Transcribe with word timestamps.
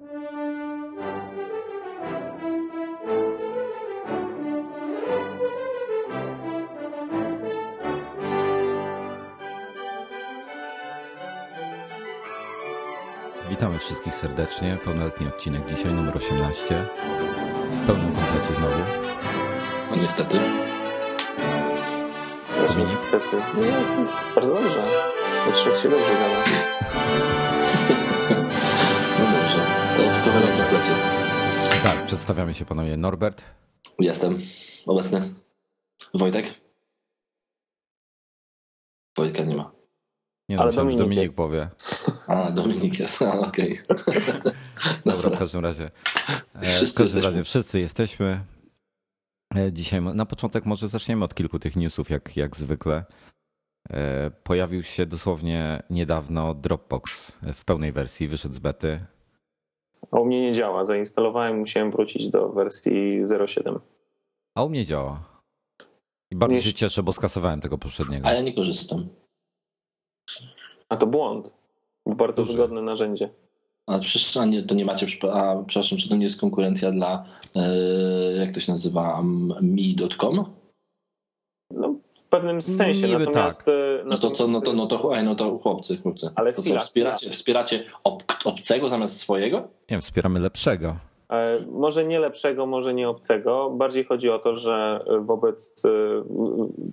Witamy 0.00 0.18
wszystkich 13.78 14.14
serdecznie. 14.14 14.78
Pełnoletni 14.84 15.26
odcinek 15.26 15.66
dzisiaj, 15.68 15.92
numer 15.92 16.16
18. 16.16 16.86
W 17.72 17.80
pełnym 17.86 18.12
komplecie 18.14 18.54
znowu. 18.54 18.78
No 19.90 19.96
niestety. 19.96 20.38
Dominik? 22.68 22.98
Niestety. 23.00 23.36
No, 23.54 24.06
bardzo 24.34 24.54
dobrze. 24.54 24.84
Piotrek 25.46 25.78
się 25.78 25.88
dobrze 25.88 26.12
gada. 26.12 26.44
W. 30.60 31.82
Tak, 31.82 32.06
przedstawiamy 32.06 32.54
się 32.54 32.64
panowie. 32.64 32.96
Norbert, 32.96 33.42
Jestem 33.98 34.38
obecny. 34.86 35.34
Wojtek? 36.14 36.54
Wojtka 39.16 39.44
nie 39.44 39.56
ma. 39.56 39.72
nie 40.48 40.56
no, 40.56 40.62
Ale 40.62 40.70
myślałem, 40.70 40.90
że 40.90 40.98
Dominik 40.98 40.98
Dominik 40.98 41.22
jest. 41.22 41.36
powie. 41.36 41.68
A, 42.26 42.50
Dominik 42.50 42.98
jest. 42.98 43.22
A, 43.22 43.40
okej. 43.40 43.80
Dobra, 45.06 45.20
w 45.20 45.22
Dobra. 45.22 45.38
każdym 45.38 45.60
razie. 45.60 45.84
e, 45.84 45.90
W 46.60 46.76
Wszyscy 46.76 46.98
każdym 46.98 47.04
jesteśmy. 47.04 47.22
razie 47.22 47.44
wszyscy 47.44 47.80
jesteśmy. 47.80 48.44
E, 49.56 49.72
Dzisiaj 49.72 50.02
na 50.02 50.26
początek 50.26 50.66
może 50.66 50.88
zaczniemy 50.88 51.24
od 51.24 51.34
kilku 51.34 51.58
tych 51.58 51.76
newsów, 51.76 52.10
jak, 52.10 52.36
jak 52.36 52.56
zwykle. 52.56 53.04
E, 53.90 54.30
Pojawił 54.30 54.82
się 54.82 55.06
dosłownie 55.06 55.82
niedawno 55.90 56.54
Dropbox 56.54 57.38
w 57.54 57.64
pełnej 57.64 57.92
wersji, 57.92 58.28
wyszedł 58.28 58.54
z 58.54 58.58
bety. 58.58 59.06
A 60.10 60.20
u 60.20 60.24
mnie 60.24 60.40
nie 60.42 60.52
działa. 60.52 60.84
Zainstalowałem, 60.84 61.58
musiałem 61.58 61.90
wrócić 61.90 62.28
do 62.30 62.48
wersji 62.48 63.22
0.7. 63.24 63.78
A 64.54 64.64
u 64.64 64.68
mnie 64.68 64.84
działa. 64.84 65.42
I 66.30 66.36
bardzo 66.36 66.56
Nie- 66.56 66.62
się 66.62 66.74
cieszę, 66.74 67.02
bo 67.02 67.12
skasowałem 67.12 67.60
tego 67.60 67.78
poprzedniego. 67.78 68.26
A 68.28 68.32
ja 68.32 68.42
nie 68.42 68.54
korzystam. 68.54 69.08
A 70.88 70.96
to 70.96 71.06
błąd. 71.06 71.54
Bardzo 72.06 72.42
Duży. 72.42 72.52
wygodne 72.52 72.82
narzędzie. 72.82 73.30
A 73.86 73.98
przecież 73.98 74.36
a 74.36 74.44
nie, 74.44 74.62
to 74.62 74.74
nie 74.74 74.84
macie, 74.84 75.06
a 75.32 75.56
przepraszam, 75.66 75.98
czy 75.98 76.08
to 76.08 76.16
nie 76.16 76.24
jest 76.24 76.40
konkurencja 76.40 76.92
dla, 76.92 77.24
e, 77.56 77.68
jak 78.36 78.54
to 78.54 78.60
się 78.60 78.72
nazywa, 78.72 79.22
mi.com? 79.62 80.44
No, 82.10 82.20
w 82.22 82.24
pewnym 82.24 82.62
sensie. 82.62 83.06
Niby 83.08 83.18
natomiast, 83.18 83.68
e, 83.68 83.72
No 84.06 84.18
to 84.18 84.30
co, 84.30 84.46
no 84.48 84.60
to, 84.60 84.72
no 84.72 84.86
to, 84.86 85.10
no 85.24 85.34
to 85.34 85.58
chłopcy, 85.58 85.96
chłopcy. 86.02 86.30
Ale 86.34 86.52
to 86.52 86.62
chwila, 86.62 86.80
co, 86.80 86.86
wspieracie, 86.86 87.30
wspieracie 87.30 87.84
ob, 88.04 88.22
obcego 88.44 88.88
zamiast 88.88 89.16
swojego? 89.16 89.56
Nie 89.58 89.64
wiem, 89.88 90.00
wspieramy 90.00 90.40
lepszego. 90.40 90.94
E, 91.30 91.58
Może 91.72 92.04
nie 92.04 92.18
lepszego, 92.20 92.66
może 92.66 92.94
nie 92.94 93.08
obcego. 93.08 93.70
Bardziej 93.70 94.04
chodzi 94.04 94.30
o 94.30 94.38
to, 94.38 94.56
że 94.56 95.04
wobec 95.20 95.84
e, 95.84 95.88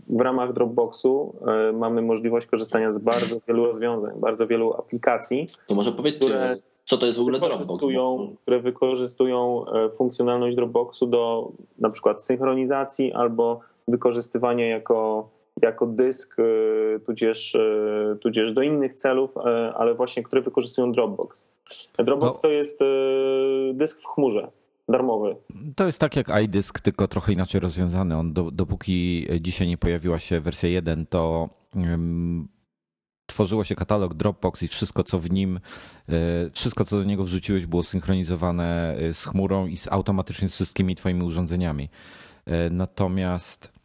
w 0.09 0.21
ramach 0.21 0.53
Dropboxu 0.53 1.35
mamy 1.73 2.01
możliwość 2.01 2.47
korzystania 2.47 2.91
z 2.91 2.97
bardzo 2.97 3.35
wielu 3.47 3.65
rozwiązań, 3.65 4.11
bardzo 4.19 4.47
wielu 4.47 4.73
aplikacji, 4.73 5.47
To 5.67 5.75
może 5.75 5.91
powiedzcie, 5.91 6.19
Które 6.19 6.57
co 6.85 6.97
to 6.97 7.05
jest 7.05 7.17
w 7.17 7.21
ogóle 7.21 7.39
Dropbox? 7.39 7.59
wykorzystują, 7.61 8.35
które 8.41 8.59
wykorzystują 8.59 9.65
funkcjonalność 9.95 10.55
Dropboxu 10.55 11.07
do 11.07 11.51
na 11.79 11.89
przykład 11.89 12.23
synchronizacji 12.23 13.13
albo 13.13 13.59
wykorzystywania 13.87 14.67
jako, 14.67 15.29
jako 15.61 15.85
dysk, 15.87 16.37
e, 16.39 16.99
tudzież, 16.99 17.55
e, 17.55 18.15
tudzież 18.21 18.53
do 18.53 18.61
innych 18.61 18.93
celów, 18.93 19.37
e, 19.37 19.73
ale 19.77 19.93
właśnie 19.95 20.23
które 20.23 20.41
wykorzystują 20.41 20.91
Dropbox. 20.91 21.47
Dropbox 21.97 22.37
No. 22.37 22.41
to 22.41 22.49
jest 22.49 22.79
dysk 23.73 24.01
w 24.01 24.05
chmurze, 24.05 24.51
darmowy. 24.89 25.35
To 25.75 25.85
jest 25.85 25.99
tak 25.99 26.15
jak 26.15 26.27
iDisk, 26.43 26.79
tylko 26.79 27.07
trochę 27.07 27.33
inaczej 27.33 27.61
rozwiązany. 27.61 28.17
On 28.17 28.33
do, 28.33 28.51
dopóki 28.51 29.27
dzisiaj 29.41 29.67
nie 29.67 29.77
pojawiła 29.77 30.19
się 30.19 30.39
wersja 30.39 30.69
1, 30.69 31.05
to 31.05 31.49
ym, 31.75 32.47
tworzyło 33.25 33.63
się 33.63 33.75
katalog 33.75 34.13
Dropbox 34.13 34.63
i 34.63 34.67
wszystko, 34.67 35.03
co 35.03 35.19
w 35.19 35.31
nim, 35.31 35.59
y, 36.09 36.49
wszystko, 36.53 36.85
co 36.85 36.97
do 36.97 37.03
niego 37.03 37.23
wrzuciłeś, 37.23 37.65
było 37.65 37.83
synchronizowane 37.83 38.97
y, 39.01 39.13
z 39.13 39.25
chmurą 39.25 39.67
i 39.67 39.77
z, 39.77 39.87
automatycznie 39.87 40.49
z 40.49 40.53
wszystkimi 40.53 40.95
twoimi 40.95 41.23
urządzeniami. 41.23 41.89
Y, 42.47 42.51
Natomiast 42.71 43.76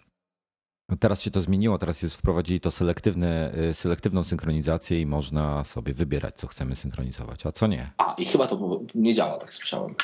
teraz 0.97 1.23
się 1.23 1.31
to 1.31 1.41
zmieniło, 1.41 1.79
teraz 1.79 2.03
jest 2.03 2.17
wprowadzili 2.17 2.61
to 2.61 2.71
selektywne, 2.71 3.55
y, 3.71 3.75
selektywną 3.75 4.25
synchronizację 4.25 5.01
i 5.01 5.07
można 5.07 5.65
sobie 5.65 5.95
wybierać, 5.95 6.35
co 6.35 6.47
chcemy 6.47 6.77
synchronizować, 6.77 7.47
a 7.47 7.53
co 7.53 7.67
nie. 7.67 7.93
A, 7.99 8.15
i 8.19 8.25
chyba 8.25 8.47
to 8.47 8.81
nie 8.95 9.15
działa, 9.15 9.39
tak 9.39 9.55
słyszałem. 9.55 9.95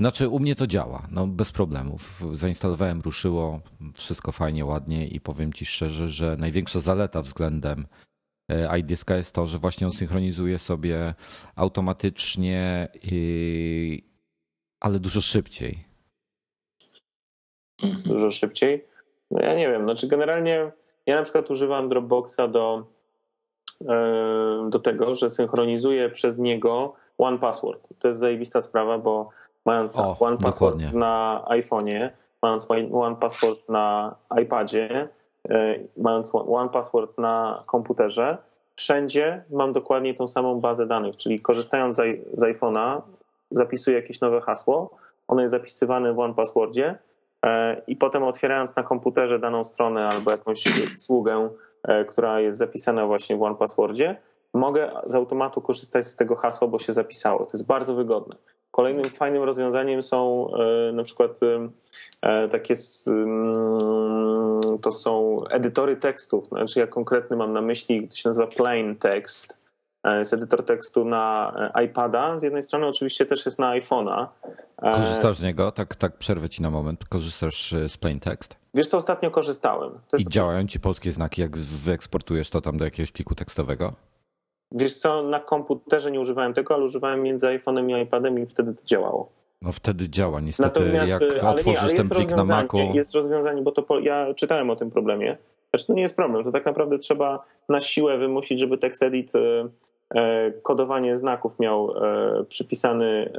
Znaczy, 0.00 0.28
u 0.28 0.38
mnie 0.38 0.54
to 0.54 0.66
działa, 0.66 1.08
no 1.10 1.26
bez 1.26 1.52
problemów. 1.52 2.22
Zainstalowałem, 2.32 3.00
ruszyło, 3.00 3.60
wszystko 3.94 4.32
fajnie, 4.32 4.64
ładnie 4.64 5.08
i 5.08 5.20
powiem 5.20 5.52
ci 5.52 5.66
szczerze, 5.66 6.08
że 6.08 6.36
największa 6.36 6.80
zaleta 6.80 7.22
względem 7.22 7.86
e, 8.50 8.78
iDiska 8.78 9.16
jest 9.16 9.34
to, 9.34 9.46
że 9.46 9.58
właśnie 9.58 9.86
on 9.86 9.92
synchronizuje 9.92 10.58
sobie 10.58 11.14
automatycznie, 11.56 12.88
i, 13.02 14.02
ale 14.80 15.00
dużo 15.00 15.20
szybciej. 15.20 15.84
Mhm. 17.82 18.02
dużo 18.02 18.30
szybciej. 18.30 18.84
No 19.30 19.42
ja 19.42 19.54
nie 19.54 19.70
wiem, 19.70 19.82
znaczy 19.82 20.08
generalnie 20.08 20.70
ja 21.06 21.16
na 21.16 21.22
przykład 21.22 21.50
używam 21.50 21.88
Dropboxa 21.88 22.48
do, 22.48 22.84
e, 23.88 24.68
do 24.70 24.78
tego, 24.78 25.14
że 25.14 25.30
synchronizuję 25.30 26.10
przez 26.10 26.38
niego 26.38 26.94
One 27.18 27.38
Password. 27.38 27.80
To 27.98 28.08
jest 28.08 28.20
zajebista 28.20 28.60
sprawa, 28.60 28.98
bo 28.98 29.28
mając 29.64 29.98
O, 29.98 30.16
One 30.20 30.38
Password 30.38 30.76
dokładnie. 30.76 30.98
na 31.00 31.44
iPhone'ie, 31.48 32.10
mając 32.42 32.66
One 32.92 33.16
Password 33.16 33.68
na 33.68 34.14
iPadzie, 34.42 35.08
e, 35.50 35.74
mając 35.96 36.34
One 36.34 36.68
Password 36.68 37.18
na 37.18 37.62
komputerze, 37.66 38.36
wszędzie 38.76 39.44
mam 39.50 39.72
dokładnie 39.72 40.14
tą 40.14 40.28
samą 40.28 40.60
bazę 40.60 40.86
danych, 40.86 41.16
czyli 41.16 41.40
korzystając 41.40 41.96
z 41.96 42.00
z 42.34 42.42
iPhone'a 42.42 43.00
zapisuję 43.50 43.96
jakieś 43.96 44.20
nowe 44.20 44.40
hasło, 44.40 44.90
ono 45.28 45.42
jest 45.42 45.52
zapisywane 45.52 46.12
w 46.12 46.18
One 46.18 46.34
Passwordzie 46.34 46.98
i 47.86 47.96
potem 47.96 48.22
otwierając 48.22 48.76
na 48.76 48.82
komputerze 48.82 49.38
daną 49.38 49.64
stronę 49.64 50.08
albo 50.08 50.30
jakąś 50.30 50.64
usługę, 50.96 51.50
e, 51.82 52.04
która 52.04 52.40
jest 52.40 52.58
zapisana 52.58 53.06
właśnie 53.06 53.36
w 53.36 53.42
One 53.42 53.54
Passwordzie, 53.54 54.16
mogę 54.54 54.90
z 55.06 55.14
automatu 55.14 55.60
korzystać 55.60 56.06
z 56.06 56.16
tego 56.16 56.36
hasła, 56.36 56.68
bo 56.68 56.78
się 56.78 56.92
zapisało. 56.92 57.38
To 57.38 57.50
jest 57.54 57.66
bardzo 57.66 57.94
wygodne. 57.94 58.36
Kolejnym 58.70 59.10
fajnym 59.10 59.42
rozwiązaniem 59.42 60.02
są 60.02 60.48
e, 60.54 60.92
na 60.92 61.02
przykład 61.02 61.40
e, 62.22 62.48
takie 62.48 62.74
mm, 63.06 64.78
to 64.82 64.92
są 64.92 65.44
edytory 65.50 65.96
tekstów. 65.96 66.46
Znaczy 66.46 66.80
ja 66.80 66.86
konkretny 66.86 67.36
mam 67.36 67.52
na 67.52 67.60
myśli, 67.60 68.08
to 68.08 68.16
się 68.16 68.28
nazywa 68.28 68.46
Plain 68.46 68.96
Text. 68.96 69.57
E, 70.04 70.18
Jest 70.18 70.32
edytor 70.32 70.64
tekstu 70.64 71.04
na 71.04 71.52
e, 71.74 71.84
iPada. 71.84 72.38
Z 72.38 72.42
jednej 72.42 72.62
strony 72.62 72.86
oczywiście 72.86 73.26
też 73.26 73.46
jest 73.46 73.58
na 73.58 73.70
iPhone'a. 73.70 74.26
E, 74.82 74.92
Korzystasz 74.92 75.36
z 75.36 75.42
niego? 75.42 75.72
Tak, 75.72 75.96
tak 75.96 76.16
przerwę 76.16 76.48
ci 76.48 76.62
na 76.62 76.70
moment. 76.70 77.04
Korzystasz 77.08 77.74
z 77.88 77.96
plain 77.96 78.20
text? 78.20 78.56
Wiesz 78.74 78.88
co, 78.88 78.96
ostatnio 78.96 79.30
korzystałem. 79.30 79.90
I 80.18 80.24
działają 80.24 80.66
ci 80.66 80.80
polskie 80.80 81.12
znaki, 81.12 81.40
jak 81.40 81.56
wyeksportujesz 81.58 82.50
to 82.50 82.60
tam 82.60 82.76
do 82.76 82.84
jakiegoś 82.84 83.12
pliku 83.12 83.34
tekstowego? 83.34 83.92
Wiesz 84.72 84.94
co, 84.94 85.22
na 85.22 85.40
komputerze 85.40 86.10
nie 86.10 86.20
używałem 86.20 86.54
tego, 86.54 86.74
ale 86.74 86.84
używałem 86.84 87.22
między 87.22 87.46
iPhone'em 87.46 87.98
i 87.98 88.02
iPadem 88.02 88.38
i 88.38 88.46
wtedy 88.46 88.74
to 88.74 88.84
działało. 88.84 89.32
No 89.62 89.72
wtedy 89.72 90.08
działa. 90.08 90.40
Niestety, 90.40 90.80
Natomiast, 90.80 91.10
jak 91.10 91.20
nie, 91.20 91.48
otworzysz 91.48 91.82
ale 91.82 91.92
ten 91.92 92.08
plik 92.08 92.30
na 92.30 92.44
Macu, 92.44 92.78
Jest 92.94 93.14
rozwiązanie, 93.14 93.62
bo 93.62 93.72
to 93.72 93.82
po, 93.82 93.98
ja 93.98 94.34
czytałem 94.34 94.70
o 94.70 94.76
tym 94.76 94.90
problemie. 94.90 95.36
Znaczy 95.70 95.86
to 95.86 95.94
nie 95.94 96.02
jest 96.02 96.16
problem, 96.16 96.44
to 96.44 96.52
tak 96.52 96.66
naprawdę 96.66 96.98
trzeba 96.98 97.44
na 97.68 97.80
siłę 97.80 98.18
wymusić, 98.18 98.60
żeby 98.60 98.78
TextEdit 98.78 99.32
e, 99.34 99.68
e, 100.14 100.52
kodowanie 100.62 101.16
znaków 101.16 101.58
miał 101.58 101.90
e, 101.90 102.44
przypisany 102.44 103.32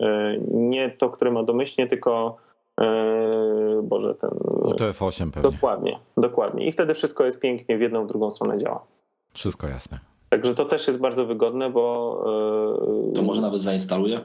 nie 0.52 0.90
to, 0.90 1.10
które 1.10 1.32
ma 1.32 1.44
domyślnie, 1.44 1.88
tylko 1.88 2.38
Boże, 3.84 4.16
ten... 4.16 4.30
UTF-8 4.30 5.32
pewnie. 5.32 5.52
Dokładnie, 5.52 6.00
dokładnie. 6.18 6.68
I 6.68 6.72
wtedy 6.72 6.94
wszystko 6.94 7.26
jest 7.26 7.40
pięknie, 7.40 7.78
w 7.78 7.82
jedną, 7.82 8.06
w 8.06 8.08
drugą 8.08 8.32
stronę 8.32 8.58
działa. 8.58 8.86
Wszystko 9.34 9.68
jasne. 9.68 10.00
Także 10.30 10.56
to 10.56 10.66
też 10.66 10.88
jest 10.88 11.00
bardzo 11.00 11.26
wygodne, 11.26 11.70
bo... 11.70 12.24
To 13.16 13.22
może 13.22 13.42
nawet 13.42 13.62
zainstaluję? 13.62 14.22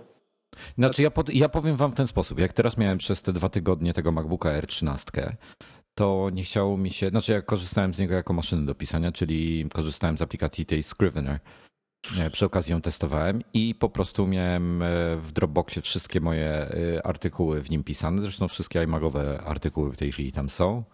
Znaczy 0.78 1.02
ja, 1.02 1.11
pod, 1.11 1.34
ja 1.34 1.49
powiem 1.49 1.76
wam 1.76 1.93
w 1.93 1.94
ten 1.94 2.06
sposób. 2.06 2.38
Jak 2.38 2.52
teraz 2.52 2.78
miałem 2.78 2.99
przez 2.99 3.23
te 3.23 3.32
dwa 3.32 3.49
tygodnie 3.49 3.94
tego 3.94 4.12
MacBooka 4.12 4.61
R13, 4.61 5.32
to 5.94 6.31
nie 6.32 6.43
chciało 6.43 6.76
mi 6.76 6.91
się, 6.91 7.08
znaczy 7.08 7.32
ja 7.32 7.43
korzystałem 7.43 7.94
z 7.94 7.99
niego 7.99 8.14
jako 8.14 8.32
maszyny 8.32 8.67
do 8.67 8.75
pisania, 8.75 9.12
czyli 9.12 9.69
korzystałem 9.73 10.19
z 10.19 10.23
aplikacji 10.23 10.67
tej 10.67 10.82
Scrivener. 10.82 11.41
E, 12.19 12.31
Przy 12.31 12.46
okazji 12.46 12.73
ją 12.73 12.81
testowałem 12.81 13.43
i 13.55 13.75
po 13.75 13.88
prostu 13.88 14.26
miałem 14.26 14.82
e, 14.82 14.87
w 15.17 15.32
Dropboxie 15.32 15.82
wszystkie 15.82 16.20
moje 16.20 16.49
e, 16.49 17.06
artykuły 17.06 17.62
w 17.62 17.70
nim 17.70 17.85
pisane. 17.85 18.23
Zresztą 18.23 18.49
wszystkie 18.49 18.82
iMagowe 18.82 19.41
artykuły 19.41 19.93
w 19.93 19.96
tej 19.96 20.12
chwili 20.12 20.32
tam 20.32 20.50
są. 20.50 20.85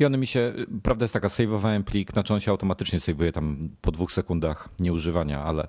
I 0.00 0.04
one 0.04 0.18
mi 0.18 0.26
się, 0.26 0.54
prawda 0.82 1.04
jest 1.04 1.14
taka, 1.14 1.28
sejwowałem 1.28 1.84
plik, 1.84 2.12
znaczy 2.12 2.34
on 2.34 2.40
się 2.40 2.50
automatycznie 2.50 3.00
sejwuje 3.00 3.32
tam 3.32 3.68
po 3.80 3.92
dwóch 3.92 4.12
sekundach 4.12 4.68
nieużywania, 4.80 5.42
ale 5.42 5.68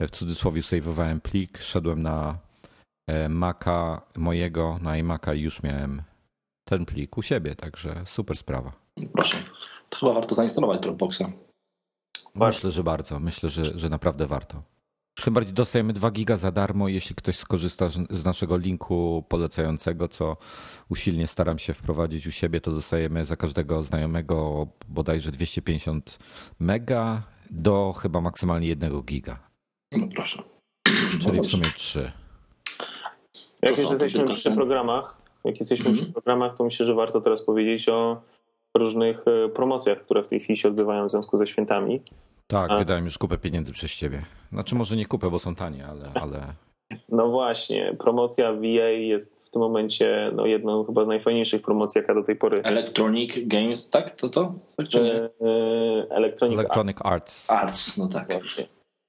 w 0.00 0.10
cudzysłowie 0.10 0.62
sejwowałem 0.62 1.20
plik, 1.20 1.58
szedłem 1.58 2.02
na 2.02 2.38
Maca 3.28 4.02
mojego 4.16 4.78
na 4.82 4.96
iMaca 4.96 5.34
i 5.34 5.40
już 5.40 5.62
miałem 5.62 6.02
ten 6.64 6.84
plik 6.84 7.18
u 7.18 7.22
siebie, 7.22 7.56
także 7.56 8.02
super 8.06 8.36
sprawa. 8.36 8.72
Proszę. 9.12 9.36
To 9.88 9.98
chyba 9.98 10.12
warto 10.12 10.34
zainstalować 10.34 10.80
Dropboxa. 10.80 11.22
Myślę, 12.34 12.72
że 12.72 12.84
bardzo. 12.84 13.20
Myślę, 13.20 13.48
że, 13.50 13.78
że 13.78 13.88
naprawdę 13.88 14.26
warto. 14.26 14.62
Tym 15.24 15.34
bardziej 15.34 15.54
dostajemy 15.54 15.92
2 15.92 16.10
giga 16.10 16.36
za 16.36 16.52
darmo, 16.52 16.88
jeśli 16.88 17.14
ktoś 17.14 17.36
skorzysta 17.36 17.88
z 18.10 18.24
naszego 18.24 18.56
linku 18.56 19.24
polecającego, 19.28 20.08
co 20.08 20.36
usilnie 20.88 21.26
staram 21.26 21.58
się 21.58 21.74
wprowadzić 21.74 22.26
u 22.26 22.30
siebie, 22.30 22.60
to 22.60 22.70
dostajemy 22.70 23.24
za 23.24 23.36
każdego 23.36 23.82
znajomego 23.82 24.66
bodajże 24.88 25.30
250 25.30 26.18
mega 26.58 27.22
do 27.50 27.92
chyba 27.92 28.20
maksymalnie 28.20 28.68
1 28.68 29.02
giga. 29.02 29.48
No 29.92 30.08
proszę. 30.14 30.42
Czyli 31.20 31.40
w 31.40 31.46
sumie 31.46 31.70
3. 31.76 32.12
Jak 33.62 33.78
już 33.78 33.90
jesteśmy 33.90 34.28
przy 34.28 34.50
programach, 34.50 35.21
jak 35.44 35.60
jesteśmy 35.60 35.86
mm 35.86 35.98
-hmm. 35.98 36.02
przy 36.02 36.12
programach, 36.12 36.56
to 36.56 36.64
myślę, 36.64 36.86
że 36.86 36.94
warto 36.94 37.20
teraz 37.20 37.42
powiedzieć 37.44 37.88
o 37.88 38.22
różnych 38.76 39.24
e, 39.28 39.48
promocjach, 39.48 40.02
które 40.02 40.22
w 40.22 40.28
tej 40.28 40.40
chwili 40.40 40.56
się 40.56 40.68
odbywają 40.68 41.08
w 41.08 41.10
związku 41.10 41.36
ze 41.36 41.46
świętami. 41.46 42.00
Tak, 42.46 42.70
A... 42.70 42.78
wydałem 42.78 43.04
już 43.04 43.18
kupę 43.18 43.38
pieniędzy 43.38 43.72
przez 43.72 43.96
ciebie. 43.96 44.22
Znaczy 44.52 44.74
może 44.74 44.96
nie 44.96 45.06
kupę, 45.06 45.30
bo 45.30 45.38
są 45.38 45.54
tanie, 45.54 45.86
ale... 45.86 46.10
ale... 46.14 46.40
No 47.08 47.28
właśnie, 47.28 47.96
promocja 47.98 48.52
VA 48.52 48.88
jest 48.88 49.46
w 49.46 49.50
tym 49.50 49.62
momencie 49.62 50.30
no, 50.34 50.46
jedną 50.46 50.84
chyba 50.84 51.04
z 51.04 51.08
najfajniejszych 51.08 51.62
promocji, 51.62 52.00
jaka 52.00 52.14
do 52.14 52.22
tej 52.22 52.36
pory. 52.36 52.62
Electronic 52.62 53.32
Games, 53.46 53.90
tak? 53.90 54.10
To 54.10 54.28
to? 54.28 54.54
Czy 54.88 55.02
nie? 55.02 55.14
E, 55.14 55.30
Electronic, 56.10 56.58
Electronic 56.58 56.96
Arts. 57.00 57.50
Arts, 57.50 57.96
no 57.96 58.08
tak. 58.08 58.28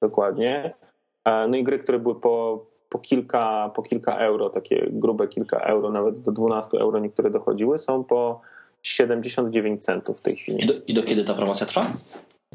Dokładnie. 0.02 0.74
No 1.26 1.58
i 1.58 1.64
gry, 1.64 1.80
które 1.80 2.00
były 2.00 2.22
po, 2.22 2.66
po, 2.94 3.00
kilka, 3.00 3.72
po 3.76 3.84
kilka 3.84 4.18
euro, 4.18 4.50
takie 4.50 4.88
grube 4.92 5.28
kilka 5.28 5.58
euro, 5.58 5.92
nawet 5.92 6.20
do 6.20 6.32
12 6.32 6.78
euro 6.78 7.00
niektóre 7.00 7.30
dochodziły, 7.30 7.78
są 7.78 8.04
po 8.04 8.42
79 8.84 9.86
centów 9.86 10.20
w 10.20 10.22
tej 10.22 10.36
chwili. 10.36 10.64
I 10.64 10.68
do, 10.68 10.74
i 10.88 10.94
do 10.94 11.04
kiedy 11.04 11.24
ta 11.24 11.34
promocja 11.34 11.66
trwa? 11.66 11.94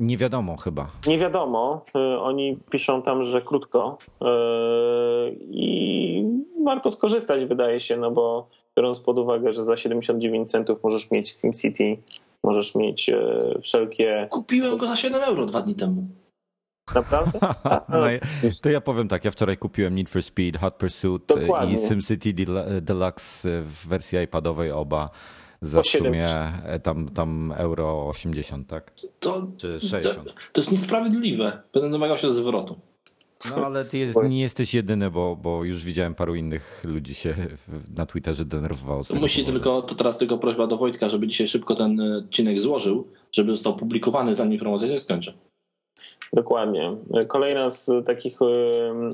Nie 0.00 0.16
wiadomo 0.16 0.56
chyba. 0.56 0.90
Nie 1.06 1.18
wiadomo. 1.18 1.84
Y, 1.96 2.20
oni 2.20 2.56
piszą 2.70 3.02
tam, 3.02 3.22
że 3.22 3.42
krótko 3.42 3.98
y, 4.22 4.26
i 5.50 6.24
warto 6.64 6.90
skorzystać, 6.90 7.44
wydaje 7.44 7.80
się, 7.80 7.96
no 7.96 8.10
bo 8.10 8.48
biorąc 8.76 9.00
pod 9.00 9.18
uwagę, 9.18 9.52
że 9.52 9.62
za 9.62 9.76
79 9.76 10.50
centów 10.50 10.84
możesz 10.84 11.10
mieć 11.10 11.30
SimCity, 11.30 11.96
możesz 12.44 12.74
mieć 12.74 13.08
y, 13.08 13.60
wszelkie. 13.62 14.28
Kupiłem 14.30 14.78
go 14.78 14.86
za 14.86 14.96
7 14.96 15.22
euro 15.22 15.46
dwa 15.46 15.62
dni 15.62 15.74
temu. 15.74 16.02
Naprawdę? 16.94 17.40
no, 17.88 18.06
to 18.62 18.70
ja 18.70 18.80
powiem 18.80 19.08
tak, 19.08 19.24
ja 19.24 19.30
wczoraj 19.30 19.56
kupiłem 19.56 19.94
Need 19.94 20.10
for 20.10 20.22
Speed, 20.22 20.60
Hot 20.60 20.74
Pursuit 20.74 21.22
Dokładnie. 21.26 21.74
i 21.74 21.78
SimCity 21.78 22.34
Deluxe 22.80 23.62
w 23.62 23.88
wersji 23.88 24.18
iPadowej 24.18 24.72
oba 24.72 25.10
za 25.62 25.82
w 25.82 25.86
sumie 25.86 26.28
e, 26.64 26.80
tam, 26.80 27.08
tam 27.08 27.54
euro 27.56 28.08
80, 28.08 28.68
tak? 28.68 28.92
To, 29.20 29.46
Czy 29.56 29.80
60. 29.80 30.24
To, 30.24 30.32
to 30.52 30.60
jest 30.60 30.72
niesprawiedliwe. 30.72 31.62
Będę 31.72 31.90
domagał 31.90 32.18
się 32.18 32.32
zwrotu. 32.32 32.76
No 33.56 33.66
ale 33.66 33.84
ty 33.84 33.98
jest, 33.98 34.18
nie 34.28 34.40
jesteś 34.40 34.74
jedyny, 34.74 35.10
bo, 35.10 35.36
bo 35.36 35.64
już 35.64 35.84
widziałem 35.84 36.14
paru 36.14 36.34
innych 36.34 36.82
ludzi 36.84 37.14
się 37.14 37.34
na 37.96 38.06
Twitterze 38.06 38.44
denerwowało. 38.44 39.04
Z 39.04 39.08
to 39.08 39.14
musi 39.14 39.40
powodu. 39.40 39.58
tylko, 39.58 39.82
to 39.82 39.94
teraz 39.94 40.18
tylko 40.18 40.38
prośba 40.38 40.66
do 40.66 40.76
Wojtka, 40.76 41.08
żeby 41.08 41.26
dzisiaj 41.26 41.48
szybko 41.48 41.74
ten 41.74 42.00
odcinek 42.00 42.60
złożył, 42.60 43.08
żeby 43.32 43.50
został 43.50 43.76
publikowany 43.76 44.34
zanim 44.34 44.60
promocja 44.60 44.88
się 44.88 45.00
skończy. 45.00 45.34
Dokładnie. 46.32 46.96
Kolejna 47.28 47.70
z 47.70 48.06
takich 48.06 48.38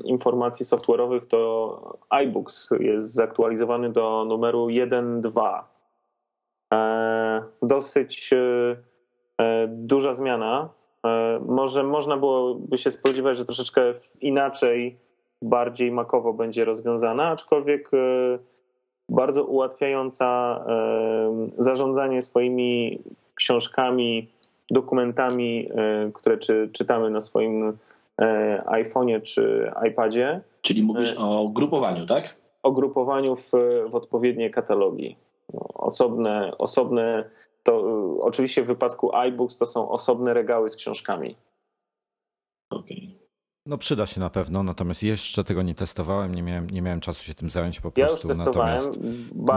informacji 0.03 0.65
software'owych 0.65 1.25
to 1.25 1.97
iBooks 2.09 2.69
jest 2.79 3.13
zaktualizowany 3.13 3.89
do 3.89 4.25
numeru 4.25 4.67
1.2 4.67 5.63
E, 6.73 7.43
dosyć 7.61 8.33
e, 8.33 8.37
e, 9.43 9.67
duża 9.67 10.13
zmiana. 10.13 10.69
Może 11.45 11.83
można 11.83 12.17
byłoby 12.17 12.77
się 12.77 12.91
spodziewać, 12.91 13.37
że 13.37 13.45
troszeczkę 13.45 13.93
inaczej, 14.21 14.97
bardziej 15.41 15.91
makowo 15.91 16.33
będzie 16.33 16.65
rozwiązana, 16.65 17.27
aczkolwiek 17.27 17.91
bardzo 19.09 19.43
ułatwiająca 19.43 20.59
zarządzanie 21.57 22.21
swoimi 22.21 22.99
książkami, 23.35 24.31
dokumentami, 24.71 25.69
które 26.13 26.37
czy, 26.37 26.69
czytamy 26.73 27.09
na 27.09 27.21
swoim 27.21 27.77
iPhone'ie 28.65 29.21
czy 29.21 29.71
iPadzie. 29.89 30.41
Czyli 30.61 30.83
mówisz 30.83 31.15
o 31.17 31.49
grupowaniu, 31.53 32.05
tak? 32.05 32.35
O 32.63 32.71
grupowaniu 32.71 33.35
w, 33.35 33.51
w 33.89 33.95
odpowiednie 33.95 34.49
katalogi 34.49 35.15
osobne, 35.73 36.57
osobne 36.57 37.29
to 37.63 37.83
oczywiście 38.21 38.63
w 38.63 38.67
wypadku 38.67 39.15
iBooks 39.15 39.57
to 39.57 39.65
są 39.65 39.89
osobne 39.89 40.33
regały 40.33 40.69
z 40.69 40.75
książkami. 40.75 41.35
Okay. 42.69 42.97
No 43.65 43.77
przyda 43.77 44.05
się 44.05 44.19
na 44.19 44.29
pewno, 44.29 44.63
natomiast 44.63 45.03
jeszcze 45.03 45.43
tego 45.43 45.61
nie 45.61 45.75
testowałem, 45.75 46.35
nie 46.35 46.43
miałem, 46.43 46.69
nie 46.69 46.81
miałem 46.81 46.99
czasu 46.99 47.23
się 47.23 47.33
tym 47.33 47.49
zająć 47.49 47.79
po 47.79 47.91
prostu. 47.91 48.27
Ja 48.27 48.31
już 48.31 48.37
testowałem. 48.37 48.75
Natomiast 48.75 48.99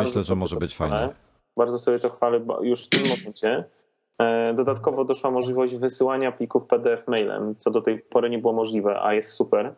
myślę, 0.06 0.22
że 0.22 0.34
może 0.34 0.56
być 0.56 0.76
fajnie. 0.76 1.08
Bardzo 1.56 1.78
sobie 1.78 1.98
to 1.98 2.10
chwalę 2.10 2.40
już 2.62 2.86
w 2.86 2.88
tym 2.88 3.08
momencie. 3.08 3.64
E, 4.18 4.54
dodatkowo 4.54 5.04
doszła 5.04 5.30
możliwość 5.30 5.76
wysyłania 5.76 6.32
plików 6.32 6.66
PDF 6.66 7.08
mailem, 7.08 7.54
co 7.58 7.70
do 7.70 7.82
tej 7.82 7.98
pory 7.98 8.30
nie 8.30 8.38
było 8.38 8.52
możliwe, 8.52 9.02
a 9.02 9.14
jest 9.14 9.32
super. 9.32 9.74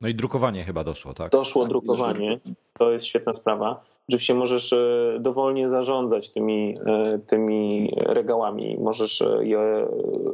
No 0.00 0.08
i 0.08 0.14
drukowanie 0.14 0.64
chyba 0.64 0.84
doszło, 0.84 1.14
tak? 1.14 1.32
Doszło 1.32 1.62
tak, 1.62 1.70
drukowanie. 1.70 2.40
To 2.78 2.90
jest 2.90 3.04
świetna 3.04 3.32
sprawa. 3.32 3.84
Oczywiście 4.08 4.34
możesz 4.34 4.72
e, 4.72 5.16
dowolnie 5.20 5.68
zarządzać 5.68 6.30
tymi, 6.30 6.78
e, 6.86 7.18
tymi 7.18 7.92
regałami, 7.98 8.78
możesz 8.80 9.22
je 9.40 9.86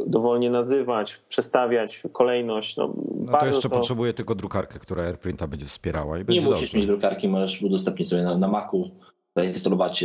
dowolnie 0.06 0.50
nazywać, 0.50 1.16
przestawiać 1.28 2.02
kolejność. 2.12 2.76
No, 2.76 2.94
no 3.30 3.38
to 3.38 3.46
jeszcze 3.46 3.68
to... 3.68 3.76
potrzebuję 3.76 4.14
tylko 4.14 4.34
drukarkę, 4.34 4.78
która 4.78 5.04
AirPrinta 5.04 5.46
będzie 5.46 5.66
wspierała. 5.66 6.18
I 6.18 6.24
będzie 6.24 6.42
Nie 6.42 6.50
musisz 6.50 6.74
mieć 6.74 6.86
drukarki, 6.86 7.28
możesz 7.28 7.62
udostępnić 7.62 8.08
sobie 8.08 8.22
na, 8.22 8.38
na 8.38 8.48
Macu, 8.48 8.90
zainstalować 9.36 10.04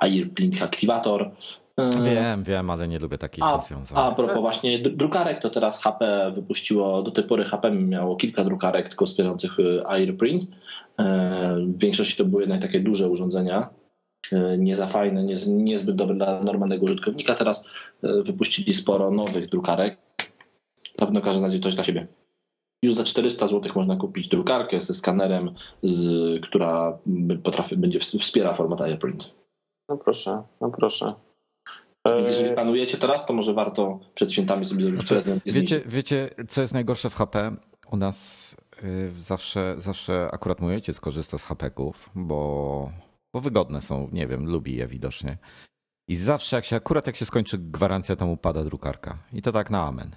AirPrint 0.00 0.62
Activator. 0.62 1.30
Wiem, 2.04 2.42
wiem, 2.42 2.70
ale 2.70 2.88
nie 2.88 2.98
lubię 2.98 3.18
takich 3.18 3.44
a, 3.44 3.52
rozwiązań. 3.52 3.98
A 3.98 4.12
propos 4.12 4.40
właśnie 4.40 4.78
drukarek, 4.78 5.40
to 5.40 5.50
teraz 5.50 5.82
HP 5.82 6.32
wypuściło, 6.34 7.02
do 7.02 7.10
tej 7.10 7.24
pory 7.24 7.44
HP 7.44 7.70
miało 7.70 8.16
kilka 8.16 8.44
drukarek 8.44 8.88
tylko 8.88 9.06
wspierających 9.06 9.56
AirPrint 9.86 10.46
E, 10.98 11.56
w 11.60 11.78
większości 11.78 12.16
to 12.16 12.24
były 12.24 12.42
jednak 12.42 12.62
takie 12.62 12.80
duże 12.80 13.08
urządzenia, 13.08 13.70
e, 14.32 14.58
nie 14.58 14.76
za 14.76 14.86
fajne, 14.86 15.24
nie, 15.24 15.36
niezbyt 15.48 15.96
dobre 15.96 16.14
dla 16.14 16.42
normalnego 16.42 16.84
użytkownika. 16.84 17.34
Teraz 17.34 17.64
e, 18.02 18.22
wypuścili 18.22 18.74
sporo 18.74 19.10
nowych 19.10 19.48
drukarek. 19.48 19.98
Na 20.98 21.06
pewno 21.06 21.20
każdy 21.20 21.38
znajdzie 21.38 21.60
coś 21.60 21.74
dla 21.74 21.84
siebie. 21.84 22.06
Już 22.82 22.94
za 22.94 23.04
400 23.04 23.48
zł 23.48 23.72
można 23.74 23.96
kupić 23.96 24.28
drukarkę 24.28 24.80
ze 24.80 24.94
skanerem, 24.94 25.54
z, 25.82 26.06
która 26.42 26.98
potrafi, 27.42 27.76
będzie 27.76 28.00
wspiera 28.00 28.52
format 28.52 28.80
AirPrint. 28.80 29.34
No 29.88 29.96
proszę, 29.96 30.42
no 30.60 30.70
proszę. 30.70 31.14
Jeżeli 32.16 32.54
planujecie 32.54 32.98
teraz, 32.98 33.26
to 33.26 33.32
może 33.32 33.54
warto 33.54 34.00
przed 34.14 34.32
świętami 34.32 34.66
sobie 34.66 34.82
zrobić 34.82 35.00
znaczy, 35.00 35.22
prezent. 35.22 35.42
Wiecie, 35.46 35.82
wiecie, 35.86 36.30
co 36.48 36.60
jest 36.60 36.74
najgorsze 36.74 37.10
w 37.10 37.14
HP? 37.14 37.56
U 37.90 37.96
nas 37.96 38.56
Y, 38.84 39.10
zawsze, 39.14 39.74
zawsze 39.78 40.28
akurat 40.32 40.60
mój 40.60 40.74
ojciec 40.74 41.00
korzysta 41.00 41.38
z 41.38 41.44
hapeków, 41.44 42.10
bo, 42.14 42.92
bo 43.34 43.40
wygodne 43.40 43.80
są, 43.80 44.08
nie 44.12 44.26
wiem, 44.26 44.46
lubi 44.46 44.76
je 44.76 44.86
widocznie. 44.86 45.38
I 46.08 46.16
zawsze 46.16 46.56
jak 46.56 46.64
się, 46.64 46.76
akurat 46.76 47.06
jak 47.06 47.16
się 47.16 47.24
skończy 47.24 47.58
gwarancja, 47.58 48.16
to 48.16 48.26
mu 48.26 48.36
pada 48.36 48.64
drukarka. 48.64 49.18
I 49.32 49.42
to 49.42 49.52
tak 49.52 49.70
na 49.70 49.86
amen. 49.86 50.10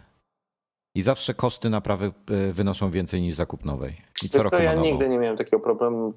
I 0.95 1.01
zawsze 1.01 1.33
koszty 1.33 1.69
naprawy 1.69 2.11
y, 2.49 2.51
wynoszą 2.51 2.91
więcej 2.91 3.21
niż 3.21 3.35
zakup 3.35 3.65
nowej. 3.65 3.95
I 4.23 4.29
co 4.29 4.37
Wiesz 4.37 4.43
roku 4.43 4.57
co, 4.57 4.63
ja 4.63 4.75
nigdy 4.75 5.09
nie 5.09 5.17
miałem 5.17 5.37
takiego 5.37 5.59
problemu. 5.59 6.13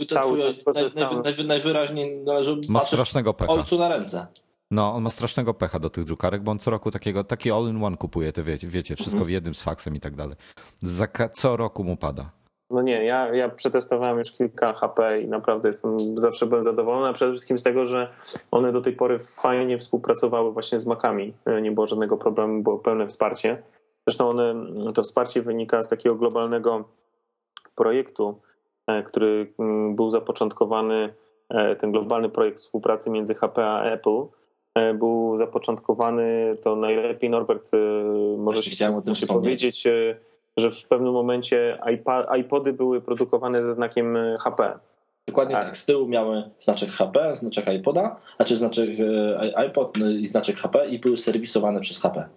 Y, 0.00 0.06
cały 0.06 0.42
czas 0.42 0.64
korzystam. 0.64 1.22
najwyraźniej 1.46 2.16
należy 2.16 2.60
Ma 2.68 2.80
strasznego 2.80 3.34
pecha. 3.34 3.52
ojcu 3.52 3.78
na 3.78 3.88
ręce. 3.88 4.26
No, 4.70 4.94
on 4.94 5.02
ma 5.02 5.10
strasznego 5.10 5.54
pecha 5.54 5.78
do 5.78 5.90
tych 5.90 6.04
drukarek, 6.04 6.42
bo 6.42 6.52
on 6.52 6.58
co 6.58 6.70
roku 6.70 6.90
takiego, 6.90 7.24
taki 7.24 7.50
all-in-one 7.50 7.96
kupuje, 7.96 8.32
te 8.32 8.42
wiecie, 8.42 8.68
wiecie 8.68 8.96
wszystko 8.96 9.24
w 9.24 9.30
jednym 9.30 9.54
z 9.54 9.62
faksem 9.62 9.96
i 9.96 10.00
tak 10.00 10.16
dalej. 10.16 10.36
Za, 10.82 11.06
co 11.32 11.56
roku 11.56 11.84
mu 11.84 11.96
pada. 11.96 12.30
No 12.70 12.82
nie, 12.82 13.04
ja, 13.04 13.34
ja 13.34 13.48
przetestowałem 13.48 14.18
już 14.18 14.32
kilka 14.32 14.72
HP 14.72 15.20
i 15.20 15.28
naprawdę 15.28 15.68
jestem, 15.68 15.92
zawsze 16.16 16.46
byłem 16.46 16.64
zadowolony, 16.64 17.08
a 17.08 17.12
przede 17.12 17.32
wszystkim 17.32 17.58
z 17.58 17.62
tego, 17.62 17.86
że 17.86 18.12
one 18.50 18.72
do 18.72 18.80
tej 18.80 18.92
pory 18.92 19.18
fajnie 19.18 19.78
współpracowały 19.78 20.52
właśnie 20.52 20.80
z 20.80 20.86
Macami. 20.86 21.34
Nie 21.62 21.72
było 21.72 21.86
żadnego 21.86 22.16
problemu, 22.16 22.62
było 22.62 22.78
pełne 22.78 23.06
wsparcie. 23.06 23.62
Zresztą 24.06 24.28
one, 24.28 24.54
to 24.94 25.02
wsparcie 25.02 25.42
wynika 25.42 25.82
z 25.82 25.88
takiego 25.88 26.14
globalnego 26.14 26.84
projektu, 27.74 28.40
e, 28.86 29.02
który 29.02 29.52
mm, 29.58 29.96
był 29.96 30.10
zapoczątkowany, 30.10 31.14
e, 31.48 31.76
ten 31.76 31.92
globalny 31.92 32.28
projekt 32.28 32.58
współpracy 32.58 33.10
między 33.10 33.34
HP 33.34 33.66
a 33.66 33.84
Apple, 33.84 34.22
E, 34.22 34.28
był 34.94 35.36
zapoczątkowany, 35.36 36.54
to 36.62 36.76
najlepiej 36.76 37.30
Norbert 37.30 37.70
e, 37.74 37.76
może 38.38 38.62
się, 38.62 38.92
się 39.14 39.26
powiedzieć, 39.26 39.86
e, 39.86 40.16
że 40.56 40.70
w 40.70 40.84
pewnym 40.88 41.12
momencie 41.12 41.78
iPody 42.40 42.72
były 42.72 43.00
produkowane 43.00 43.62
ze 43.62 43.72
znakiem 43.72 44.18
HP. 44.40 44.78
Dokładnie 45.26 45.54
tak. 45.54 45.64
tak. 45.64 45.76
Z 45.76 45.84
tyłu 45.86 46.08
miały 46.08 46.42
znaczek 46.58 46.90
HP, 46.90 47.36
znaczek 47.36 47.66
iPoda, 47.68 48.16
znaczy 48.36 48.56
znaczek 48.56 48.90
iPod 49.56 49.98
i 50.20 50.26
znaczek 50.26 50.56
HP 50.56 50.88
i 50.88 50.98
były 50.98 51.16
serwisowane 51.16 51.80
przez 51.80 52.00
HP. 52.00 52.28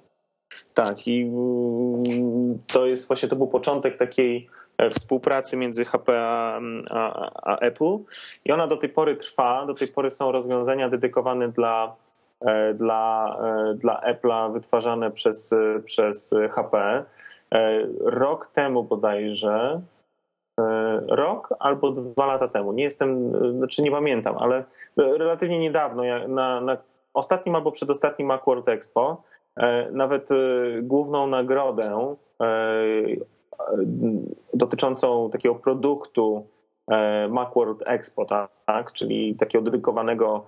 Tak, 0.74 1.08
i 1.08 1.22
mm, 1.22 2.60
to 2.68 2.86
jest 2.86 3.08
właśnie 3.08 3.30
to 3.30 3.36
był 3.36 3.48
początek 3.48 3.98
takiej 3.98 4.50
e, 4.78 4.90
współpracy 4.90 5.58
między 5.58 5.86
HP 5.86 6.22
a, 6.22 6.60
a, 6.90 7.30
a, 7.44 7.58
Apple 7.58 7.98
i 8.46 8.52
ona 8.52 8.68
do 8.68 8.78
tej 8.78 8.90
pory 8.90 9.16
trwa. 9.16 9.66
Do 9.66 9.74
tej 9.74 9.88
pory 9.88 10.12
są 10.12 10.32
rozwiązania 10.32 10.90
dedykowane 10.90 11.50
dla, 11.50 11.86
e, 11.86 12.09
dla, 12.74 13.36
e, 13.44 13.74
dla 13.74 14.02
Apple'a 14.02 14.54
wytwarzane 14.54 15.12
przez, 15.12 15.56
przez 15.86 16.36
HP. 16.52 17.06
Rok 18.00 18.48
temu 18.48 18.84
bodajże, 18.84 19.82
rok 21.08 21.54
albo 21.60 21.92
dwa 21.92 22.26
lata 22.26 22.48
temu, 22.48 22.74
nie 22.74 22.84
jestem, 22.84 23.32
znaczy 23.58 23.82
nie 23.82 23.92
pamiętam, 23.92 24.38
ale 24.38 24.64
relatywnie 24.98 25.60
niedawno, 25.60 26.04
na, 26.28 26.62
na 26.62 26.78
ostatnim 27.14 27.56
albo 27.56 27.72
przedostatnim 27.72 28.28
Macworld 28.28 28.70
Expo 28.70 29.24
E, 29.60 29.92
nawet 29.92 30.32
e, 30.32 30.36
główną 30.82 31.28
nagrodę 31.28 32.16
e, 32.42 32.46
dotyczącą 34.54 35.30
takiego 35.30 35.56
produktu 35.56 36.48
Macworld 37.30 37.84
Expo, 37.86 38.26
tak, 38.66 38.94
czyli 38.94 39.36
takiego 39.36 39.64
dedykowanego 39.64 40.46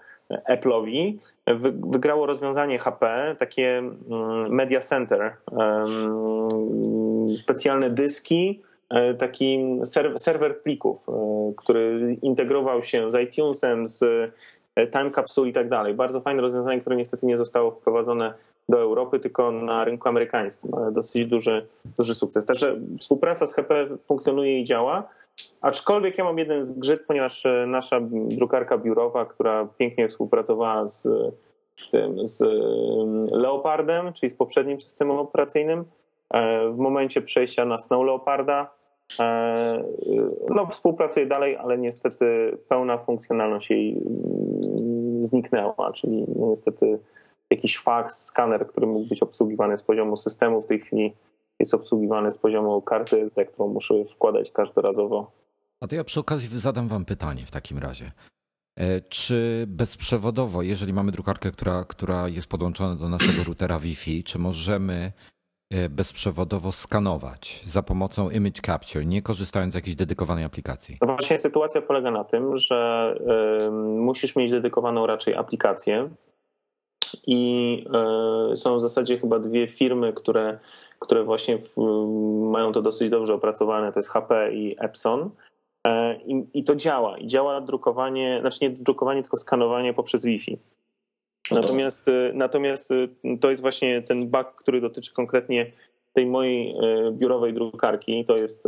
Apple'owi, 0.50 1.18
wygrało 1.90 2.26
rozwiązanie 2.26 2.80
HP, 2.80 3.36
takie 3.40 3.78
mm, 3.78 4.54
Media 4.54 4.80
Center, 4.80 5.36
specjalne 7.36 7.90
dyski, 7.90 8.62
taki 9.18 9.80
serwer 10.18 10.62
plików, 10.62 11.06
który 11.58 12.18
integrował 12.22 12.84
się 12.84 13.12
z 13.12 13.16
iTunesem, 13.16 13.88
z 13.88 14.32
Time 14.92 15.12
Capsule 15.12 15.50
i 15.50 15.54
tak 15.54 15.70
dalej. 15.70 15.94
Bardzo 15.94 16.22
fajne 16.22 16.42
rozwiązanie, 16.42 16.82
które 16.82 16.96
niestety 16.96 17.26
nie 17.26 17.38
zostało 17.38 17.72
wprowadzone 17.72 18.34
do 18.70 18.80
Europy, 18.80 19.20
tylko 19.20 19.52
na 19.52 19.86
rynku 19.86 20.10
amerykańskim. 20.10 20.72
Dosyć 20.92 21.26
duży, 21.26 21.68
duży 21.98 22.16
sukces. 22.16 22.46
Także 22.46 22.76
współpraca 23.00 23.48
z 23.48 23.56
HP 23.56 23.88
funkcjonuje 24.06 24.60
i 24.60 24.66
działa. 24.66 25.10
Aczkolwiek 25.62 26.18
ja 26.18 26.24
mam 26.24 26.38
jeden 26.38 26.64
zgrzyt, 26.64 27.06
ponieważ 27.08 27.46
e, 27.46 27.66
nasza 27.68 28.00
drukarka 28.12 28.78
biurowa, 28.78 29.26
która 29.26 29.68
pięknie 29.78 30.08
współpracowała 30.08 30.86
z, 30.86 31.08
z 31.76 31.90
tym, 31.90 32.28
z 32.28 32.44
Leopardem, 33.32 34.14
czyli 34.14 34.30
z 34.30 34.36
poprzednim 34.36 34.82
systemem 34.82 35.18
operacyjnym, 35.18 35.86
e, 36.30 36.70
w 36.70 36.78
momencie 36.78 37.22
przejścia 37.22 37.66
na 37.66 37.78
Snow 37.78 38.06
Leoparda, 38.06 38.72
e, 39.20 39.84
no, 40.50 40.66
współpracuje 40.66 41.26
dalej, 41.26 41.58
ale 41.58 41.78
niestety 41.78 42.58
pełna 42.68 42.98
funkcjonalność 42.98 43.70
jej 43.70 43.92
mm, 43.92 45.24
zniknęła, 45.24 45.92
czyli 45.94 46.26
no, 46.36 46.48
niestety 46.48 47.00
jakiś 47.50 47.80
fax, 47.80 48.26
skaner, 48.26 48.68
który 48.68 48.88
mógł 48.88 49.10
być 49.10 49.24
obsługiwany 49.24 49.78
z 49.78 49.84
poziomu 49.84 50.18
systemu, 50.18 50.62
w 50.62 50.66
tej 50.66 50.80
chwili 50.80 51.14
jest 51.60 51.74
obsługiwany 51.74 52.32
z 52.32 52.38
poziomu 52.38 52.82
karty 52.82 53.22
SD, 53.22 53.46
którą 53.46 53.68
muszę 53.68 54.06
wkładać 54.06 54.52
każdorazowo. 54.52 55.41
A 55.82 55.88
to 55.88 55.96
ja 55.96 56.04
przy 56.04 56.20
okazji 56.20 56.60
zadam 56.60 56.88
Wam 56.88 57.06
pytanie 57.06 57.46
w 57.46 57.52
takim 57.52 57.78
razie. 57.78 58.12
E, 58.80 59.02
czy 59.02 59.66
bezprzewodowo, 59.68 60.62
jeżeli 60.62 60.94
mamy 60.94 61.12
drukarkę, 61.12 61.52
która, 61.52 61.84
która 61.84 62.28
jest 62.28 62.48
podłączona 62.48 62.96
do 62.96 63.10
naszego 63.10 63.44
routera 63.44 63.80
Wi-Fi, 63.80 64.24
czy 64.24 64.40
możemy 64.40 65.12
e, 65.72 65.90
bezprzewodowo 65.90 66.72
skanować 66.72 67.64
za 67.66 67.84
pomocą 67.84 68.30
Image 68.30 68.62
Capture, 68.62 69.06
nie 69.06 69.22
korzystając 69.22 69.74
z 69.74 69.76
jakiejś 69.76 69.96
dedykowanej 69.96 70.44
aplikacji? 70.44 70.98
No 71.02 71.08
właśnie 71.08 71.38
sytuacja 71.38 71.82
polega 71.82 72.12
na 72.12 72.24
tym, 72.24 72.58
że 72.58 73.14
y, 73.68 73.72
musisz 73.72 74.36
mieć 74.36 74.52
dedykowaną 74.52 75.08
raczej 75.08 75.36
aplikację, 75.36 76.10
i 77.28 77.84
e, 77.94 78.58
są 78.58 78.78
w 78.78 78.82
zasadzie 78.82 79.20
chyba 79.20 79.40
dwie 79.40 79.68
firmy, 79.68 80.14
które, 80.14 80.60
które 81.00 81.24
właśnie 81.24 81.58
mają 82.52 82.72
to 82.72 82.82
dosyć 82.82 83.10
dobrze 83.10 83.34
opracowane, 83.34 83.92
to 83.92 84.00
jest 84.00 84.10
HP 84.10 84.54
i 84.54 84.76
Epson. 84.80 85.30
E, 85.88 86.16
I, 86.16 86.44
I, 86.54 86.64
to 86.64 86.76
działa. 86.76 87.18
I 87.18 87.28
działa 87.28 87.62
drukowanie, 87.62 88.38
znaczy 88.42 88.60
nie 88.62 88.70
drukowanie, 88.70 89.22
tylko 89.22 89.38
skanowanie 89.38 89.94
poprzez 89.94 90.26
Wi-Fi. 90.26 90.58
No 91.52 91.60
natomiast, 91.60 92.08
e, 92.08 92.32
natomiast 92.34 92.90
to 93.42 93.50
jest 93.50 93.62
właśnie 93.62 94.02
ten 94.02 94.30
bug, 94.30 94.56
który 94.56 94.82
dotyczy 94.82 95.14
konkretnie 95.14 95.72
tej 96.14 96.26
mojej 96.26 96.76
biurowej 97.12 97.54
drukarki. 97.54 98.26
To 98.26 98.36
jest. 98.36 98.64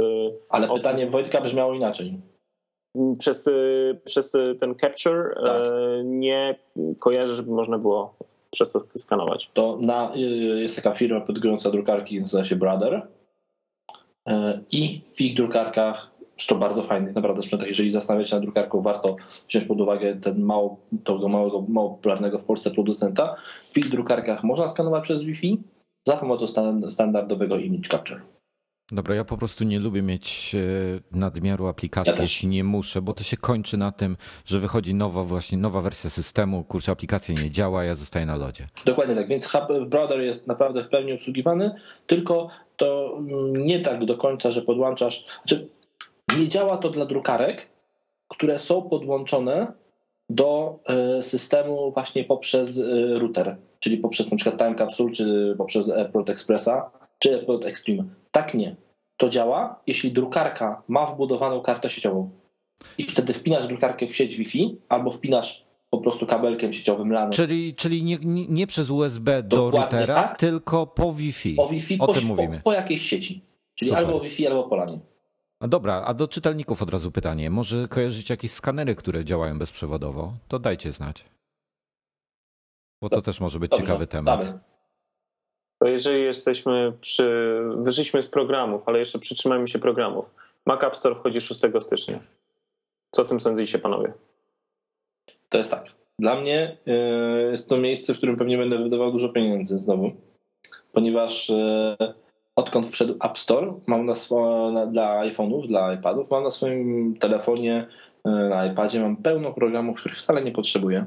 Ale 0.49 0.67
pytanie 0.67 1.07
Wojtka 1.07 1.41
brzmiało 1.41 1.73
inaczej. 1.73 2.19
Przez, 3.19 3.49
przez 4.05 4.31
ten 4.59 4.75
capture 4.75 5.35
tak. 5.43 5.61
nie 6.03 6.55
kojarzę, 7.01 7.35
żeby 7.35 7.51
można 7.51 7.77
było 7.77 8.15
przez 8.53 8.71
to 8.71 8.81
skanować. 8.95 9.49
To 9.53 9.77
na, 9.81 10.11
jest 10.55 10.75
taka 10.75 10.91
firma 10.91 11.21
produkująca 11.21 11.71
drukarki, 11.71 12.21
nazywa 12.21 12.43
się 12.43 12.55
Brother 12.55 13.07
i 14.71 15.01
w 15.15 15.21
ich 15.21 15.35
drukarkach, 15.35 16.11
zresztą 16.43 16.59
bardzo 16.59 16.83
fajnych 16.83 17.15
naprawdę 17.15 17.43
sprzętach, 17.43 17.67
jeżeli 17.67 17.91
zastanawiać 17.91 18.29
się 18.29 18.35
nad 18.35 18.43
drukarką, 18.43 18.81
warto 18.81 19.15
wziąć 19.49 19.65
pod 19.65 19.81
uwagę 19.81 20.15
ten 20.15 20.41
mało, 20.41 20.77
tego 21.03 21.29
małego, 21.29 21.65
mało 21.67 21.89
popularnego 21.89 22.39
w 22.39 22.43
Polsce 22.43 22.71
producenta. 22.71 23.35
W 23.71 23.77
ich 23.77 23.89
drukarkach 23.89 24.43
można 24.43 24.67
skanować 24.67 25.03
przez 25.03 25.23
Wi-Fi 25.23 25.61
za 26.07 26.17
pomocą 26.17 26.45
standardowego 26.89 27.57
image 27.57 27.89
capture. 27.89 28.21
Dobra, 28.91 29.15
ja 29.15 29.23
po 29.23 29.37
prostu 29.37 29.63
nie 29.63 29.79
lubię 29.79 30.01
mieć 30.01 30.55
e, 30.55 31.17
nadmiaru 31.17 31.67
aplikacji, 31.67 32.13
ja 32.15 32.21
jeśli 32.21 32.47
nie 32.47 32.63
muszę, 32.63 33.01
bo 33.01 33.13
to 33.13 33.23
się 33.23 33.37
kończy 33.37 33.77
na 33.77 33.91
tym, 33.91 34.17
że 34.45 34.59
wychodzi 34.59 34.95
nowa 34.95 35.23
właśnie 35.23 35.57
nowa 35.57 35.81
wersja 35.81 36.09
systemu, 36.09 36.63
kurczę, 36.63 36.91
aplikacja 36.91 37.35
nie 37.35 37.51
działa, 37.51 37.83
ja 37.83 37.95
zostaję 37.95 38.25
na 38.25 38.35
lodzie. 38.35 38.67
Dokładnie 38.85 39.15
tak, 39.15 39.27
więc 39.27 39.45
Hub 39.45 39.89
Brother 39.89 40.19
jest 40.19 40.47
naprawdę 40.47 40.83
w 40.83 40.89
pełni 40.89 41.13
obsługiwany, 41.13 41.75
tylko 42.07 42.49
to 42.77 43.19
nie 43.51 43.79
tak 43.79 44.05
do 44.05 44.17
końca, 44.17 44.51
że 44.51 44.61
podłączasz, 44.61 45.25
znaczy 45.45 45.69
nie 46.37 46.47
działa 46.47 46.77
to 46.77 46.89
dla 46.89 47.05
drukarek, 47.05 47.69
które 48.27 48.59
są 48.59 48.81
podłączone 48.81 49.73
do 50.29 50.79
e, 50.87 51.23
systemu 51.23 51.91
właśnie 51.91 52.23
poprzez 52.23 52.79
e, 52.79 52.83
router, 53.19 53.57
czyli 53.79 53.97
poprzez 53.97 54.29
przykład 54.35 54.57
Time 54.57 54.75
Capsule, 54.75 55.11
czy 55.11 55.55
poprzez 55.57 55.89
Airport 55.89 56.29
Expressa, 56.29 56.91
czy 57.19 57.33
Airport 57.33 57.65
Extreme. 57.65 58.03
Tak 58.31 58.53
nie 58.53 58.75
to 59.17 59.29
działa, 59.29 59.81
jeśli 59.87 60.11
drukarka 60.11 60.83
ma 60.87 61.05
wbudowaną 61.05 61.61
kartę 61.61 61.89
sieciową. 61.89 62.29
I 62.97 63.03
wtedy 63.03 63.33
wpinasz 63.33 63.67
drukarkę 63.67 64.07
w 64.07 64.15
sieć 64.15 64.37
Wi-Fi 64.37 64.77
albo 64.89 65.11
wpinasz 65.11 65.65
po 65.89 65.97
prostu 65.97 66.25
kabelkiem 66.25 66.73
sieciowym 66.73 67.11
LAN. 67.11 67.31
Czyli, 67.31 67.75
czyli 67.75 68.03
nie, 68.03 68.17
nie, 68.21 68.47
nie 68.47 68.67
przez 68.67 68.89
USB 68.89 69.43
do 69.43 69.57
Dokładnie 69.57 69.99
routera, 69.99 70.15
tak. 70.15 70.39
tylko 70.39 70.87
po 70.87 71.13
Wi-Fi. 71.13 71.55
Po 71.55 71.67
Wi-Fi, 71.67 71.99
o 71.99 72.07
po, 72.07 72.13
tym 72.13 72.25
mówimy. 72.25 72.57
Po, 72.57 72.63
po 72.63 72.73
jakiejś 72.73 73.01
sieci. 73.01 73.41
Czyli 73.75 73.89
Super. 73.89 74.05
albo 74.05 74.19
Wi-Fi, 74.19 74.47
albo 74.47 74.63
po 74.63 74.75
LANie. 74.75 74.99
A 75.63 75.67
dobra, 75.67 76.03
a 76.05 76.13
do 76.13 76.27
czytelników 76.27 76.81
od 76.81 76.89
razu 76.89 77.11
pytanie. 77.11 77.49
Może 77.49 77.87
kojarzycie 77.87 78.33
jakieś 78.33 78.51
skanery, 78.51 78.95
które 78.95 79.25
działają 79.25 79.59
bezprzewodowo? 79.59 80.33
To 80.47 80.59
dajcie 80.59 80.91
znać. 80.91 81.25
Bo 83.01 83.09
to, 83.09 83.15
to 83.15 83.21
też 83.21 83.39
może 83.39 83.59
być 83.59 83.71
Dobrze, 83.71 83.85
ciekawy 83.85 84.07
temat. 84.07 84.39
Damy 84.39 84.59
to 85.83 85.87
jeżeli 85.87 86.23
jesteśmy 86.23 86.93
przy, 87.01 87.59
wyszliśmy 87.77 88.21
z 88.21 88.29
programów, 88.29 88.83
ale 88.85 88.99
jeszcze 88.99 89.19
przytrzymajmy 89.19 89.67
się 89.67 89.79
programów. 89.79 90.35
Mac 90.65 90.83
App 90.83 90.97
Store 90.97 91.15
wchodzi 91.15 91.41
6 91.41 91.61
stycznia. 91.79 92.19
Co 93.11 93.21
o 93.21 93.25
tym 93.25 93.39
sądzicie 93.39 93.79
panowie? 93.79 94.13
To 95.49 95.57
jest 95.57 95.71
tak. 95.71 95.85
Dla 96.19 96.35
mnie 96.35 96.77
y, 96.87 97.51
jest 97.51 97.69
to 97.69 97.77
miejsce, 97.77 98.13
w 98.13 98.17
którym 98.17 98.35
pewnie 98.35 98.57
będę 98.57 98.77
wydawał 98.77 99.11
dużo 99.11 99.29
pieniędzy 99.29 99.79
znowu, 99.79 100.11
ponieważ 100.91 101.49
y, 101.49 101.95
odkąd 102.55 102.87
wszedł 102.87 103.15
App 103.23 103.37
Store, 103.37 103.73
mam 103.87 104.05
na 104.05 104.15
swo, 104.15 104.71
na, 104.71 104.85
dla 104.85 105.21
iPhone'ów, 105.21 105.67
dla 105.67 105.93
iPadów, 105.93 106.31
mam 106.31 106.43
na 106.43 106.49
swoim 106.49 107.15
telefonie, 107.19 107.87
y, 108.27 108.29
na 108.29 108.65
iPadzie 108.65 109.01
mam 109.01 109.17
pełno 109.17 109.53
programów, 109.53 109.99
których 109.99 110.17
wcale 110.17 110.43
nie 110.43 110.51
potrzebuję, 110.51 111.05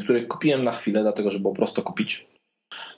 które 0.00 0.22
kupiłem 0.22 0.64
na 0.64 0.72
chwilę, 0.72 1.02
dlatego 1.02 1.30
że 1.30 1.38
było 1.38 1.54
prosto 1.54 1.82
kupić. 1.82 2.28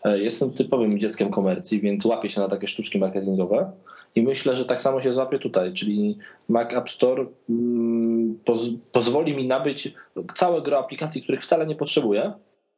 E, 0.05 0.19
jestem 0.19 0.51
typowym 0.51 0.99
dzieckiem 0.99 1.31
komercji, 1.31 1.81
więc 1.81 2.05
łapię 2.05 2.29
się 2.29 2.41
na 2.41 2.49
takie 2.49 2.69
sztuczki 2.69 2.99
marketingowe 2.99 3.73
i 4.15 4.23
myślę, 4.23 4.57
że 4.57 4.65
tak 4.65 4.83
samo 4.83 5.01
się 5.01 5.13
złapię 5.13 5.39
tutaj, 5.39 5.73
czyli 5.73 6.19
Mac 6.49 6.75
App 6.75 6.91
Store 6.91 7.27
mm, 7.51 8.39
poz 8.45 8.69
pozwoli 8.93 9.37
mi 9.37 9.47
nabyć 9.47 9.95
całe 10.35 10.63
gro 10.63 10.79
aplikacji, 10.79 11.23
których 11.23 11.43
wcale 11.43 11.67
nie 11.67 11.75
potrzebuję, 11.75 12.33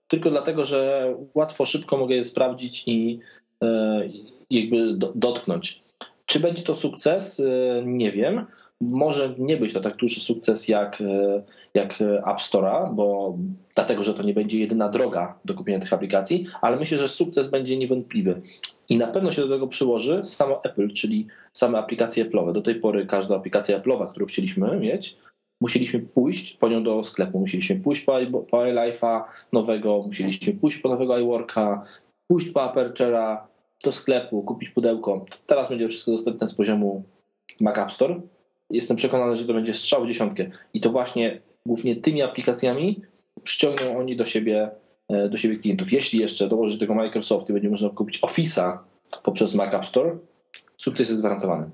tylko 0.08 0.30
dlatego, 0.30 0.64
że 0.64 1.14
łatwo, 1.34 1.66
szybko 1.66 1.96
mogę 1.96 2.14
je 2.14 2.24
sprawdzić 2.24 2.84
i 2.86 3.20
e, 3.62 4.02
jakby 4.50 4.96
dotknąć. 5.14 5.82
Czy 6.26 6.40
będzie 6.40 6.62
to 6.62 6.74
sukces? 6.74 7.40
E, 7.40 7.82
nie 7.84 8.12
wiem 8.12 8.46
może 8.90 9.34
nie 9.38 9.56
być 9.56 9.72
to 9.72 9.80
tak 9.80 9.96
duży 9.96 10.20
sukces 10.20 10.68
jak, 10.68 11.00
e, 11.00 11.42
jak 11.74 12.02
App 12.02 12.38
Store'a, 12.38 12.94
bo 12.94 13.38
dlatego, 13.74 14.02
że 14.02 14.14
to 14.14 14.22
nie 14.22 14.34
będzie 14.34 14.58
jedyna 14.58 14.88
droga 14.88 15.38
do 15.44 15.54
kupienia 15.54 15.80
tych 15.80 15.92
aplikacji, 15.92 16.46
ale 16.60 16.76
myślę, 16.76 16.98
że 16.98 17.08
sukces 17.08 17.48
będzie 17.48 17.76
niewątpliwy. 17.76 18.42
I 18.88 18.98
na 18.98 19.06
pewno 19.06 19.32
się 19.32 19.42
do 19.42 19.48
tego 19.48 19.66
przyłoży 19.66 20.22
samo 20.24 20.64
Apple, 20.64 20.92
czyli 20.92 21.26
same 21.52 21.78
aplikacje 21.78 22.24
Apple'owe. 22.24 22.52
Do 22.52 22.62
tej 22.62 22.74
pory 22.74 23.06
każda 23.06 23.36
aplikacja 23.36 23.80
Apple'owa, 23.80 24.10
którą 24.10 24.26
chcieliśmy 24.26 24.80
mieć, 24.80 25.16
musieliśmy 25.60 26.00
pójść 26.00 26.56
po 26.56 26.68
nią 26.68 26.84
do 26.84 27.04
sklepu, 27.04 27.38
musieliśmy 27.38 27.76
pójść 27.76 28.02
po, 28.02 28.12
po 28.50 28.56
iLife'a 28.56 29.22
nowego, 29.52 30.02
musieliśmy 30.06 30.52
pójść 30.52 30.78
po 30.78 30.88
nowego 30.88 31.18
iWorka, 31.18 31.84
pójść 32.30 32.50
po 32.50 32.60
Aperture'a 32.60 33.38
do 33.82 33.92
sklepu, 33.92 34.42
kupić 34.42 34.70
pudełko. 34.70 35.24
Teraz 35.46 35.68
będzie 35.68 35.88
wszystko 35.88 36.10
dostępne 36.10 36.46
z 36.46 36.54
poziomu 36.54 37.04
Mac 37.60 37.78
App 37.78 37.92
Store. 37.92 38.20
Jestem 38.70 38.96
przekonany, 38.96 39.36
że 39.36 39.44
to 39.44 39.54
będzie 39.54 39.74
strzał 39.74 40.04
w 40.04 40.06
dziesiątkę. 40.06 40.50
I 40.74 40.80
to 40.80 40.90
właśnie 40.90 41.40
głównie 41.66 41.96
tymi 41.96 42.22
aplikacjami 42.22 43.00
przyciągną 43.42 43.98
oni 43.98 44.16
do 44.16 44.24
siebie, 44.24 44.70
e, 45.08 45.28
do 45.28 45.38
siebie 45.38 45.56
klientów. 45.56 45.92
Jeśli 45.92 46.20
jeszcze 46.20 46.48
dołożyć 46.48 46.76
do 46.76 46.80
tego 46.80 46.94
Microsoft 46.94 47.50
i 47.50 47.52
będzie 47.52 47.70
można 47.70 47.90
kupić 47.90 48.20
Office'a 48.20 48.78
poprzez 49.22 49.54
Mac 49.54 49.74
App 49.74 49.86
Store, 49.86 50.18
sukces 50.76 51.08
jest 51.08 51.20
gwarantowany. 51.20 51.70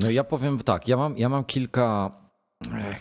No 0.00 0.10
ja 0.10 0.24
powiem 0.24 0.58
tak, 0.58 0.88
ja 0.88 0.96
mam, 0.96 1.18
ja 1.18 1.28
mam 1.28 1.44
kilka, 1.44 2.12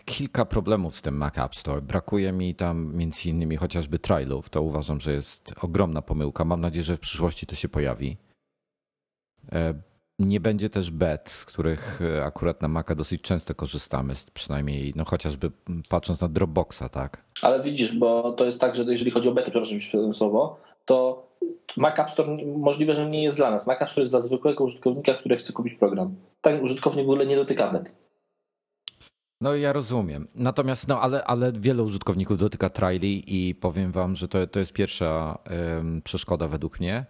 kilka 0.05 0.45
problemów 0.45 0.95
z 0.95 1.01
tym 1.01 1.17
Mac 1.17 1.37
App 1.37 1.55
Store. 1.55 1.81
Brakuje 1.81 2.31
mi 2.31 2.55
tam 2.55 2.95
między 2.95 3.29
innymi 3.29 3.55
chociażby 3.55 3.99
trialów. 3.99 4.49
To 4.49 4.61
uważam, 4.61 4.99
że 4.99 5.13
jest 5.13 5.53
ogromna 5.61 6.01
pomyłka. 6.01 6.45
Mam 6.45 6.61
nadzieję, 6.61 6.83
że 6.83 6.97
w 6.97 6.99
przyszłości 6.99 7.45
to 7.45 7.55
się 7.55 7.69
pojawi. 7.69 8.17
Nie 10.19 10.39
będzie 10.39 10.69
też 10.69 10.91
bet, 10.91 11.29
z 11.29 11.45
których 11.45 11.99
e, 12.01 12.25
akurat 12.25 12.61
na 12.61 12.67
Maca 12.67 12.95
dosyć 12.95 13.21
często 13.21 13.55
korzystamy, 13.55 14.13
przynajmniej 14.33 14.93
no 14.95 15.05
chociażby 15.05 15.51
patrząc 15.89 16.21
na 16.21 16.27
Dropboxa, 16.27 16.89
tak? 16.91 17.23
Ale 17.41 17.63
widzisz, 17.63 17.97
bo 17.97 18.31
to 18.31 18.45
jest 18.45 18.61
tak, 18.61 18.75
że 18.75 18.83
jeżeli 18.83 19.11
chodzi 19.11 19.29
o 19.29 19.31
bety, 19.31 19.51
przepraszam 19.51 20.13
słowo, 20.13 20.57
to 20.85 21.27
Mac 21.77 21.99
App 21.99 22.11
Store 22.11 22.37
możliwe, 22.57 22.95
że 22.95 23.09
nie 23.09 23.23
jest 23.23 23.37
dla 23.37 23.51
nas. 23.51 23.67
Mac 23.67 23.81
App 23.81 23.89
Store 23.89 24.01
jest 24.01 24.13
dla 24.13 24.21
zwykłego 24.21 24.63
użytkownika, 24.63 25.13
który 25.13 25.37
chce 25.37 25.53
kupić 25.53 25.73
program. 25.73 26.15
Ten 26.41 26.63
użytkownik 26.63 27.05
w 27.05 27.09
ogóle 27.09 27.25
nie 27.25 27.35
dotyka 27.35 27.71
bet. 27.71 27.95
No 29.41 29.55
ja 29.55 29.73
rozumiem. 29.73 30.27
Natomiast, 30.35 30.87
no 30.87 31.01
ale, 31.01 31.23
ale 31.23 31.51
wiele 31.51 31.83
użytkowników 31.83 32.37
dotyka 32.37 32.69
triali 32.69 33.23
i 33.27 33.55
powiem 33.55 33.91
wam, 33.91 34.15
że 34.15 34.27
to, 34.27 34.47
to 34.47 34.59
jest 34.59 34.73
pierwsza 34.73 35.37
um, 35.49 36.01
przeszkoda 36.01 36.47
według 36.47 36.79
mnie. 36.79 37.05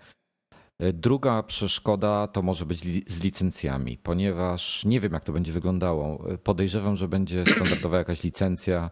Druga 0.94 1.44
przeszkoda 1.44 2.28
to 2.28 2.42
może 2.42 2.66
być 2.66 2.84
li 2.84 3.04
z 3.08 3.24
licencjami, 3.24 3.98
ponieważ 3.98 4.86
nie 4.86 5.00
wiem, 5.00 5.14
jak 5.14 5.24
to 5.24 5.34
będzie 5.34 5.52
wyglądało. 5.52 6.24
Podejrzewam, 6.44 6.96
że 6.96 7.08
będzie 7.08 7.46
standardowa 7.56 7.98
jakaś 7.98 8.24
licencja. 8.24 8.90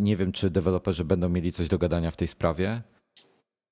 Nie 0.00 0.16
wiem, 0.16 0.32
czy 0.32 0.50
deweloperzy 0.50 1.04
będą 1.04 1.28
mieli 1.28 1.52
coś 1.52 1.68
do 1.68 1.78
gadania 1.78 2.10
w 2.10 2.16
tej 2.16 2.28
sprawie. 2.28 2.82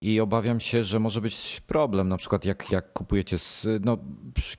I 0.00 0.21
obawiam 0.21 0.61
się, 0.61 0.85
że 0.85 1.00
może 1.00 1.21
być 1.21 1.61
problem, 1.67 2.09
na 2.09 2.17
przykład 2.17 2.45
jak, 2.45 2.71
jak 2.71 2.93
kupujecie, 2.93 3.38
z, 3.38 3.67
no, 3.85 3.99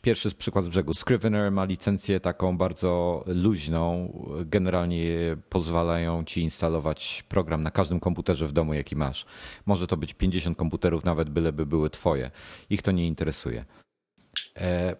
pierwszy 0.01 0.31
przykład 0.31 0.65
z 0.65 0.69
brzegu. 0.69 0.93
Scrivener 0.93 1.51
ma 1.51 1.65
licencję 1.65 2.19
taką 2.19 2.57
bardzo 2.57 3.23
luźną, 3.27 4.13
generalnie 4.45 5.37
pozwalają 5.49 6.23
ci 6.23 6.41
instalować 6.41 7.23
program 7.29 7.63
na 7.63 7.71
każdym 7.71 7.99
komputerze 7.99 8.47
w 8.47 8.53
domu, 8.53 8.73
jaki 8.73 8.95
masz. 8.95 9.25
Może 9.65 9.87
to 9.87 9.97
być 9.97 10.13
50 10.13 10.57
komputerów, 10.57 11.03
nawet 11.03 11.29
byleby 11.29 11.65
były 11.65 11.89
twoje. 11.89 12.31
Ich 12.69 12.81
to 12.81 12.91
nie 12.91 13.07
interesuje. 13.07 13.65
E, 14.57 14.95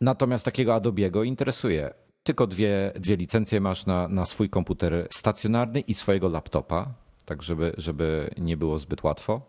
natomiast 0.00 0.44
takiego 0.44 0.72
Adobe'ego 0.72 1.26
interesuje. 1.26 1.94
Tylko 2.22 2.46
dwie, 2.46 2.92
dwie 2.96 3.16
licencje 3.16 3.60
masz 3.60 3.86
na, 3.86 4.08
na 4.08 4.24
swój 4.24 4.48
komputer 4.50 5.08
stacjonarny 5.10 5.80
i 5.80 5.94
swojego 5.94 6.28
laptopa 6.28 7.07
tak 7.28 7.42
żeby, 7.42 7.72
żeby 7.76 8.30
nie 8.38 8.56
było 8.56 8.78
zbyt 8.78 9.04
łatwo. 9.04 9.40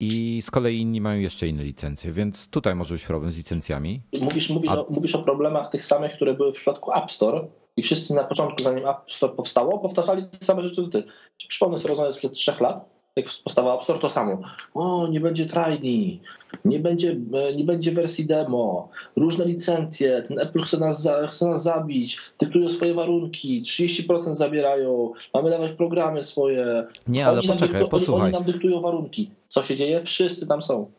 I 0.00 0.42
z 0.42 0.50
kolei 0.50 0.80
inni 0.80 1.00
mają 1.00 1.20
jeszcze 1.20 1.48
inne 1.48 1.64
licencje, 1.64 2.12
więc 2.12 2.48
tutaj 2.48 2.74
może 2.74 2.94
być 2.94 3.04
problem 3.04 3.32
z 3.32 3.36
licencjami. 3.36 4.02
Mówisz, 4.22 4.50
mówisz, 4.50 4.70
A... 4.70 4.80
o, 4.80 4.86
mówisz 4.90 5.14
o 5.14 5.22
problemach 5.22 5.68
tych 5.68 5.84
samych, 5.84 6.12
które 6.12 6.34
były 6.34 6.52
w 6.52 6.56
przypadku 6.56 6.92
App 6.92 7.10
Store 7.10 7.46
i 7.76 7.82
wszyscy 7.82 8.14
na 8.14 8.24
początku, 8.24 8.62
zanim 8.62 8.88
App 8.88 9.12
Store 9.12 9.32
powstało, 9.32 9.78
powtarzali 9.78 10.26
te 10.26 10.46
same 10.46 10.62
rzeczy. 10.62 10.88
Ty. 10.88 11.04
Przypomnę 11.48 11.78
sobie 11.78 11.88
rozmowę 11.88 12.12
sprzed 12.12 12.32
trzech 12.32 12.60
lat, 12.60 12.95
jak 13.16 13.26
powstała 13.44 13.74
App 13.74 13.82
Store, 13.82 13.98
to 13.98 14.08
samo. 14.08 14.38
O, 14.74 15.06
nie 15.06 15.20
będzie 15.20 15.46
trajni, 15.46 16.20
nie 16.64 16.78
będzie, 16.78 17.16
nie 17.56 17.64
będzie 17.64 17.92
wersji 17.92 18.26
demo, 18.26 18.88
różne 19.16 19.44
licencje, 19.44 20.22
ten 20.22 20.38
Apple 20.38 20.62
chce 20.62 20.78
nas, 20.78 21.08
chce 21.28 21.48
nas 21.48 21.62
zabić, 21.62 22.18
dyktują 22.40 22.68
swoje 22.68 22.94
warunki, 22.94 23.62
30% 23.62 24.34
zabierają, 24.34 25.12
mamy 25.34 25.50
dawać 25.50 25.72
programy 25.72 26.22
swoje. 26.22 26.86
Nie, 27.08 27.26
ale 27.26 27.38
oni 27.38 27.48
poczekaj, 27.48 27.88
posłuchaj. 27.88 28.24
Oni 28.24 28.32
nam 28.32 28.44
dyktują 28.44 28.80
warunki. 28.80 29.30
Co 29.48 29.62
się 29.62 29.76
dzieje? 29.76 30.00
Wszyscy 30.00 30.46
tam 30.46 30.62
są. 30.62 30.90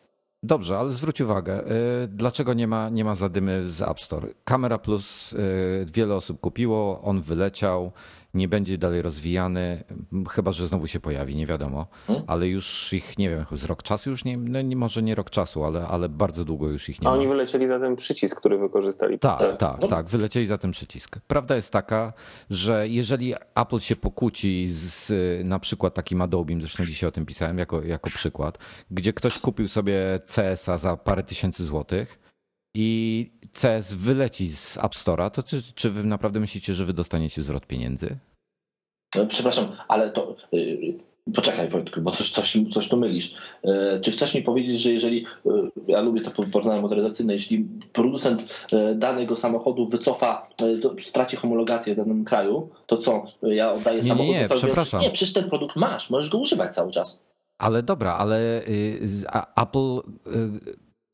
Dobrze, 0.42 0.78
ale 0.78 0.92
zwróć 0.92 1.20
uwagę, 1.20 1.64
y, 2.04 2.08
dlaczego 2.08 2.54
nie 2.54 2.66
ma, 2.66 2.88
nie 2.88 3.04
ma 3.04 3.14
zadymy 3.14 3.66
z 3.66 3.82
App 3.82 4.00
Store? 4.00 4.28
Kamera 4.44 4.78
Plus 4.78 5.32
y, 5.32 5.86
wiele 5.94 6.14
osób 6.14 6.40
kupiło, 6.40 7.00
on 7.02 7.22
wyleciał, 7.22 7.92
nie 8.38 8.48
będzie 8.48 8.78
dalej 8.78 9.02
rozwijany, 9.02 9.84
chyba 10.30 10.52
że 10.52 10.68
znowu 10.68 10.86
się 10.86 11.00
pojawi, 11.00 11.36
nie 11.36 11.46
wiadomo, 11.46 11.86
hmm? 12.06 12.24
ale 12.26 12.48
już 12.48 12.92
ich, 12.92 13.18
nie 13.18 13.30
wiem, 13.30 13.44
z 13.52 13.64
rok 13.64 13.82
czasu 13.82 14.10
już 14.10 14.24
nie, 14.24 14.36
no 14.36 14.62
nie 14.62 14.76
może 14.76 15.02
nie 15.02 15.14
rok 15.14 15.30
czasu, 15.30 15.64
ale, 15.64 15.88
ale 15.88 16.08
bardzo 16.08 16.44
długo 16.44 16.68
już 16.68 16.88
ich 16.88 17.00
nie 17.02 17.08
A 17.08 17.10
ma. 17.10 17.16
oni 17.16 17.28
wylecieli 17.28 17.68
za 17.68 17.80
ten 17.80 17.96
przycisk, 17.96 18.36
który 18.40 18.58
wykorzystali. 18.58 19.18
Tak, 19.18 19.56
tak, 19.56 19.80
no. 19.80 19.88
tak, 19.88 20.06
wylecieli 20.06 20.46
za 20.46 20.58
ten 20.58 20.70
przycisk. 20.70 21.18
Prawda 21.26 21.56
jest 21.56 21.72
taka, 21.72 22.12
że 22.50 22.88
jeżeli 22.88 23.34
Apple 23.54 23.78
się 23.78 23.96
pokłóci 23.96 24.66
z 24.68 25.12
na 25.44 25.58
przykład 25.58 25.94
takim 25.94 26.22
Adobe, 26.22 26.54
zresztą 26.60 26.86
dzisiaj 26.86 27.08
o 27.08 27.12
tym 27.12 27.26
pisałem 27.26 27.58
jako, 27.58 27.82
jako 27.82 28.10
przykład, 28.10 28.58
gdzie 28.90 29.12
ktoś 29.12 29.38
kupił 29.38 29.68
sobie 29.68 30.20
CS-a 30.26 30.78
za 30.78 30.96
parę 30.96 31.22
tysięcy 31.22 31.64
złotych, 31.64 32.18
i 32.74 33.30
CS 33.52 33.94
wyleci 33.94 34.48
z 34.48 34.76
App 34.76 34.94
Store'a, 34.94 35.30
to 35.30 35.42
czy, 35.42 35.62
czy 35.74 35.90
wy 35.90 36.04
naprawdę 36.04 36.40
myślicie, 36.40 36.74
że 36.74 36.84
wy 36.84 36.92
dostaniecie 36.92 37.42
zwrot 37.42 37.66
pieniędzy? 37.66 38.18
No, 39.14 39.26
przepraszam, 39.26 39.68
ale 39.88 40.10
to. 40.10 40.36
Yy, 40.52 40.94
poczekaj, 41.34 41.68
Wojtku, 41.68 42.00
bo 42.00 42.10
coś, 42.10 42.30
coś, 42.30 42.58
coś 42.72 42.88
tu 42.88 42.96
mylisz. 42.96 43.34
Yy, 43.64 44.00
czy 44.02 44.12
chcesz 44.12 44.34
mi 44.34 44.42
powiedzieć, 44.42 44.80
że 44.80 44.92
jeżeli. 44.92 45.26
Yy, 45.44 45.70
ja 45.88 46.00
lubię 46.00 46.20
to 46.20 46.30
porównanie 46.30 46.82
motoryzacyjne, 46.82 47.34
jeśli 47.34 47.66
producent 47.92 48.66
y, 48.72 48.94
danego 48.94 49.36
samochodu 49.36 49.86
wycofa, 49.86 50.48
y, 50.98 51.02
straci 51.02 51.36
homologację 51.36 51.94
w 51.94 51.96
danym 51.96 52.24
kraju, 52.24 52.68
to 52.86 52.96
co? 52.96 53.24
Ja 53.42 53.72
oddaję 53.72 53.96
nie, 53.96 54.08
samochód. 54.08 54.34
Nie, 54.34 54.40
nie, 54.40 54.48
przepraszam. 54.48 55.00
Nie, 55.00 55.10
przecież 55.10 55.32
ten 55.32 55.48
produkt 55.48 55.76
masz, 55.76 56.10
możesz 56.10 56.30
go 56.30 56.38
używać 56.38 56.74
cały 56.74 56.90
czas. 56.92 57.22
Ale 57.58 57.82
dobra, 57.82 58.14
ale 58.14 58.62
y, 58.68 59.00
Apple 59.56 60.00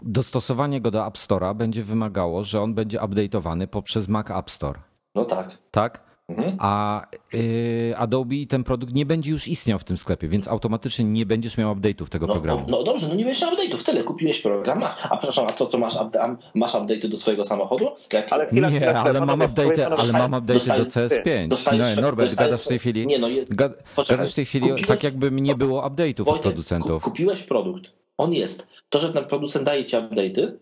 dostosowanie 0.02 0.80
go 0.80 0.90
do 0.90 1.07
App 1.07 1.16
Store'a 1.16 1.54
będzie 1.54 1.83
wymagało, 1.83 2.42
że 2.42 2.61
on 2.61 2.74
będzie 2.74 2.98
update'owany 2.98 3.66
poprzez 3.66 4.09
Mac 4.09 4.30
App 4.30 4.50
Store. 4.50 4.80
No 5.14 5.24
tak. 5.24 5.59
Tak? 5.70 6.14
Mhm. 6.28 6.57
A 6.59 7.02
y, 7.35 7.94
Adobe 7.96 8.35
ten 8.48 8.64
produkt 8.64 8.94
nie 8.94 9.07
będzie 9.07 9.30
już 9.30 9.48
istniał 9.48 9.78
w 9.78 9.85
tym 9.85 9.96
sklepie, 9.96 10.28
więc 10.28 10.48
automatycznie 10.48 11.04
nie 11.04 11.26
będziesz 11.26 11.59
miał 11.59 11.74
update'ów 11.74 12.09
tego 12.09 12.26
no, 12.26 12.33
programu. 12.33 12.64
No, 12.68 12.76
no, 12.78 12.83
dobrze, 12.83 13.09
no 13.09 13.14
nie 13.14 13.24
będziesz 13.24 13.42
miał 13.42 13.54
update'ów, 13.54 13.83
tyle 13.83 14.04
kupiłeś 14.04 14.40
program, 14.40 14.78
masz. 14.78 15.07
A 15.11 15.16
przepraszam, 15.16 15.46
a 15.48 15.52
to 15.52 15.66
co 15.66 15.78
masz, 15.78 15.98
masz 16.54 16.74
update'y 16.74 17.09
do 17.09 17.16
swojego 17.16 17.44
samochodu? 17.44 17.88
Jak... 18.12 18.33
Ale 18.33 18.46
chwila, 18.46 18.70
nie, 18.70 18.76
chwila, 18.76 19.04
ale 19.04 19.20
mam 19.20 19.40
update'y, 19.40 19.83
ale 19.83 20.12
mam 20.12 20.33
update'y 20.33 20.78
do 20.78 20.85
CS5. 20.85 21.48
No, 21.48 22.02
Norbert, 22.02 22.35
gadasz 22.35 22.64
w 22.64 22.68
tej 22.68 22.78
chwili, 22.78 23.07
nie, 23.07 23.18
no, 23.18 23.28
je... 23.28 23.44
gadasz 24.09 24.33
w 24.33 24.35
tej 24.35 24.44
chwili 24.44 24.68
kupiłeś... 24.68 24.87
tak 24.87 25.02
jakby 25.02 25.30
nie 25.30 25.54
było 25.54 25.88
update'ów 25.88 26.28
od 26.28 26.40
producentów. 26.40 27.02
Kupiłeś 27.02 27.42
produkt, 27.42 27.90
on 28.18 28.33
jest. 28.33 28.66
To, 28.88 28.98
że 28.98 29.12
ten 29.12 29.24
producent 29.24 29.64
daje 29.64 29.85
ci 29.85 29.96
update'y, 29.96 30.53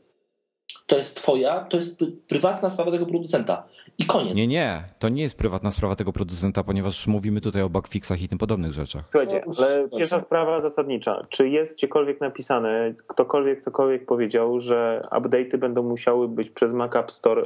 to 0.87 0.97
jest 0.97 1.17
twoja, 1.17 1.61
to 1.65 1.77
jest 1.77 2.05
prywatna 2.29 2.71
sprawa 2.71 2.91
tego 2.91 3.07
producenta. 3.07 3.69
I 3.99 4.07
koniec. 4.07 4.35
Nie, 4.35 4.47
nie, 4.47 4.85
to 4.99 5.09
nie 5.09 5.23
jest 5.23 5.37
prywatna 5.37 5.71
sprawa 5.71 5.97
tego 5.97 6.13
producenta, 6.13 6.65
ponieważ 6.65 7.07
mówimy 7.07 7.41
tutaj 7.41 7.63
o 7.63 7.69
bugfixach 7.69 8.23
i 8.23 8.29
tym 8.29 8.39
podobnych 8.39 8.73
rzeczach. 8.73 9.03
Słuchajcie, 9.11 9.45
no, 9.47 9.53
ale 9.59 9.89
pierwsza 9.89 10.21
sprawa 10.21 10.61
zasadnicza. 10.61 11.27
Czy 11.29 11.49
jest 11.49 11.77
gdziekolwiek 11.77 12.21
napisane, 12.21 12.95
ktokolwiek 13.07 13.61
cokolwiek 13.61 14.07
powiedział, 14.07 14.61
że 14.61 15.09
update'y 15.11 15.57
będą 15.57 15.83
musiały 15.83 16.29
być 16.29 16.51
przez 16.51 16.73
Mac 16.73 16.97
App 16.97 17.13
Store 17.13 17.43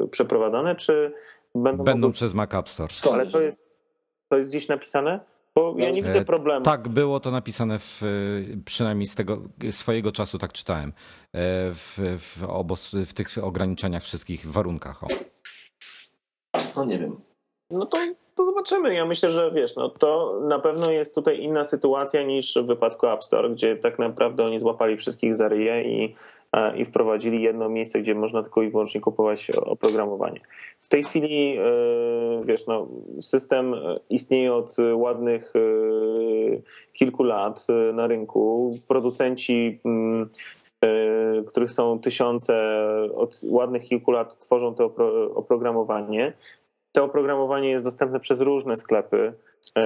yy, 0.00 0.08
przeprowadzane, 0.08 0.76
czy 0.76 1.12
będą... 1.54 1.84
Będą 1.84 2.00
mogły... 2.00 2.12
przez 2.12 2.34
Mac 2.34 2.54
App 2.54 2.68
Store. 2.68 2.94
Skąd? 2.94 3.14
Ale 3.14 3.26
to 3.26 3.40
jest, 3.40 3.70
to 4.28 4.36
jest 4.36 4.50
gdzieś 4.50 4.68
napisane? 4.68 5.20
Bo 5.56 5.74
ja 5.78 5.90
nie 5.90 6.02
widzę 6.02 6.18
e, 6.18 6.24
problemu. 6.24 6.64
Tak, 6.64 6.88
było 6.88 7.20
to 7.20 7.30
napisane 7.30 7.78
w, 7.78 8.02
przynajmniej 8.64 9.06
z 9.06 9.14
tego 9.14 9.42
swojego 9.70 10.12
czasu, 10.12 10.38
tak 10.38 10.52
czytałem, 10.52 10.88
e, 10.88 10.92
w, 11.74 11.98
w, 12.18 12.44
obos, 12.48 12.94
w 13.06 13.14
tych 13.14 13.28
ograniczeniach 13.42 14.02
wszystkich 14.02 14.46
warunkach. 14.46 15.04
O. 15.04 15.08
No 16.76 16.84
nie 16.84 16.98
wiem. 16.98 17.20
No 17.70 17.86
to, 17.86 17.98
to 18.34 18.44
zobaczymy. 18.44 18.94
Ja 18.94 19.06
myślę, 19.06 19.30
że 19.30 19.50
wiesz, 19.50 19.76
no 19.76 19.88
to 19.88 20.40
na 20.48 20.58
pewno 20.58 20.90
jest 20.90 21.14
tutaj 21.14 21.40
inna 21.40 21.64
sytuacja 21.64 22.22
niż 22.22 22.54
w 22.54 22.66
wypadku 22.66 23.06
App 23.06 23.24
Store, 23.24 23.50
gdzie 23.50 23.76
tak 23.76 23.98
naprawdę 23.98 24.44
oni 24.44 24.60
złapali 24.60 24.96
wszystkich 24.96 25.34
za 25.34 25.48
ryje 25.48 25.82
i, 25.82 26.14
e, 26.52 26.76
i 26.76 26.84
wprowadzili 26.84 27.42
jedno 27.42 27.68
miejsce, 27.68 28.00
gdzie 28.00 28.14
można 28.14 28.42
tylko 28.42 28.62
i 28.62 28.70
wyłącznie 28.70 29.00
kupować 29.00 29.50
oprogramowanie. 29.50 30.40
W 30.80 30.88
tej 30.88 31.04
chwili, 31.04 31.58
e, 31.58 31.62
wiesz, 32.44 32.66
no, 32.66 32.88
system 33.20 33.74
istnieje 34.10 34.54
od 34.54 34.76
ładnych 34.94 35.52
kilku 36.92 37.22
lat 37.22 37.66
na 37.92 38.06
rynku. 38.06 38.74
Producenci 38.88 39.80
mm, 39.84 40.28
których 41.46 41.72
są 41.72 41.98
tysiące, 41.98 42.54
od 43.14 43.40
ładnych 43.44 43.82
kilku 43.82 44.10
lat 44.10 44.38
tworzą 44.38 44.74
to 44.74 44.94
oprogramowanie. 45.34 46.32
To 46.96 47.04
oprogramowanie 47.04 47.70
jest 47.70 47.84
dostępne 47.84 48.20
przez 48.20 48.40
różne 48.40 48.76
sklepy, 48.76 49.32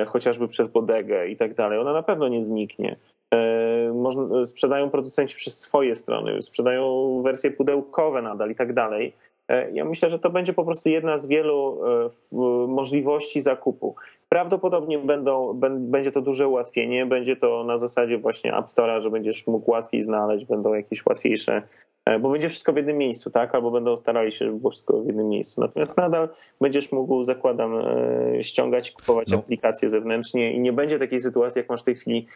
chociażby 0.07 0.49
przez 0.49 0.69
bodegę 0.69 1.29
i 1.29 1.37
tak 1.37 1.55
dalej. 1.55 1.79
Ono 1.79 1.93
na 1.93 2.03
pewno 2.03 2.29
nie 2.29 2.43
zniknie. 2.43 2.97
Sprzedają 4.45 4.91
producenci 4.91 5.37
przez 5.37 5.61
swoje 5.61 5.97
strony, 5.97 6.43
sprzedają 6.43 7.13
wersje 7.23 7.51
pudełkowe 7.51 8.23
nadal 8.23 8.51
i 8.51 8.55
tak 8.55 8.73
dalej. 8.73 9.13
E, 9.49 9.71
ja 9.71 9.85
myślę, 9.85 10.11
że 10.11 10.19
to 10.19 10.31
będzie 10.31 10.53
po 10.53 10.65
prostu 10.65 10.91
jedna 10.91 11.17
z 11.17 11.27
wielu 11.27 11.79
e, 11.87 12.09
możliwości 12.69 13.41
zakupu. 13.41 13.95
Prawdopodobnie 14.29 14.99
będą, 14.99 15.61
będzie 15.79 16.13
to 16.13 16.21
duże 16.21 16.49
ułatwienie, 16.49 17.07
będzie 17.07 17.37
to 17.37 17.65
na 17.65 17.77
zasadzie 17.77 18.19
właśnie 18.19 18.57
App 18.57 18.67
Store'a, 18.67 19.01
że 19.01 19.11
będziesz 19.11 19.47
mógł 19.47 19.71
łatwiej 19.71 20.03
znaleźć, 20.03 20.45
będą 20.45 20.75
jakieś 20.75 21.07
łatwiejsze, 21.07 21.63
e, 22.05 22.19
bo 22.19 22.31
będzie 22.31 22.49
wszystko 22.49 22.73
w 22.73 22.77
jednym 22.77 22.99
miejscu, 22.99 23.31
tak? 23.31 23.55
Albo 23.55 23.71
będą 23.71 23.97
starali 23.97 24.33
się, 24.33 24.45
żeby 24.45 24.59
było 24.59 24.71
wszystko 24.71 25.01
w 25.01 25.07
jednym 25.07 25.29
miejscu. 25.29 25.61
Natomiast 25.61 25.97
nadal 25.97 26.29
będziesz 26.61 26.93
mógł, 26.93 27.25
zakładam, 27.25 27.73
ściągać, 28.43 28.91
kupować 28.91 29.31
no. 29.31 29.39
aplikacje 29.39 29.89
zewnętrznie 29.89 30.53
i 30.53 30.61
nie 30.61 30.73
będzie 30.73 30.99
takiej 30.99 31.21
sytuacji, 31.21 31.59
jak 31.59 31.69
masz 31.69 31.83
w 31.83 31.85
tej 31.85 31.95
chwili, 31.95 32.27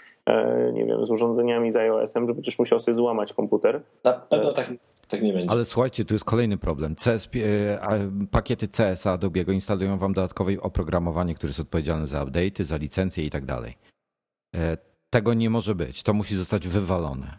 nie 0.72 0.84
wiem, 0.84 1.06
z 1.06 1.10
urządzeniami 1.10 1.72
z 1.72 1.76
iOS-em, 1.76 2.28
że 2.28 2.34
będziesz 2.34 2.58
musiał 2.58 2.80
sobie 2.80 2.94
złamać 2.94 3.32
komputer. 3.32 3.80
Na 4.04 4.12
pewno 4.12 4.52
tak 4.52 4.72
tak 5.12 5.22
nie 5.22 5.32
będzie. 5.32 5.50
Ale 5.50 5.64
słuchajcie, 5.64 6.04
tu 6.04 6.14
jest 6.14 6.24
kolejny 6.24 6.58
problem. 6.58 6.96
CS, 6.96 7.28
e, 7.34 8.10
pakiety 8.30 8.68
CS 8.68 9.06
Adobe'ego 9.06 9.52
instalują 9.52 9.98
wam 9.98 10.12
dodatkowe 10.12 10.52
oprogramowanie, 10.60 11.34
które 11.34 11.50
jest 11.50 11.60
odpowiedzialne 11.60 11.81
za 12.04 12.24
update'y, 12.24 12.64
za 12.64 12.76
licencje 12.76 13.24
i 13.24 13.30
tak 13.30 13.44
dalej. 13.44 13.78
E, 14.56 14.76
tego 15.10 15.34
nie 15.34 15.50
może 15.50 15.74
być. 15.74 16.02
To 16.02 16.12
musi 16.12 16.36
zostać 16.36 16.68
wywalone. 16.68 17.38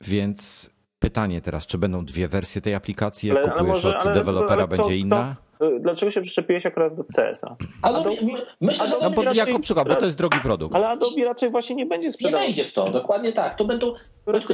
Więc 0.00 0.70
pytanie 0.98 1.40
teraz, 1.40 1.66
czy 1.66 1.78
będą 1.78 2.04
dwie 2.04 2.28
wersje 2.28 2.60
tej 2.60 2.74
aplikacji? 2.74 3.28
Jak 3.28 3.38
ale, 3.38 3.50
kupujesz 3.50 3.84
ale 3.84 3.94
może, 3.94 4.10
od 4.10 4.14
dewelopera, 4.14 4.66
będzie 4.66 4.96
inna? 4.96 5.36
Y, 5.62 5.80
dlaczego 5.80 6.10
się 6.10 6.22
przyczepiłeś 6.22 6.66
akurat 6.66 6.94
do 6.94 7.04
CS-a? 7.04 7.56
Adobe, 7.82 8.10
myślę, 8.60 8.88
że 8.88 8.96
no, 9.00 9.22
raczej, 9.22 9.46
jako 9.46 9.58
przykład, 9.58 9.88
bo 9.88 9.94
to 9.94 10.06
jest 10.06 10.18
drogi 10.18 10.38
produkt. 10.40 10.74
Ale 10.74 10.88
Adobe 10.88 11.24
raczej 11.24 11.50
właśnie 11.50 11.76
nie 11.76 11.86
będzie 11.86 12.12
sprzedawał. 12.12 12.40
Nie 12.40 12.46
wejdzie 12.46 12.64
w 12.64 12.72
to, 12.72 12.90
dokładnie 12.90 13.32
tak. 13.32 13.54
To 13.54 13.64
będą, 13.64 13.94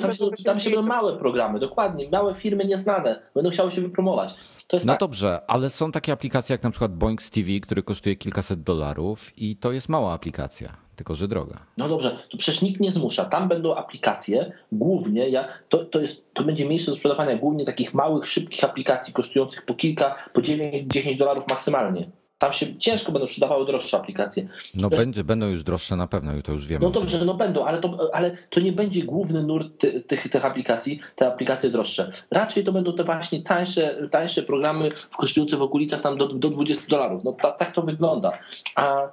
tam, 0.02 0.12
się, 0.12 0.44
tam 0.44 0.60
się 0.60 0.70
będą 0.70 0.86
małe 0.86 1.18
programy, 1.18 1.58
dokładnie, 1.58 2.08
małe 2.10 2.34
firmy 2.34 2.64
nieznane, 2.64 3.22
będą 3.34 3.50
chciały 3.50 3.70
się 3.70 3.80
wypromować. 3.80 4.34
No 4.72 4.78
tak. 4.92 5.00
dobrze, 5.00 5.40
ale 5.46 5.70
są 5.70 5.92
takie 5.92 6.12
aplikacje 6.12 6.54
jak 6.54 6.62
na 6.62 6.70
przykład 6.70 6.94
Boinks 6.94 7.30
TV, 7.30 7.60
który 7.62 7.82
kosztuje 7.82 8.16
kilkaset 8.16 8.62
dolarów 8.62 9.32
i 9.36 9.56
to 9.56 9.72
jest 9.72 9.88
mała 9.88 10.12
aplikacja 10.12 10.84
tylko 10.96 11.14
że 11.14 11.28
droga. 11.28 11.66
No 11.76 11.88
dobrze, 11.88 12.18
to 12.30 12.38
przecież 12.38 12.62
nikt 12.62 12.80
nie 12.80 12.90
zmusza. 12.90 13.24
Tam 13.24 13.48
będą 13.48 13.74
aplikacje, 13.74 14.52
głównie, 14.72 15.28
ja, 15.28 15.48
to, 15.68 15.84
to, 15.84 16.00
jest, 16.00 16.34
to 16.34 16.44
będzie 16.44 16.68
miejsce 16.68 16.90
do 16.90 16.96
sprzedawania 16.96 17.36
głównie 17.36 17.64
takich 17.64 17.94
małych, 17.94 18.28
szybkich 18.28 18.64
aplikacji 18.64 19.12
kosztujących 19.12 19.64
po 19.64 19.74
kilka, 19.74 20.14
po 20.32 20.40
9-10 20.40 21.18
dolarów 21.18 21.48
maksymalnie. 21.48 22.10
Tam 22.38 22.52
się 22.52 22.76
ciężko 22.76 23.12
będą 23.12 23.26
sprzedawały 23.26 23.66
droższe 23.66 23.96
aplikacje. 23.96 24.48
No 24.74 24.90
to 24.90 24.96
będzie, 24.96 25.20
jest... 25.20 25.26
będą 25.26 25.48
już 25.48 25.64
droższe 25.64 25.96
na 25.96 26.06
pewno, 26.06 26.32
to 26.42 26.52
już 26.52 26.66
wiemy. 26.66 26.84
No 26.84 26.90
dobrze, 26.90 27.24
no 27.24 27.34
będą, 27.34 27.64
ale 27.64 27.78
to, 27.78 28.10
ale 28.12 28.36
to 28.50 28.60
nie 28.60 28.72
będzie 28.72 29.02
główny 29.02 29.42
nurt 29.42 29.78
ty, 29.78 30.00
tych, 30.00 30.30
tych 30.30 30.44
aplikacji, 30.44 31.00
te 31.16 31.26
aplikacje 31.26 31.70
droższe. 31.70 32.12
Raczej 32.30 32.64
to 32.64 32.72
będą 32.72 32.92
te 32.92 33.04
właśnie 33.04 33.42
tańsze, 33.42 34.08
tańsze 34.10 34.42
programy 34.42 34.90
kosztujące 35.16 35.56
w 35.56 35.62
okolicach 35.62 36.00
tam 36.00 36.18
do, 36.18 36.26
do 36.26 36.50
20 36.50 36.84
dolarów. 36.88 37.24
No 37.24 37.32
ta, 37.32 37.52
tak 37.52 37.72
to 37.72 37.82
wygląda. 37.82 38.38
A 38.76 39.08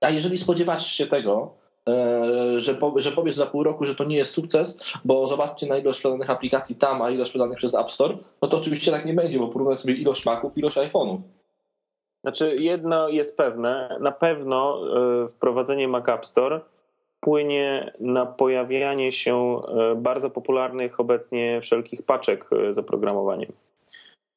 a 0.00 0.10
jeżeli 0.10 0.38
spodziewasz 0.38 0.86
się 0.86 1.06
tego, 1.06 1.54
e, 1.88 2.60
że, 2.60 2.74
po, 2.74 2.94
że 2.96 3.12
powiesz 3.12 3.34
za 3.34 3.46
pół 3.46 3.62
roku, 3.62 3.86
że 3.86 3.94
to 3.94 4.04
nie 4.04 4.16
jest 4.16 4.34
sukces, 4.34 4.92
bo 5.04 5.26
zobaczcie 5.26 5.66
na 5.66 5.76
ilość 5.76 5.98
sprzedanych 5.98 6.30
aplikacji 6.30 6.76
tam, 6.76 7.02
a 7.02 7.10
ilość 7.10 7.28
sprzedanych 7.28 7.58
przez 7.58 7.74
App 7.74 7.92
Store, 7.92 8.16
no 8.42 8.48
to 8.48 8.56
oczywiście 8.56 8.90
tak 8.90 9.04
nie 9.04 9.14
będzie, 9.14 9.38
bo 9.38 9.48
porównaj 9.48 9.76
sobie 9.76 9.94
ilość 9.94 10.24
Maców, 10.24 10.58
ilość 10.58 10.76
iPhone'ów. 10.76 11.18
Znaczy, 12.26 12.56
jedno 12.58 13.08
jest 13.08 13.36
pewne, 13.36 13.96
na 14.00 14.12
pewno 14.12 14.80
e, 15.24 15.28
wprowadzenie 15.28 15.88
Mac 15.88 16.08
App 16.08 16.26
Store 16.26 16.60
wpłynie 17.16 17.92
na 18.00 18.26
pojawianie 18.26 19.12
się 19.12 19.62
e, 19.68 19.94
bardzo 19.94 20.30
popularnych 20.30 21.00
obecnie 21.00 21.60
wszelkich 21.60 22.02
paczek 22.02 22.50
z 22.70 22.78
oprogramowaniem. 22.78 23.52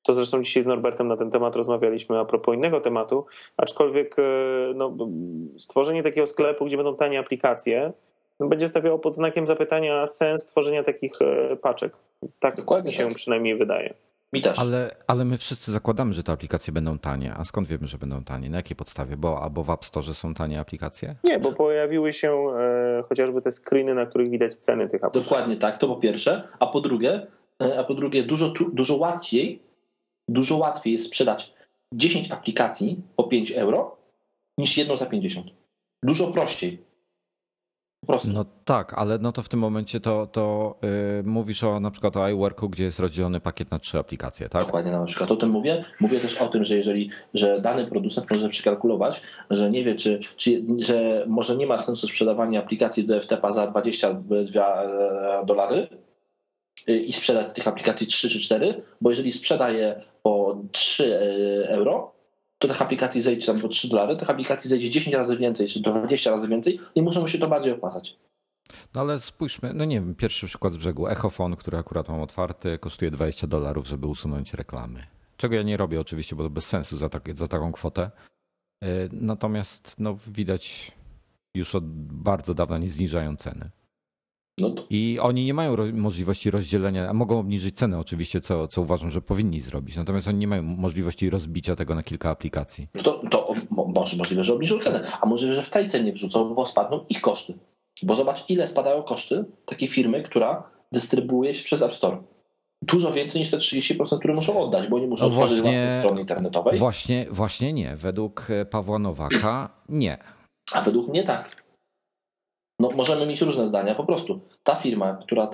To 0.03 0.13
zresztą 0.13 0.43
dzisiaj 0.43 0.63
z 0.63 0.65
Norbertem 0.65 1.07
na 1.07 1.17
ten 1.17 1.31
temat 1.31 1.55
rozmawialiśmy 1.55 2.19
a 2.19 2.25
propos 2.25 2.55
innego 2.55 2.81
tematu, 2.81 3.25
aczkolwiek 3.57 4.15
e, 4.19 4.23
no, 4.75 4.97
stworzenie 5.57 6.03
takiego 6.03 6.27
sklepu, 6.27 6.65
gdzie 6.65 6.77
będą 6.77 6.95
tanie 6.95 7.19
aplikacje, 7.19 7.93
no, 8.39 8.47
będzie 8.47 8.67
stawiało 8.67 8.99
pod 8.99 9.15
znakiem 9.15 9.47
zapytania 9.47 10.07
sens 10.07 10.45
tworzenia 10.45 10.83
takich 10.83 11.11
e, 11.21 11.55
paczek. 11.55 11.93
Tak 12.39 12.55
Dokładnie 12.55 12.91
się 12.91 13.07
tak. 13.07 13.15
przynajmniej 13.15 13.55
wydaje. 13.55 13.93
Mi 14.33 14.41
też. 14.41 14.59
Ale, 14.59 14.95
ale 15.07 15.25
my 15.25 15.37
wszyscy 15.37 15.71
zakładamy, 15.71 16.13
że 16.13 16.23
te 16.23 16.31
aplikacje 16.31 16.73
będą 16.73 16.99
tanie. 16.99 17.33
A 17.37 17.45
skąd 17.45 17.67
wiemy, 17.67 17.87
że 17.87 17.97
będą 17.97 18.23
tanie? 18.23 18.49
Na 18.49 18.57
jakiej 18.57 18.75
podstawie? 18.75 19.17
Bo 19.17 19.43
albo 19.43 19.63
w 19.63 19.69
App 19.69 19.85
Store 19.85 20.13
są 20.13 20.33
tanie 20.33 20.59
aplikacje? 20.59 21.15
Nie, 21.23 21.39
bo 21.39 21.51
pojawiły 21.51 22.13
się 22.13 22.31
e, 22.31 23.03
chociażby 23.09 23.41
te 23.41 23.51
screeny, 23.51 23.95
na 23.95 24.05
których 24.05 24.29
widać 24.29 24.55
ceny 24.55 24.89
tych 24.89 25.03
aplikacji. 25.03 25.23
Dokładnie 25.29 25.57
tak, 25.57 25.77
to 25.77 25.87
po 25.87 25.95
pierwsze. 25.95 26.47
A 26.59 26.67
po 26.67 26.81
drugie, 26.81 27.27
e, 27.61 27.79
a 27.79 27.83
po 27.83 27.93
drugie 27.93 28.23
dużo, 28.23 28.53
dużo 28.73 28.95
łatwiej 28.95 29.69
dużo 30.29 30.57
łatwiej 30.57 30.93
jest 30.93 31.05
sprzedać 31.05 31.53
10 31.93 32.31
aplikacji 32.31 33.01
po 33.15 33.23
5 33.23 33.51
euro 33.51 33.97
niż 34.57 34.77
jedną 34.77 34.97
za 34.97 35.05
50. 35.05 35.47
Dużo 36.03 36.31
prościej. 36.31 36.88
No 38.25 38.45
tak, 38.65 38.93
ale 38.93 39.17
no 39.17 39.31
to 39.31 39.41
w 39.41 39.49
tym 39.49 39.59
momencie 39.59 39.99
to, 39.99 40.27
to 40.27 40.75
yy, 40.81 41.23
mówisz 41.23 41.63
o 41.63 41.79
na 41.79 41.91
przykład 41.91 42.17
o 42.17 42.29
iWorku, 42.29 42.69
gdzie 42.69 42.83
jest 42.83 42.99
rozdzielony 42.99 43.39
pakiet 43.39 43.71
na 43.71 43.79
trzy 43.79 43.99
aplikacje, 43.99 44.49
tak? 44.49 44.65
Dokładnie, 44.65 44.91
na 44.91 45.05
przykład 45.05 45.31
o 45.31 45.35
tym 45.35 45.49
mówię. 45.49 45.85
Mówię 45.99 46.19
też 46.19 46.37
o 46.37 46.47
tym, 46.47 46.63
że 46.63 46.75
jeżeli, 46.75 47.09
że 47.33 47.61
dany 47.61 47.87
producent 47.87 48.31
może 48.31 48.49
przekalkulować, 48.49 49.21
że 49.49 49.71
nie 49.71 49.83
wie, 49.83 49.95
czy, 49.95 50.19
czy 50.35 50.63
że 50.79 51.25
może 51.27 51.57
nie 51.57 51.67
ma 51.67 51.77
sensu 51.77 52.07
sprzedawania 52.07 52.59
aplikacji 52.59 53.07
do 53.07 53.21
FTP 53.21 53.53
za 53.53 53.67
22 53.67 54.83
e, 54.83 55.45
dolary, 55.45 55.87
Y, 56.87 56.97
i 56.97 57.13
sprzedać 57.13 57.55
tych 57.55 57.67
aplikacji 57.67 58.07
3 58.07 58.29
czy 58.29 58.39
4, 58.39 58.81
bo 59.01 59.09
jeżeli 59.09 59.31
sprzedaje 59.31 60.01
po 60.23 60.61
3 60.71 61.05
y, 61.05 61.67
euro, 61.67 62.11
tych 62.67 62.81
aplikacji 62.81 63.21
zejdzie 63.21 63.47
tam 63.47 63.61
po 63.61 63.67
3 63.67 63.89
dolary, 63.89 64.15
tych 64.15 64.29
aplikacji 64.29 64.69
zejdzie 64.69 64.89
10 64.89 65.15
razy 65.15 65.37
więcej, 65.37 65.67
czy 65.67 65.79
20 65.79 66.31
razy 66.31 66.47
więcej 66.47 66.79
i 66.95 67.01
muszą 67.01 67.27
się 67.27 67.37
to 67.37 67.47
bardziej 67.47 67.73
opłacać. 67.73 68.15
No 68.95 69.01
ale 69.01 69.19
spójrzmy, 69.19 69.73
no 69.73 69.85
nie 69.85 69.95
wiem, 69.95 70.15
pierwszy 70.15 70.47
przykład 70.47 70.73
z 70.73 70.77
brzegu. 70.77 71.07
Echofon, 71.07 71.55
który 71.55 71.77
akurat 71.77 72.09
mam 72.09 72.21
otwarty, 72.21 72.77
kosztuje 72.77 73.11
20 73.11 73.47
dolarów, 73.47 73.87
żeby 73.87 74.07
usunąć 74.07 74.53
reklamy. 74.53 75.07
Czego 75.37 75.55
ja 75.55 75.63
nie 75.63 75.77
robię 75.77 76.01
oczywiście, 76.01 76.35
bo 76.35 76.43
to 76.43 76.49
bez 76.49 76.67
sensu 76.67 76.97
za, 76.97 77.09
tak, 77.09 77.37
za 77.37 77.47
taką 77.47 77.71
kwotę. 77.71 78.11
Y, 78.83 79.09
natomiast 79.11 79.95
no, 79.99 80.17
widać 80.27 80.91
już 81.55 81.75
od 81.75 81.83
bardzo 82.13 82.53
dawna 82.53 82.77
nie 82.77 82.89
zniżają 82.89 83.35
ceny. 83.35 83.69
No 84.59 84.69
to... 84.69 84.83
I 84.89 85.17
oni 85.21 85.45
nie 85.45 85.53
mają 85.53 85.75
możliwości 85.93 86.51
rozdzielenia, 86.51 87.09
a 87.09 87.13
mogą 87.13 87.39
obniżyć 87.39 87.77
cenę 87.77 87.99
oczywiście, 87.99 88.41
co, 88.41 88.67
co 88.67 88.81
uważam, 88.81 89.11
że 89.11 89.21
powinni 89.21 89.59
zrobić. 89.59 89.95
Natomiast 89.95 90.27
oni 90.27 90.37
nie 90.37 90.47
mają 90.47 90.63
możliwości 90.63 91.29
rozbicia 91.29 91.75
tego 91.75 91.95
na 91.95 92.03
kilka 92.03 92.29
aplikacji. 92.29 92.87
No 92.95 93.03
to, 93.03 93.21
to 93.31 93.53
może 93.71 94.17
możliwe, 94.17 94.43
że 94.43 94.53
obniżą 94.53 94.79
cenę, 94.79 95.07
a 95.21 95.25
możliwe, 95.25 95.55
że 95.55 95.63
w 95.63 95.69
tej 95.69 95.89
cenie 95.89 96.13
wrzucą, 96.13 96.55
bo 96.55 96.65
spadną 96.65 97.05
ich 97.09 97.21
koszty. 97.21 97.53
Bo 98.03 98.15
zobacz, 98.15 98.49
ile 98.49 98.67
spadają 98.67 99.03
koszty 99.03 99.45
takiej 99.65 99.87
firmy, 99.87 100.23
która 100.23 100.63
dystrybuuje 100.91 101.53
się 101.53 101.63
przez 101.63 101.81
App 101.81 101.93
Store. 101.93 102.17
Dużo 102.81 103.11
więcej 103.11 103.41
niż 103.41 103.51
te 103.51 103.57
30%, 103.57 104.19
które 104.19 104.33
muszą 104.33 104.59
oddać, 104.59 104.87
bo 104.87 104.99
nie 104.99 105.07
muszą 105.07 105.23
no 105.23 105.29
właśnie, 105.29 105.61
własnej 105.61 105.91
strony 105.91 106.21
internetowej. 106.21 106.79
Właśnie, 106.79 107.25
właśnie 107.31 107.73
nie. 107.73 107.95
Według 107.95 108.47
Pawła 108.69 108.99
Nowaka 108.99 109.69
nie. 109.89 110.17
A 110.73 110.81
według 110.81 111.07
mnie 111.07 111.23
tak. 111.23 111.58
No, 112.79 112.89
możemy 112.91 113.25
mieć 113.25 113.41
różne 113.41 113.67
zdania. 113.67 113.95
Po 113.95 114.03
prostu 114.03 114.39
ta 114.63 114.75
firma, 114.75 115.17
która 115.21 115.49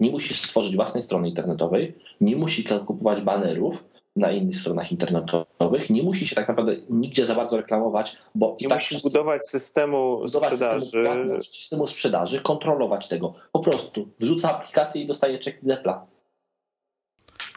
nie 0.00 0.10
musi 0.10 0.34
stworzyć 0.34 0.76
własnej 0.76 1.02
strony 1.02 1.28
internetowej, 1.28 1.94
nie 2.20 2.36
musi 2.36 2.64
kupować 2.64 3.20
banerów 3.20 3.84
na 4.16 4.30
innych 4.30 4.56
stronach 4.56 4.92
internetowych, 4.92 5.90
nie 5.90 6.02
musi 6.02 6.26
się 6.26 6.36
tak 6.36 6.48
naprawdę 6.48 6.76
nigdzie 6.90 7.26
za 7.26 7.34
bardzo 7.34 7.56
reklamować, 7.56 8.16
bo 8.34 8.56
nie 8.60 8.68
tak 8.68 8.78
musi 8.78 9.02
budować 9.02 9.48
systemu 9.48 10.28
sprzedaży. 10.28 10.80
Systemu, 10.80 11.42
systemu 11.42 11.86
sprzedaży, 11.86 12.40
kontrolować 12.40 13.08
tego. 13.08 13.34
Po 13.52 13.60
prostu 13.60 14.08
wrzuca 14.18 14.58
aplikację 14.58 15.02
i 15.02 15.06
dostaje 15.06 15.38
czek 15.38 15.58
z 15.62 15.68
Apple'a. 15.68 16.00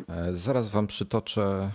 E, 0.10 0.34
zaraz 0.34 0.70
wam 0.70 0.88
przytoczę 0.88 1.72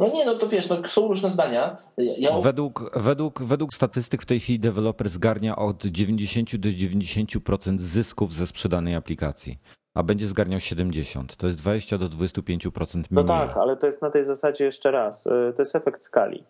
no 0.00 0.08
nie, 0.08 0.26
no 0.26 0.34
to 0.34 0.48
wiesz, 0.48 0.68
no, 0.68 0.88
są 0.88 1.08
różne 1.08 1.30
zdania. 1.30 1.76
Ja... 1.96 2.40
Według, 2.40 2.90
według, 3.00 3.42
według 3.42 3.74
statystyk 3.74 4.22
w 4.22 4.26
tej 4.26 4.40
chwili 4.40 4.60
deweloper 4.60 5.08
zgarnia 5.08 5.56
od 5.56 5.84
90 5.84 6.56
do 6.56 6.68
90% 6.68 7.78
zysków 7.78 8.32
ze 8.32 8.46
sprzedanej 8.46 8.94
aplikacji, 8.94 9.58
a 9.94 10.02
będzie 10.02 10.26
zgarniał 10.26 10.60
70. 10.60 11.36
To 11.36 11.46
jest 11.46 11.58
20 11.58 11.98
do 11.98 12.06
25% 12.06 12.96
mniej. 12.96 13.06
No 13.10 13.24
tak, 13.24 13.56
ale 13.56 13.76
to 13.76 13.86
jest 13.86 14.02
na 14.02 14.10
tej 14.10 14.24
zasadzie 14.24 14.64
jeszcze 14.64 14.90
raz. 14.90 15.26
Y, 15.26 15.52
to 15.56 15.62
jest 15.62 15.76
efekt 15.76 16.02
skali. 16.02 16.44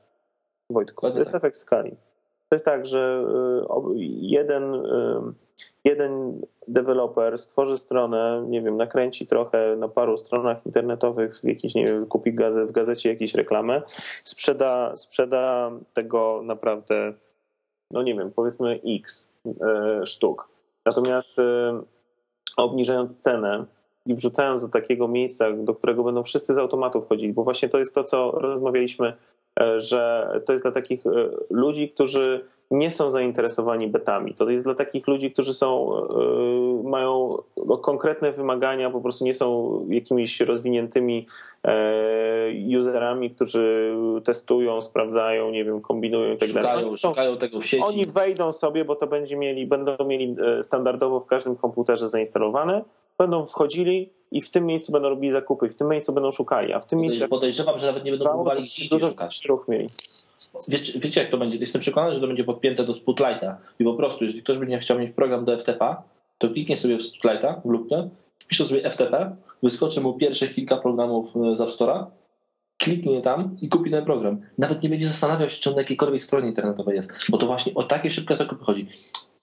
Wojtku, 0.71 1.11
to 1.11 1.19
jest 1.19 1.33
tak. 1.33 1.41
efekt 1.41 1.57
skali. 1.57 1.97
To 2.51 2.55
jest 2.55 2.65
tak, 2.65 2.87
że 2.87 3.25
jeden, 4.21 4.83
jeden 5.85 6.41
deweloper 6.69 7.39
stworzy 7.39 7.77
stronę, 7.77 8.45
nie 8.49 8.63
wiem, 8.63 8.77
nakręci 8.77 9.27
trochę 9.27 9.77
na 9.77 9.89
paru 9.89 10.19
stronach 10.19 10.67
internetowych, 10.67 11.41
jakiś, 11.45 11.75
nie 11.75 11.85
wiem, 11.85 12.07
kupi 12.07 12.35
gazet, 12.35 12.69
w 12.69 12.73
gazecie 12.73 13.09
jakieś 13.09 13.35
reklamę, 13.35 13.83
sprzeda, 14.25 14.97
sprzeda 14.97 15.71
tego 15.93 16.41
naprawdę, 16.45 17.13
no 17.91 18.03
nie 18.03 18.15
wiem, 18.15 18.31
powiedzmy 18.37 18.81
x 18.99 19.33
sztuk. 20.05 20.49
Natomiast 20.87 21.37
obniżając 22.57 23.19
cenę, 23.19 23.65
i 24.07 24.15
wrzucając 24.15 24.63
do 24.63 24.69
takiego 24.69 25.09
miejsca, 25.09 25.53
do 25.53 25.75
którego 25.75 26.05
będą 26.05 26.23
wszyscy 26.23 26.55
z 26.55 26.59
automatów 26.59 27.09
chodzili, 27.09 27.33
bo 27.33 27.45
właśnie 27.45 27.69
to 27.69 27.79
jest 27.79 27.95
to, 27.95 28.05
co 28.05 28.31
rozmawialiśmy, 28.31 29.13
że 29.79 30.31
to 30.47 30.53
jest 30.53 30.65
dla 30.65 30.73
takich 30.73 31.07
e, 31.07 31.11
ludzi, 31.51 31.89
którzy 31.89 32.45
nie 32.71 32.91
są 32.91 33.11
zainteresowani 33.11 33.87
betami. 33.89 34.35
To 34.35 34.51
jest 34.51 34.65
dla 34.65 34.75
takich 34.75 35.09
ludzi, 35.09 35.31
którzy 35.31 35.55
są, 35.55 35.97
e, 35.97 36.89
mają 36.89 37.37
no, 37.67 37.79
konkretne 37.79 38.33
wymagania, 38.33 38.91
po 38.91 39.01
prostu 39.01 39.25
nie 39.25 39.35
są 39.35 39.81
jakimiś 39.89 40.41
rozwiniętymi 40.41 41.27
userami, 42.79 43.31
którzy 43.31 43.95
testują, 44.25 44.81
sprawdzają, 44.81 45.51
nie 45.51 45.65
wiem, 45.65 45.81
kombinują 45.81 46.35
i 46.35 46.37
tak 46.37 46.53
dalej. 46.53 46.85
Szukają 46.99 47.37
tego 47.37 47.61
w 47.61 47.67
sieci. 47.67 47.83
Oni 47.83 48.05
wejdą 48.05 48.53
sobie, 48.53 48.85
bo 48.85 48.97
to 48.97 49.07
będzie 49.07 49.37
mieli, 49.37 49.67
będą 49.67 49.93
mieli 50.07 50.37
standardowo 50.63 51.21
w 51.21 51.27
każdym 51.27 51.57
komputerze 51.57 52.09
zainstalowane 52.09 52.85
będą 53.21 53.47
wchodzili 53.47 54.13
i 54.31 54.43
w 54.43 54.51
tym 54.51 54.67
miejscu 54.67 54.93
będą 54.93 55.09
robili 55.09 55.33
zakupy, 55.33 55.69
w 55.69 55.77
tym 55.77 55.89
miejscu 55.89 56.13
będą 56.13 56.33
szukali, 56.33 56.73
a 56.73 56.81
w 56.81 56.87
tym 56.87 56.99
miejscu... 56.99 57.29
Podejrzewam, 57.29 57.79
że 57.79 57.87
nawet 57.87 58.05
nie 58.05 58.11
będą 58.11 58.27
próbowali 58.27 58.65
gdzie 58.65 58.89
dużo 58.89 59.09
szukać. 59.09 59.43
Wiecie, 60.69 61.01
wiecie, 61.01 61.21
jak 61.21 61.31
to 61.31 61.39
będzie? 61.39 61.59
Jestem 61.59 61.81
przekonany, 61.81 62.15
że 62.15 62.21
to 62.21 62.27
będzie 62.27 62.45
podpięte 62.45 62.85
do 62.85 62.95
Spotlighta 62.95 63.59
i 63.79 63.85
po 63.85 63.95
prostu, 63.95 64.25
jeżeli 64.25 64.43
ktoś 64.43 64.59
będzie 64.59 64.79
chciał 64.79 64.99
mieć 64.99 65.15
program 65.15 65.45
do 65.45 65.59
FTP, 65.59 65.97
to 66.39 66.49
kliknie 66.49 66.77
sobie 66.77 66.97
w 66.97 67.03
Spotlighta, 67.03 67.61
w 67.65 67.71
lupkę, 67.71 68.09
wpisze 68.39 68.65
sobie 68.65 68.91
FTP, 68.91 69.37
wyskoczy 69.63 70.01
mu 70.01 70.15
pierwsze 70.15 70.47
kilka 70.47 70.77
programów 70.77 71.37
e, 71.37 71.57
z 71.57 71.61
App 71.61 71.69
Store'a, 71.69 72.05
kliknie 72.79 73.21
tam 73.21 73.57
i 73.61 73.69
kupi 73.69 73.91
ten 73.91 74.05
program. 74.05 74.41
Nawet 74.59 74.83
nie 74.83 74.89
będzie 74.89 75.07
zastanawiał 75.07 75.51
się, 75.51 75.61
czy 75.61 75.71
on 75.71 75.77
na 75.77 75.83
jakiejkolwiek 75.83 76.23
stronie 76.23 76.49
internetowej 76.49 76.97
jest, 76.97 77.13
bo 77.29 77.39
to 77.39 77.47
właśnie 77.47 77.75
o 77.75 77.83
takie 77.83 78.11
szybkie 78.11 78.37
zakupy 78.37 78.65
chodzi. 78.65 78.87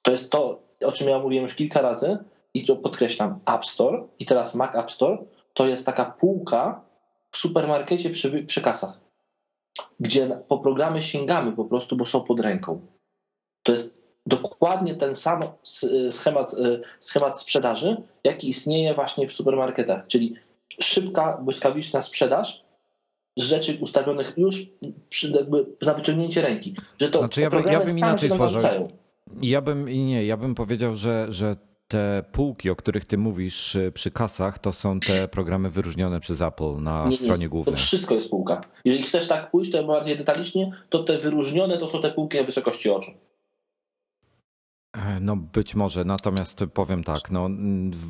To 0.02 0.12
jest 0.12 0.32
to, 0.32 0.60
o 0.86 0.92
czym 0.92 1.10
ja 1.10 1.20
mówiłem 1.20 1.44
już 1.44 1.56
kilka 1.56 1.82
razy, 1.82 2.18
i 2.54 2.66
to 2.66 2.76
podkreślam, 2.76 3.40
App 3.46 3.66
Store 3.66 4.08
i 4.20 4.26
teraz 4.26 4.56
Mac 4.56 4.76
App 4.76 4.92
Store 4.92 5.18
to 5.54 5.68
jest 5.68 5.86
taka 5.86 6.06
półka 6.06 6.82
w 7.32 7.38
supermarkecie 7.38 8.10
przy, 8.10 8.44
przy 8.44 8.62
kasach, 8.62 9.00
gdzie 10.00 10.42
po 10.48 10.58
programy 10.58 11.02
sięgamy 11.02 11.52
po 11.52 11.66
prostu, 11.66 11.96
bo 11.96 12.06
są 12.06 12.24
pod 12.24 12.40
ręką. 12.40 12.82
To 13.64 13.72
jest 13.72 14.20
dokładnie 14.26 14.96
ten 14.96 15.16
sam 15.16 15.42
schemat, 16.12 16.54
e, 16.54 16.80
schemat 17.00 17.42
sprzedaży, 17.42 18.02
jaki 18.24 18.50
istnieje 18.50 18.94
właśnie 18.94 19.28
w 19.28 19.34
supermarketach, 19.34 20.08
czyli 20.08 20.36
szybka, 20.82 21.38
błyskawiczna 21.38 22.02
sprzedaż 22.02 22.66
z 23.38 23.44
rzeczy 23.44 23.78
ustawionych 23.82 24.34
już 24.38 24.66
jakby 25.24 25.66
na 25.82 25.94
wyciągnięcie 25.94 26.42
ręki. 26.42 26.76
Że 27.02 27.10
to 27.10 27.20
znaczy 27.20 27.42
ja, 27.42 27.50
bym, 27.50 27.68
ja 27.68 27.80
bym 27.80 27.98
inaczej 27.98 28.30
stworzył. 28.30 28.62
Ja 29.42 29.62
bym 29.62 29.86
nie, 29.86 30.26
ja 30.26 30.38
bym 30.38 30.56
powiedział, 30.56 30.96
że, 30.96 31.26
że 31.30 31.56
te 31.88 32.24
półki, 32.32 32.70
o 32.70 32.76
których 32.76 33.06
ty 33.06 33.18
mówisz 33.18 33.76
y, 33.76 33.92
przy 33.92 34.12
kasach, 34.12 34.60
to 34.60 34.72
są 34.74 35.00
te 35.00 35.28
programy 35.28 35.70
wyróżnione 35.70 36.20
przez 36.20 36.42
Apple 36.42 36.82
na 36.82 37.04
nie, 37.04 37.10
nie, 37.10 37.18
stronie 37.18 37.50
głównej. 37.50 37.76
To 37.76 37.82
wszystko 37.82 38.16
jest 38.16 38.30
półka. 38.30 38.62
Jeżeli 38.86 39.04
chcesz 39.04 39.28
tak 39.28 39.52
pójść, 39.52 39.72
to 39.72 39.84
bardziej 39.84 40.18
detalicznie, 40.18 40.72
to 40.90 41.04
te 41.04 41.18
wyróżnione 41.18 41.78
to 41.78 41.88
są 41.88 42.02
te 42.02 42.12
półki 42.12 42.38
na 42.38 42.44
wysokości 42.44 42.90
oczu. 42.90 43.12
E, 44.94 45.20
no 45.20 45.36
być 45.36 45.76
może, 45.76 46.06
natomiast 46.06 46.66
powiem 46.74 47.04
tak, 47.04 47.32
no, 47.32 47.50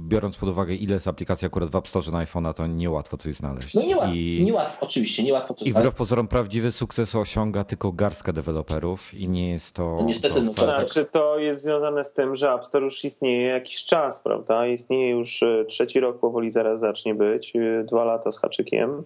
biorąc 0.04 0.38
pod 0.38 0.50
uwagę 0.50 0.76
ile 0.76 0.94
jest 0.94 1.08
aplikacji 1.08 1.46
akurat 1.46 1.70
w 1.70 1.76
App 1.76 1.88
Store 1.88 2.12
na 2.12 2.26
iPhone'a, 2.26 2.54
to 2.54 2.68
niełatwo 2.68 3.18
coś 3.18 3.34
znaleźć. 3.34 3.74
No 3.74 3.82
niełatwo, 3.82 4.16
I, 4.16 4.44
niełatwo 4.46 4.86
oczywiście, 4.86 5.24
niełatwo 5.24 5.54
coś 5.54 5.68
I 5.68 5.74
wbrew 5.74 5.96
pozorom 5.96 6.28
prawdziwy 6.28 6.72
sukces 6.72 7.16
osiąga 7.16 7.63
tylko 7.63 7.92
garstka 7.92 8.34
deweloperów 8.34 9.13
i 9.13 9.30
nie 9.30 9.52
jest 9.52 9.76
to... 9.76 9.96
No 10.00 10.04
niestety, 10.04 10.36
to 10.36 10.42
no 10.42 10.54
to 10.54 10.63
znaczy 10.63 11.06
to 11.06 11.40
jest 11.40 11.63
związane 11.63 12.04
z 12.04 12.13
tym, 12.13 12.36
że 12.36 12.54
App 12.54 12.66
Store 12.66 12.86
już 12.86 13.06
istnieje 13.06 13.48
jakiś 13.48 13.86
czas, 13.86 14.22
prawda? 14.22 14.68
Istnieje 14.68 15.10
już 15.10 15.44
e, 15.44 15.66
trzeci 15.66 16.00
rok 16.00 16.20
powoli 16.20 16.52
zaraz 16.52 16.80
zacznie 16.80 17.16
być, 17.16 17.56
e, 17.56 17.84
dwa 17.84 18.04
lata 18.04 18.32
z 18.32 18.40
haczykiem, 18.40 19.04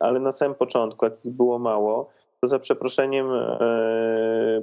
ale 0.00 0.20
na 0.20 0.32
samym 0.32 0.54
początku, 0.54 1.04
jakich 1.04 1.32
było 1.32 1.58
mało, 1.58 2.10
za 2.42 2.58
przeproszeniem 2.58 3.26
e, 3.32 3.58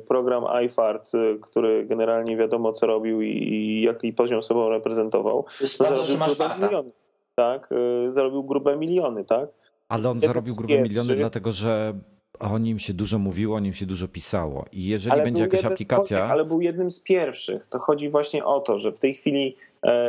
program 0.08 0.44
iFart, 0.66 1.12
e, 1.16 1.40
który 1.42 1.86
generalnie 1.86 2.38
wiadomo 2.38 2.72
co 2.72 2.88
robił 2.88 3.22
i 3.22 3.82
jaki 3.82 4.14
poziom 4.14 4.44
sobą 4.44 4.70
reprezentował, 4.70 5.46
zarobił 5.80 6.18
grube 6.18 6.56
miliony. 6.60 6.92
Tak, 7.36 7.70
e, 8.08 8.12
zarobił 8.12 8.44
grube 8.44 8.78
miliony, 8.78 9.26
tak? 9.26 9.50
Ale 9.90 10.10
on 10.10 10.20
zarobił 10.20 10.56
grube 10.56 10.82
miliony 10.82 11.16
dlatego, 11.16 11.52
że 11.52 11.94
o 12.40 12.58
nim 12.58 12.80
się 12.80 12.94
dużo 12.94 13.20
mówiło, 13.20 13.56
o 13.56 13.60
nim 13.60 13.74
się 13.74 13.86
dużo 13.86 14.08
pisało. 14.08 14.66
I 14.72 14.86
jeżeli 14.86 15.14
ale 15.14 15.24
będzie 15.24 15.42
jakaś 15.42 15.66
aplikacja. 15.66 16.26
Ale 16.26 16.46
był 16.46 16.62
jednym 16.62 16.92
z 16.92 17.04
pierwszych. 17.04 17.68
To 17.68 17.80
chodzi 17.80 18.10
właśnie 18.10 18.46
o 18.46 18.60
to, 18.60 18.80
że 18.80 18.92
w 18.92 19.00
tej 19.00 19.14
chwili, 19.14 19.58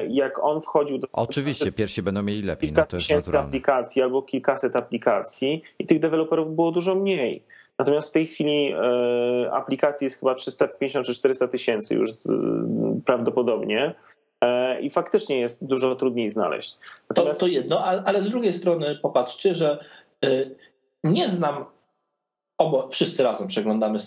jak 0.09 0.45
on 0.45 0.61
wchodził 0.61 0.99
do. 0.99 1.09
Oczywiście, 1.13 1.73
pierwsi 1.73 2.03
będą 2.03 2.23
mieli 2.23 2.43
lepiej. 2.43 2.73
No 2.73 2.87
to 2.87 2.97
jest 2.97 3.11
naturalne. 3.11 3.49
aplikacji 3.49 4.03
albo 4.03 4.23
kilkaset 4.23 4.77
aplikacji, 4.77 5.63
i 5.79 5.87
tych 5.87 6.01
deweloperów 6.01 6.55
było 6.55 6.73
dużo 6.73 6.95
mniej. 6.95 7.43
Natomiast 7.79 8.11
w 8.11 8.13
tej 8.13 8.27
chwili 8.27 8.73
e, 8.73 9.53
aplikacji 9.53 10.05
jest 10.05 10.21
chyba 10.21 10.35
350 10.35 11.07
czy 11.07 11.15
400 11.15 11.49
tysięcy 11.49 11.95
już 11.95 12.11
prawdopodobnie. 13.05 13.95
E, 14.41 14.81
I 14.81 14.91
faktycznie 14.91 15.41
jest 15.41 15.67
dużo 15.67 15.97
trudniej 15.97 16.31
znaleźć. 16.31 16.77
Natomiast... 17.11 17.41
To, 17.41 17.47
to 17.47 17.53
jedno, 17.53 17.79
ale 17.85 18.23
z 18.23 18.29
drugiej 18.29 18.53
strony 18.53 18.99
popatrzcie, 19.03 19.55
że 19.55 19.85
e, 20.25 20.29
nie 21.05 21.29
znam 21.29 21.65
Obo, 22.59 22.89
wszyscy 22.89 23.23
razem 23.23 23.49
przeglądamy 23.49 23.99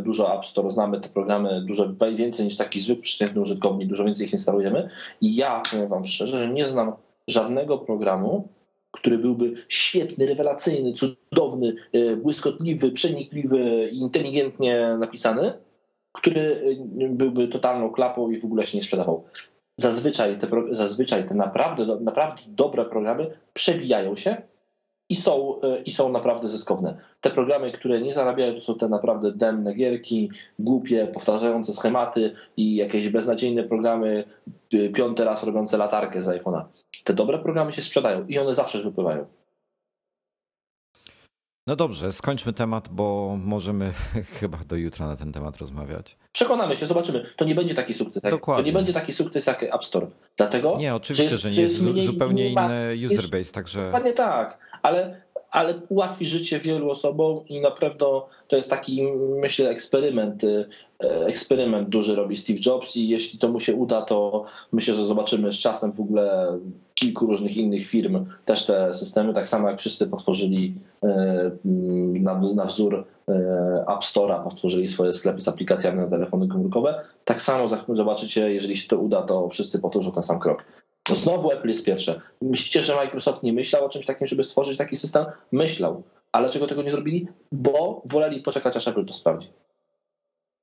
dużo 0.00 0.34
App 0.38 0.46
Store, 0.46 0.70
znamy 0.70 1.00
te 1.00 1.08
programy 1.08 1.62
dużo 1.66 1.86
więcej 2.16 2.44
niż 2.44 2.56
taki 2.56 2.80
zwykły 2.80 3.02
przeciętny 3.02 3.40
użytkownik, 3.40 3.88
dużo 3.88 4.04
więcej 4.04 4.26
ich 4.26 4.32
instalujemy. 4.32 4.90
I 5.20 5.36
ja 5.36 5.62
powiem 5.70 5.88
Wam 5.88 6.04
szczerze, 6.04 6.38
że 6.38 6.48
nie 6.48 6.66
znam 6.66 6.92
żadnego 7.28 7.78
programu, 7.78 8.48
który 8.90 9.18
byłby 9.18 9.52
świetny, 9.68 10.26
rewelacyjny, 10.26 10.92
cudowny, 10.92 11.74
e, 11.92 12.16
błyskotliwy, 12.16 12.92
przenikliwy 12.92 13.88
i 13.92 13.98
inteligentnie 13.98 14.96
napisany, 14.98 15.52
który 16.12 16.62
e, 17.00 17.08
byłby 17.08 17.48
totalną 17.48 17.90
klapą 17.90 18.30
i 18.30 18.40
w 18.40 18.44
ogóle 18.44 18.66
się 18.66 18.78
nie 18.78 18.84
sprzedawał. 18.84 19.24
Zazwyczaj 19.76 20.38
te, 20.38 20.48
zazwyczaj 20.70 21.28
te 21.28 21.34
naprawdę, 21.34 21.98
naprawdę 22.00 22.42
dobre 22.48 22.84
programy 22.84 23.30
przebijają 23.52 24.16
się 24.16 24.36
i 25.08 25.16
są, 25.16 25.60
e, 25.60 25.82
i 25.82 25.92
są 25.92 26.08
naprawdę 26.08 26.48
zyskowne. 26.48 26.96
Te 27.20 27.30
programy, 27.30 27.72
które 27.72 28.00
nie 28.00 28.14
zarabiają, 28.14 28.54
to 28.54 28.60
są 28.60 28.74
te 28.74 28.88
naprawdę 28.88 29.32
denne 29.32 29.74
gierki, 29.74 30.30
głupie, 30.58 31.06
powtarzające 31.06 31.72
schematy 31.72 32.32
i 32.56 32.76
jakieś 32.76 33.08
beznadziejne 33.08 33.64
programy, 33.64 34.24
piąty 34.94 35.24
raz 35.24 35.44
robiące 35.44 35.76
latarkę 35.76 36.22
z 36.22 36.26
iPhone'a. 36.26 36.64
Te 37.04 37.14
dobre 37.14 37.38
programy 37.38 37.72
się 37.72 37.82
sprzedają 37.82 38.26
i 38.26 38.38
one 38.38 38.54
zawsze 38.54 38.82
wypływają. 38.82 39.26
No 41.66 41.76
dobrze, 41.76 42.12
skończmy 42.12 42.52
temat, 42.52 42.88
bo 42.88 43.36
możemy 43.44 43.92
chyba 44.40 44.58
do 44.66 44.76
jutra 44.76 45.06
na 45.06 45.16
ten 45.16 45.32
temat 45.32 45.56
rozmawiać. 45.56 46.16
Przekonamy 46.32 46.76
się, 46.76 46.86
zobaczymy. 46.86 47.26
To 47.36 47.44
nie 47.44 47.54
będzie 47.54 47.74
taki 47.74 47.94
sukces. 47.94 48.24
Jak, 48.24 48.32
Dokładnie. 48.32 48.62
To 48.62 48.66
nie 48.66 48.72
będzie 48.72 48.92
taki 48.92 49.12
sukces 49.12 49.46
jak 49.46 49.62
App 49.62 49.84
Store. 49.84 50.06
Dlatego. 50.36 50.76
Nie, 50.78 50.94
oczywiście, 50.94 51.28
że, 51.28 51.38
że 51.38 51.50
nie. 51.50 51.62
Jest 51.62 51.82
mniej, 51.82 52.06
zupełnie 52.06 52.50
inny 52.50 52.94
user 53.06 53.30
base, 53.30 53.52
także. 53.52 53.84
Dokładnie 53.84 54.12
tak, 54.12 54.58
ale 54.82 55.22
ale 55.50 55.80
ułatwi 55.88 56.26
życie 56.26 56.58
wielu 56.58 56.90
osobom 56.90 57.40
i 57.48 57.60
naprawdę 57.60 58.06
to 58.48 58.56
jest 58.56 58.70
taki, 58.70 59.02
myślę, 59.40 59.70
eksperyment. 59.70 60.44
E, 60.44 60.66
eksperyment 61.26 61.88
duży 61.88 62.16
robi 62.16 62.36
Steve 62.36 62.58
Jobs 62.66 62.96
i 62.96 63.08
jeśli 63.08 63.38
to 63.38 63.48
mu 63.48 63.60
się 63.60 63.74
uda, 63.74 64.02
to 64.02 64.44
myślę, 64.72 64.94
że 64.94 65.04
zobaczymy 65.04 65.52
z 65.52 65.56
czasem 65.56 65.92
w 65.92 66.00
ogóle 66.00 66.58
kilku 66.94 67.26
różnych 67.26 67.56
innych 67.56 67.86
firm 67.86 68.26
też 68.44 68.66
te 68.66 68.92
systemy, 68.92 69.32
tak 69.32 69.48
samo 69.48 69.70
jak 69.70 69.78
wszyscy 69.78 70.06
potworzyli 70.06 70.74
e, 71.02 71.50
na, 72.20 72.40
na 72.54 72.64
wzór 72.64 73.04
e, 73.28 73.32
App 73.88 74.02
Store'a, 74.02 74.44
potworzyli 74.44 74.88
swoje 74.88 75.12
sklepy 75.12 75.40
z 75.40 75.48
aplikacjami 75.48 75.98
na 75.98 76.06
telefony 76.06 76.48
komórkowe. 76.48 77.04
Tak 77.24 77.42
samo 77.42 77.68
zobaczycie, 77.88 78.52
jeżeli 78.52 78.76
się 78.76 78.88
to 78.88 78.98
uda, 78.98 79.22
to 79.22 79.48
wszyscy 79.48 79.78
powtórzą 79.78 80.12
ten 80.12 80.22
sam 80.22 80.40
krok. 80.40 80.64
Znowu 81.14 81.52
Apple 81.52 81.68
jest 81.68 81.84
pierwsze. 81.84 82.20
Myślicie, 82.42 82.82
że 82.82 82.94
Microsoft 82.94 83.42
nie 83.42 83.52
myślał 83.52 83.84
o 83.84 83.88
czymś 83.88 84.06
takim, 84.06 84.26
żeby 84.26 84.44
stworzyć 84.44 84.78
taki 84.78 84.96
system? 84.96 85.26
Myślał. 85.52 86.02
Ale 86.32 86.50
czego 86.50 86.66
tego 86.66 86.82
nie 86.82 86.90
zrobili? 86.90 87.28
Bo 87.52 88.02
woleli 88.04 88.42
poczekać, 88.42 88.76
aż 88.76 88.88
Apple 88.88 89.04
to 89.04 89.12
sprawdzi. 89.12 89.48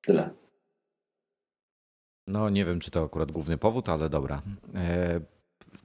Tyle. 0.02 0.30
No 2.28 2.50
nie 2.50 2.66
wiem, 2.66 2.80
czy 2.80 2.92
to 2.92 3.04
akurat 3.04 3.32
główny 3.32 3.58
powód, 3.58 3.90
ale 3.90 4.10
dobra. 4.10 4.42
E, 4.76 5.20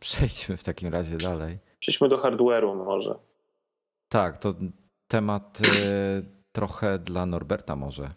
przejdźmy 0.01 0.57
w 0.57 0.65
takim 0.65 0.89
razie 0.89 1.17
dalej. 1.17 1.59
Przejdźmy 1.79 2.09
do 2.09 2.17
hardware'u 2.17 2.85
może. 2.85 3.15
Tak, 4.09 4.39
to 4.39 4.55
temat 5.09 5.59
e, 5.65 6.23
trochę 6.53 6.99
dla 6.99 7.27
Norberta 7.27 7.77
może. 7.77 8.11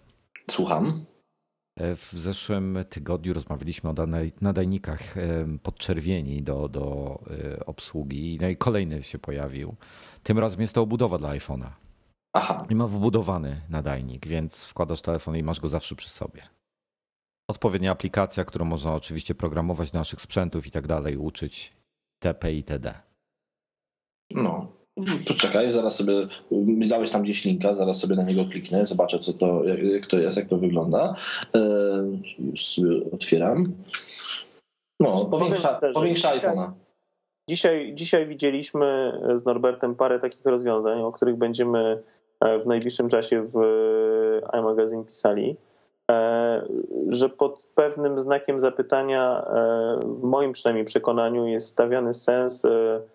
Słucham. 0.51 1.05
W 1.79 2.11
zeszłym 2.13 2.77
tygodniu 2.89 3.33
rozmawialiśmy 3.33 3.89
o 3.89 3.93
nadajnikach 4.41 5.15
podczerwieni 5.63 6.43
do, 6.43 6.69
do 6.69 7.19
e, 7.29 7.65
obsługi, 7.65 8.37
no 8.41 8.47
i 8.47 8.57
kolejny 8.57 9.03
się 9.03 9.19
pojawił. 9.19 9.75
Tym 10.23 10.39
razem 10.39 10.61
jest 10.61 10.75
to 10.75 10.81
obudowa 10.81 11.17
dla 11.17 11.29
iPhone'a. 11.29 11.69
Aha. 12.33 12.65
I 12.69 12.75
ma 12.75 12.87
wbudowany 12.87 13.61
nadajnik, 13.69 14.27
więc 14.27 14.65
wkładasz 14.65 15.01
telefon 15.01 15.35
i 15.35 15.43
masz 15.43 15.59
go 15.59 15.67
zawsze 15.67 15.95
przy 15.95 16.09
sobie. 16.09 16.41
Odpowiednia 17.49 17.91
aplikacja, 17.91 18.45
którą 18.45 18.65
można 18.65 18.93
oczywiście 18.93 19.35
programować 19.35 19.91
do 19.91 19.99
naszych 19.99 20.21
sprzętów 20.21 20.67
i 20.67 20.71
tak 20.71 20.87
dalej, 20.87 21.17
uczyć 21.17 21.73
TP 22.19 22.53
i 22.53 22.63
TD. 22.63 22.93
No, 24.31 24.74
Poczekaj, 25.27 25.71
zaraz 25.71 25.95
sobie, 25.95 26.13
dałeś 26.89 27.11
tam 27.11 27.23
gdzieś 27.23 27.45
linka, 27.45 27.73
zaraz 27.73 27.99
sobie 27.99 28.15
na 28.15 28.23
niego 28.23 28.45
kliknę, 28.45 28.85
zobaczę 28.85 29.19
co 29.19 29.33
to, 29.33 29.63
jak 29.63 30.05
to 30.05 30.17
jest, 30.17 30.37
jak 30.37 30.47
to 30.47 30.57
wygląda. 30.57 31.15
E, 31.55 31.59
już 32.39 32.65
sobie 32.65 32.89
otwieram. 33.11 33.73
No, 34.99 35.25
powiększa, 35.25 35.79
powiększa 35.93 36.31
iPhone'a. 36.31 36.71
Dzisiaj, 37.49 37.95
dzisiaj 37.95 38.27
widzieliśmy 38.27 39.19
z 39.35 39.45
Norbertem 39.45 39.95
parę 39.95 40.19
takich 40.19 40.45
rozwiązań, 40.45 41.01
o 41.01 41.11
których 41.11 41.35
będziemy 41.35 42.01
e, 42.39 42.59
w 42.59 42.67
najbliższym 42.67 43.09
czasie 43.09 43.47
w 43.53 43.57
iMagazine 44.53 45.03
pisali, 45.03 45.55
e, 46.11 46.67
że 47.07 47.29
pod 47.29 47.67
pewnym 47.75 48.19
znakiem 48.19 48.59
zapytania, 48.59 49.45
w 50.05 50.23
moim 50.23 50.53
przynajmniej 50.53 50.85
przekonaniu, 50.85 51.47
jest 51.47 51.67
stawiany 51.67 52.13
sens 52.13 52.65
E, 52.65 53.14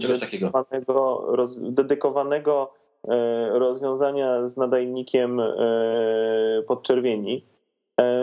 Czegoś 0.00 0.20
dedykowanego, 0.20 1.24
roz, 1.28 1.60
dedykowanego 1.60 2.72
e, 3.08 3.58
rozwiązania 3.58 4.46
z 4.46 4.56
nadajnikiem 4.56 5.40
e, 5.40 5.52
podczerwieni, 6.66 7.44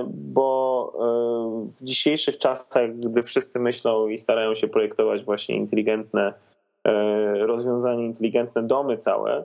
bo 0.08 0.94
w 1.80 1.84
dzisiejszych 1.84 2.38
czasach, 2.38 3.00
gdy 3.00 3.24
wszyscy 3.24 3.60
myślą 3.60 4.08
i 4.08 4.18
starają 4.18 4.56
się 4.56 4.68
projektować 4.68 5.24
właśnie 5.24 5.56
inteligentne 5.56 6.34
rozwiązanie, 7.40 8.06
inteligentne 8.06 8.64
domy 8.64 8.98
całe, 8.98 9.44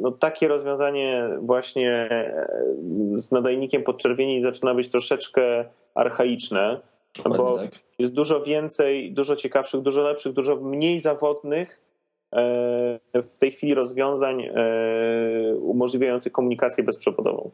no 0.00 0.12
takie 0.12 0.48
rozwiązanie 0.48 1.28
właśnie 1.40 2.08
z 3.14 3.32
nadajnikiem 3.32 3.82
podczerwieni 3.82 4.42
zaczyna 4.42 4.74
być 4.74 4.88
troszeczkę 4.88 5.64
archaiczne, 5.94 6.80
Dokładnie 7.16 7.38
bo 7.38 7.58
tak. 7.58 7.87
Jest 7.98 8.12
dużo 8.12 8.42
więcej, 8.42 9.12
dużo 9.12 9.36
ciekawszych, 9.36 9.80
dużo 9.80 10.02
lepszych, 10.02 10.32
dużo 10.32 10.56
mniej 10.56 11.00
zawodnych 11.00 11.80
e, 12.32 12.40
w 13.22 13.38
tej 13.38 13.52
chwili 13.52 13.74
rozwiązań 13.74 14.42
e, 14.42 14.52
umożliwiających 15.56 16.32
komunikację 16.32 16.84
bezprzewodową. 16.84 17.50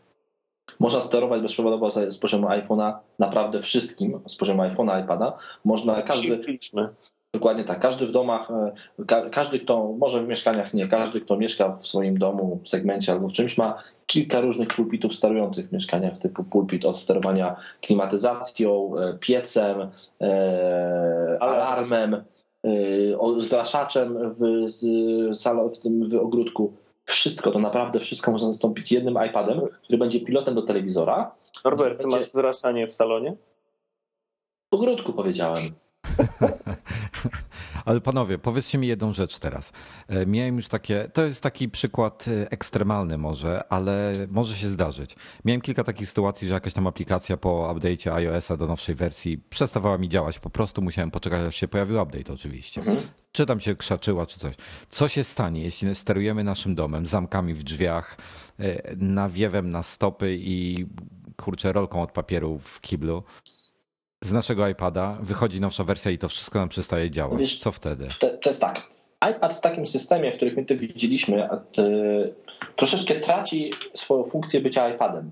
Można 0.81 1.01
sterować 1.01 1.43
bezprzewodowo 1.43 1.91
z 1.91 2.19
poziomu 2.19 2.47
iPhone'a 2.47 2.93
naprawdę 3.19 3.61
wszystkim, 3.61 4.21
z 4.27 4.37
poziomu 4.37 4.63
iPhone'a, 4.63 5.05
iPada. 5.05 5.39
Można 5.65 6.03
każdy. 6.03 6.41
Dokładnie 7.35 7.65
tak. 7.65 7.81
Każdy 7.81 8.07
w 8.07 8.13
domach, 8.13 8.51
e, 8.51 9.31
każdy 9.31 9.59
kto, 9.59 9.93
może 9.99 10.23
w 10.23 10.29
mieszkaniach 10.29 10.75
nie, 10.75 10.89
każdy 10.89 11.21
kto 11.21 11.37
mieszka 11.37 11.73
w 11.73 11.87
swoim 11.87 12.19
domu, 12.19 12.61
segmencie 12.65 13.13
albo 13.13 13.29
w 13.29 13.33
czymś 13.33 13.59
ma 13.59 13.83
kilka 14.07 14.41
różnych 14.41 14.69
pulpitów 14.69 15.15
sterujących 15.15 15.69
w 15.69 15.73
mieszkaniach, 15.73 16.19
typu 16.19 16.45
pulpit 16.45 16.85
od 16.85 16.99
sterowania 16.99 17.57
klimatyzacją, 17.81 18.93
e, 18.99 19.19
piecem, 19.21 19.91
e, 20.21 21.37
alarmem, 21.41 22.25
zgłaszaczem 23.39 24.19
w, 24.31 24.67
w 25.75 25.79
tym 25.79 26.09
w 26.09 26.15
ogródku. 26.15 26.73
Wszystko, 27.05 27.51
to 27.51 27.59
naprawdę 27.59 28.01
wszystko 28.01 28.31
można 28.31 28.49
zastąpić 28.49 28.93
jednym 28.93 29.19
iPadem, 29.31 29.61
który 29.83 29.99
będzie 29.99 30.21
pilotem 30.21 30.55
do 30.55 30.63
telewizora. 30.63 31.35
Norbert, 31.65 32.01
ty 32.01 32.07
masz 32.07 32.25
zraszanie 32.25 32.87
w 32.87 32.93
salonie? 32.95 33.37
W 34.73 34.75
ogródku 34.75 35.13
powiedziałem. 35.13 35.84
Ale 37.85 38.01
panowie, 38.01 38.39
powiedzcie 38.39 38.79
mi 38.79 38.87
jedną 38.87 39.13
rzecz 39.13 39.39
teraz. 39.39 39.73
E, 40.09 40.27
miałem 40.27 40.57
już 40.57 40.69
takie, 40.69 41.11
to 41.13 41.25
jest 41.25 41.43
taki 41.43 41.69
przykład 41.69 42.29
e, 42.29 42.51
ekstremalny 42.51 43.19
może, 43.19 43.73
ale 43.73 44.13
może 44.31 44.55
się 44.55 44.67
zdarzyć. 44.67 45.17
Miałem 45.45 45.61
kilka 45.61 45.85
takich 45.85 46.09
sytuacji, 46.09 46.49
że 46.49 46.55
jakaś 46.55 46.73
tam 46.73 46.87
aplikacja 46.87 47.37
po 47.37 47.75
update'cie 47.75 48.13
iOS-a 48.13 48.57
do 48.57 48.67
nowszej 48.67 48.95
wersji 48.95 49.39
przestawała 49.51 49.99
mi 49.99 50.09
działać. 50.09 50.39
Po 50.39 50.51
prostu 50.51 50.83
musiałem 50.83 51.11
poczekać, 51.11 51.41
aż 51.41 51.57
się 51.57 51.69
pojawił 51.69 52.03
update 52.03 52.33
oczywiście. 52.33 52.81
Mhm. 52.81 52.99
Czy 53.33 53.47
tam 53.47 53.61
się 53.61 53.77
krzaczyła, 53.77 54.27
czy 54.27 54.41
coś. 54.41 54.55
Co 54.91 55.09
się 55.09 55.25
stanie, 55.25 55.63
jeśli 55.63 55.95
sterujemy 55.95 56.45
naszym 56.45 56.75
domem, 56.75 57.07
zamkami 57.07 57.55
w 57.55 57.63
drzwiach, 57.63 58.17
e, 58.59 58.97
nawiewem 58.97 59.71
na 59.71 59.83
stopy 59.83 60.37
i 60.41 60.87
kurczę 61.37 61.73
rolką 61.73 62.03
od 62.03 62.13
papieru 62.13 62.59
w 62.59 62.81
kiblu? 62.81 63.23
Z 64.25 64.33
naszego 64.33 64.69
iPada 64.69 65.19
wychodzi 65.23 65.61
nowsza 65.61 65.85
wersja 65.85 66.11
i 66.11 66.19
to 66.19 66.29
wszystko 66.29 66.59
nam 66.59 66.69
przestaje 66.69 67.11
działać. 67.11 67.41
Wiesz, 67.41 67.59
Co 67.59 67.73
wtedy? 67.73 68.09
To, 68.19 68.29
to, 68.29 68.51
jest 68.51 68.61
tak. 68.61 68.83
iPad 69.31 69.53
w 69.53 69.61
takim 69.61 69.87
systemie, 69.87 70.33
w 70.33 70.37
którym 70.37 70.55
my 70.57 70.65
to 70.65 70.75
widzieliśmy, 70.77 71.49
troszeczkę 72.77 73.15
traci 73.15 73.73
swoją 73.95 74.25
funkcję 74.25 74.61
bycia 74.61 74.89
iPadem. 74.89 75.31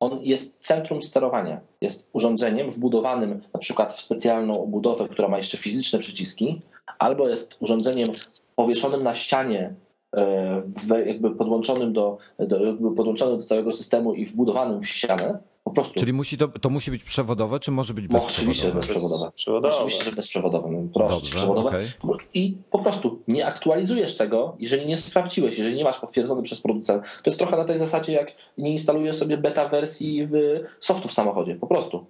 On 0.00 0.18
jest 0.22 0.58
centrum 0.60 1.02
sterowania. 1.02 1.60
Jest 1.80 2.08
urządzeniem 2.12 2.70
wbudowanym 2.70 3.42
na 3.54 3.60
przykład 3.60 3.92
w 3.92 4.00
specjalną 4.00 4.62
obudowę, 4.62 5.08
która 5.08 5.28
ma 5.28 5.36
jeszcze 5.36 5.58
fizyczne 5.58 5.98
przyciski, 5.98 6.60
albo 6.98 7.28
jest 7.28 7.56
urządzeniem 7.60 8.08
powieszonym 8.56 9.02
na 9.02 9.14
ścianie 9.14 9.74
e, 10.16 10.62
jakby 11.06 11.30
podłączonym 11.30 11.92
do, 11.92 12.18
do, 12.38 12.66
jakby 12.66 12.94
podłączonym 12.94 13.38
do 13.38 13.44
całego 13.44 13.72
systemu 13.72 14.14
i 14.14 14.26
wbudowanym 14.26 14.80
w 14.80 14.86
ścianę, 14.86 15.38
po 15.68 15.74
prostu. 15.74 15.94
Czyli 15.94 16.12
musi 16.12 16.38
to, 16.38 16.48
to 16.48 16.70
musi 16.70 16.90
być 16.90 17.04
przewodowe, 17.04 17.60
czy 17.60 17.70
może 17.70 17.94
być 17.94 18.08
bezprzewodowe? 18.08 18.40
Oczywiście 18.40 18.72
bezprzewodowe. 18.72 19.26
bezprzewodowe. 19.26 19.74
Oczywiście, 19.76 20.04
że 20.04 20.12
bezprzewodowe. 20.12 20.70
No, 20.70 20.88
proszę, 20.94 21.14
Dobrze, 21.14 21.36
przewodowe. 21.36 21.68
Okay. 21.68 22.26
I 22.34 22.56
po 22.70 22.78
prostu 22.78 23.22
nie 23.28 23.46
aktualizujesz 23.46 24.16
tego, 24.16 24.56
jeżeli 24.58 24.86
nie 24.86 24.96
sprawdziłeś, 24.96 25.58
jeżeli 25.58 25.76
nie 25.76 25.84
masz 25.84 25.98
potwierdzony 25.98 26.42
przez 26.42 26.60
producenta. 26.60 26.98
To 26.98 27.30
jest 27.30 27.38
trochę 27.38 27.56
na 27.56 27.64
tej 27.64 27.78
zasadzie, 27.78 28.12
jak 28.12 28.32
nie 28.58 28.72
instalujesz 28.72 29.16
sobie 29.16 29.38
beta 29.38 29.68
wersji 29.68 30.26
w 30.26 30.32
softu 30.80 31.08
w 31.08 31.12
samochodzie. 31.12 31.56
Po 31.56 31.66
prostu. 31.66 32.06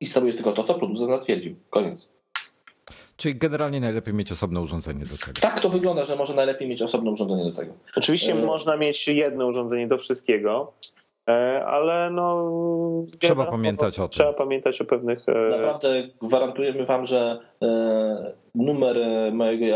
Instalujesz 0.00 0.36
tylko 0.36 0.52
to, 0.52 0.64
co 0.64 0.74
producent 0.74 1.10
zatwierdził. 1.10 1.56
Koniec. 1.70 2.08
Czyli 3.16 3.34
generalnie 3.34 3.80
najlepiej 3.80 4.14
mieć 4.14 4.32
osobne 4.32 4.60
urządzenie 4.60 5.04
do 5.04 5.16
tego. 5.26 5.40
Tak 5.40 5.60
to 5.60 5.68
wygląda, 5.68 6.04
że 6.04 6.16
może 6.16 6.34
najlepiej 6.34 6.68
mieć 6.68 6.82
osobne 6.82 7.10
urządzenie 7.10 7.44
do 7.44 7.52
tego. 7.52 7.72
Oczywiście 7.96 8.32
e... 8.32 8.46
można 8.46 8.76
mieć 8.76 9.08
jedno 9.08 9.46
urządzenie 9.46 9.86
do 9.86 9.98
wszystkiego, 9.98 10.72
ale 11.66 12.10
no. 12.10 12.52
Trzeba 13.20 13.46
pamiętać 13.46 13.98
o 13.98 14.02
tym. 14.02 14.10
Trzeba 14.10 14.32
pamiętać 14.32 14.80
o 14.80 14.84
pewnych. 14.84 15.28
E, 15.28 15.56
Naprawdę 15.56 16.08
gwarantujemy 16.22 16.86
Wam, 16.86 17.06
że 17.06 17.38
e, 17.62 18.32
numer 18.54 18.96
mojego 19.32 19.66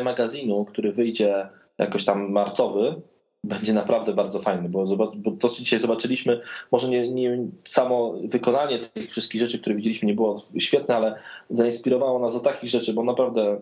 iMagazynu, 0.00 0.64
który 0.64 0.92
wyjdzie 0.92 1.48
jakoś 1.78 2.04
tam 2.04 2.32
marcowy, 2.32 3.02
będzie 3.44 3.72
naprawdę 3.72 4.12
bardzo 4.12 4.40
fajny, 4.40 4.68
bo, 4.68 4.84
bo 4.96 5.30
to 5.40 5.48
dzisiaj 5.48 5.78
zobaczyliśmy, 5.78 6.40
może 6.72 6.88
nie, 6.88 7.12
nie, 7.12 7.38
samo 7.68 8.14
wykonanie 8.24 8.78
tych 8.78 9.10
wszystkich 9.10 9.40
rzeczy, 9.40 9.58
które 9.58 9.76
widzieliśmy 9.76 10.06
nie 10.06 10.14
było 10.14 10.38
świetne, 10.58 10.96
ale 10.96 11.18
zainspirowało 11.50 12.18
nas 12.18 12.34
do 12.34 12.40
takich 12.40 12.70
rzeczy, 12.70 12.92
bo 12.92 13.04
naprawdę 13.04 13.60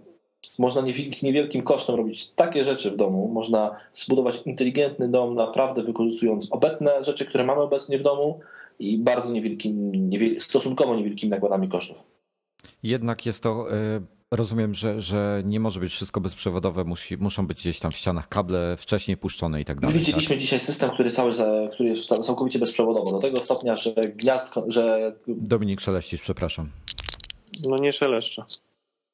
można 0.59 0.83
niewielkim 1.23 1.63
kosztem 1.63 1.95
robić 1.95 2.29
takie 2.29 2.65
rzeczy 2.65 2.91
w 2.91 2.97
domu. 2.97 3.29
Można 3.29 3.77
zbudować 3.95 4.43
inteligentny 4.47 5.09
dom, 5.09 5.35
naprawdę 5.35 5.83
wykorzystując 5.83 6.49
obecne 6.51 7.05
rzeczy, 7.05 7.27
które 7.27 7.45
mamy 7.45 7.61
obecnie 7.61 7.99
w 7.99 8.03
domu 8.03 8.41
i 8.79 8.99
bardzo 8.99 9.33
niewielkim, 9.33 9.93
niewiel 10.11 10.41
stosunkowo 10.41 10.97
niewielkimi 10.97 11.31
nakładami 11.31 11.69
kosztów. 11.69 12.07
Jednak 12.83 13.27
jest 13.27 13.43
to. 13.43 13.67
E, 13.73 14.01
rozumiem, 14.31 14.75
że, 14.75 15.01
że 15.01 15.43
nie 15.45 15.61
może 15.61 15.81
być 15.81 15.93
wszystko 15.93 16.21
bezprzewodowe, 16.21 16.85
musi, 16.85 17.17
muszą 17.17 17.47
być 17.47 17.59
gdzieś 17.59 17.79
tam 17.79 17.91
w 17.91 17.97
ścianach 17.97 18.29
kable 18.29 18.77
wcześniej 18.77 19.17
puszczone 19.17 19.61
i 19.61 19.65
tak 19.65 19.81
dalej. 19.81 19.99
Widzieliśmy 19.99 20.35
tak? 20.35 20.41
dzisiaj 20.41 20.61
system, 20.61 20.91
który, 20.91 21.11
cały, 21.11 21.33
który 21.73 21.89
jest 21.89 22.09
całkowicie 22.09 22.59
bezprzewodowy, 22.59 23.11
do 23.11 23.19
tego 23.19 23.45
stopnia, 23.45 23.77
że 23.77 23.93
gniazdko, 23.93 24.65
że... 24.69 25.13
Dominik 25.29 25.81
Szeleścisz, 25.81 26.21
przepraszam. 26.21 26.69
No 27.69 27.79
nie 27.79 27.93
szeleszcza. 27.93 28.45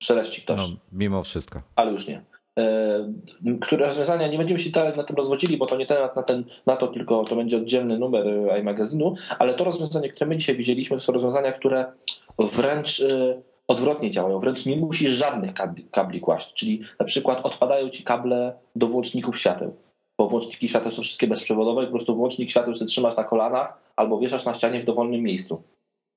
Szeleści 0.03 0.42
ktoś. 0.42 0.59
No, 0.59 0.76
mimo 0.92 1.22
wszystko. 1.22 1.62
Ale 1.76 1.92
już 1.92 2.07
nie. 2.07 2.22
E, 2.59 3.59
które 3.61 3.86
rozwiązania, 3.86 4.28
nie 4.28 4.38
będziemy 4.38 4.61
się 4.61 4.70
dalej 4.70 4.96
na 4.96 5.05
tym 5.05 5.16
rozwodzili, 5.16 5.57
bo 5.57 5.66
to 5.66 5.76
nie 5.76 5.86
temat 5.86 6.16
na, 6.16 6.22
ten, 6.22 6.44
na 6.66 6.76
to, 6.76 6.88
tylko 6.88 7.24
to 7.24 7.36
będzie 7.36 7.57
oddzielny 7.57 7.99
numer 7.99 8.26
iMagazynu, 8.61 9.14
ale 9.38 9.55
to 9.55 9.64
rozwiązanie, 9.64 10.09
które 10.09 10.28
my 10.28 10.36
dzisiaj 10.36 10.57
widzieliśmy, 10.57 10.96
to 10.96 11.03
są 11.03 11.12
rozwiązania, 11.12 11.53
które 11.53 11.92
wręcz 12.38 13.01
e, 13.01 13.42
odwrotnie 13.68 14.11
działają, 14.11 14.38
wręcz 14.38 14.66
nie 14.66 14.76
musisz 14.76 15.16
żadnych 15.16 15.55
kabli, 15.55 15.84
kabli 15.90 16.20
kłaść, 16.20 16.55
czyli 16.55 16.82
na 16.99 17.07
przykład 17.07 17.40
odpadają 17.46 17.88
ci 17.88 18.03
kable 18.03 18.53
do 18.76 18.86
włączników 18.86 19.38
świateł, 19.38 19.76
bo 20.18 20.28
włączniki 20.28 20.68
świateł 20.68 20.92
są 20.92 21.03
wszystkie 21.03 21.26
bezprzewodowe 21.26 21.82
i 21.82 21.86
po 21.86 21.92
prostu 21.92 22.14
włącznik 22.14 22.51
świateł 22.51 22.74
sobie 22.74 22.88
trzymasz 22.88 23.16
na 23.16 23.24
kolanach 23.24 23.78
albo 23.96 24.18
wieszasz 24.18 24.44
na 24.44 24.55
ścianie 24.55 24.80
w 24.80 24.84
dowolnym 24.84 25.22
miejscu. 25.22 25.62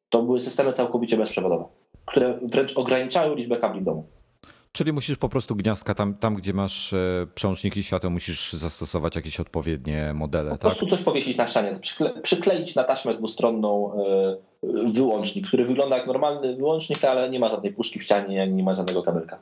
To 0.09 0.23
były 0.23 0.41
systemy 0.41 0.73
całkowicie 0.73 1.17
bezprzewodowe 1.17 1.65
które 2.06 2.39
wręcz 2.41 2.78
ograniczają 2.78 3.36
liczbę 3.36 3.58
kabli 3.58 3.82
w 3.82 3.84
domu. 3.84 4.08
Czyli 4.72 4.93
musisz 4.93 5.18
po 5.18 5.30
prostu 5.30 5.56
gniazdka, 5.56 5.95
tam, 5.95 6.14
tam 6.14 6.36
gdzie 6.36 6.54
masz 6.54 6.93
e, 6.93 7.28
przełączniki 7.36 7.84
światła, 7.84 8.10
musisz 8.10 8.54
zastosować 8.54 9.16
jakieś 9.16 9.39
odpowiednie 9.39 10.14
modele. 10.14 10.52
Po 10.52 10.58
tak? 10.58 10.62
prostu 10.62 10.86
coś 10.86 11.04
powiesić 11.04 11.38
na 11.38 11.47
ścianie, 11.47 11.76
przykle, 11.82 12.22
przykleić 12.22 12.76
na 12.76 12.84
taśmę 12.84 13.14
dwustronną 13.14 13.93
e, 13.93 14.38
wyłącznik, 14.93 15.47
który 15.47 15.66
wygląda 15.66 15.97
jak 15.97 16.08
normalny 16.08 16.56
wyłącznik, 16.56 17.06
ale 17.06 17.30
nie 17.30 17.39
ma 17.39 17.49
żadnej 17.49 17.74
puszki 17.74 17.99
w 17.99 18.04
ścianie, 18.04 18.47
nie 18.47 18.64
ma 18.64 18.76
żadnego 18.76 19.04
kabelka. 19.04 19.39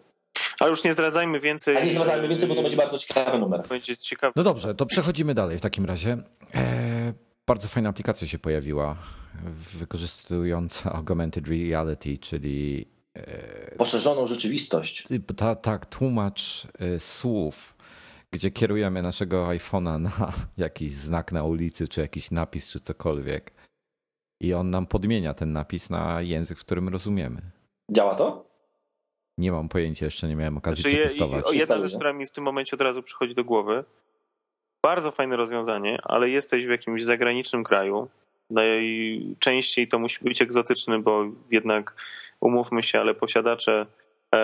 Ale 0.59 0.69
już 0.69 0.83
nie 0.83 0.93
zdradzajmy 0.93 1.39
więcej. 1.39 1.77
A 1.77 1.83
nie 1.83 1.91
zdradzajmy 1.91 2.27
więcej, 2.27 2.49
bo 2.49 2.55
to 2.55 2.61
będzie 2.61 2.77
bardzo 2.77 2.97
ciekawy 2.97 3.39
numer. 3.39 3.61
Będzie 3.69 3.97
ciekawy. 3.97 4.33
No 4.35 4.43
dobrze, 4.43 4.75
to 4.75 4.85
przechodzimy 4.85 5.33
dalej 5.33 5.57
w 5.57 5.61
takim 5.61 5.85
razie. 5.85 6.17
E, 6.55 7.13
bardzo 7.49 7.67
fajna 7.67 7.89
aplikacja 7.89 8.27
się 8.27 8.39
pojawiła, 8.39 8.95
wykorzystująca 9.79 10.93
augmented 10.97 11.47
reality, 11.47 12.17
czyli 12.17 12.85
E, 13.17 13.75
Poszerzoną 13.77 14.27
rzeczywistość. 14.27 15.07
Tak, 15.35 15.61
ta, 15.61 15.79
tłumacz 15.79 16.67
e, 16.79 16.99
słów, 16.99 17.75
gdzie 18.31 18.51
kierujemy 18.51 19.01
naszego 19.01 19.47
iPhone'a 19.47 19.99
na 20.01 20.31
jakiś 20.65 20.93
znak 20.93 21.31
na 21.31 21.43
ulicy, 21.43 21.87
czy 21.87 22.01
jakiś 22.01 22.31
napis, 22.31 22.67
czy 22.67 22.79
cokolwiek. 22.79 23.53
I 24.41 24.53
on 24.53 24.69
nam 24.69 24.87
podmienia 24.87 25.33
ten 25.33 25.53
napis 25.53 25.89
na 25.89 26.21
język, 26.21 26.57
w 26.57 26.65
którym 26.65 26.89
rozumiemy. 26.89 27.41
Działa 27.91 28.15
to? 28.15 28.49
Nie 29.37 29.51
mam 29.51 29.69
pojęcia, 29.69 30.05
jeszcze 30.05 30.27
nie 30.27 30.35
miałem 30.35 30.57
okazji 30.57 30.81
znaczy, 30.81 30.97
przetestować. 30.97 31.53
Jedna 31.53 31.79
rzecz, 31.79 31.95
która 31.95 32.13
mi 32.13 32.27
w 32.27 32.31
tym 32.31 32.43
momencie 32.43 32.75
od 32.75 32.81
razu 32.81 33.03
przychodzi 33.03 33.35
do 33.35 33.43
głowy. 33.43 33.83
Bardzo 34.83 35.11
fajne 35.11 35.35
rozwiązanie, 35.37 35.99
ale 36.03 36.29
jesteś 36.29 36.65
w 36.65 36.69
jakimś 36.69 37.03
zagranicznym 37.03 37.63
kraju. 37.63 38.09
Najczęściej 38.49 39.87
to 39.87 39.99
musi 39.99 40.23
być 40.23 40.41
egzotyczny, 40.41 40.99
bo 40.99 41.25
jednak 41.51 41.95
umówmy 42.39 42.83
się, 42.83 42.99
ale 42.99 43.13
posiadacze 43.13 43.85
e, 44.35 44.39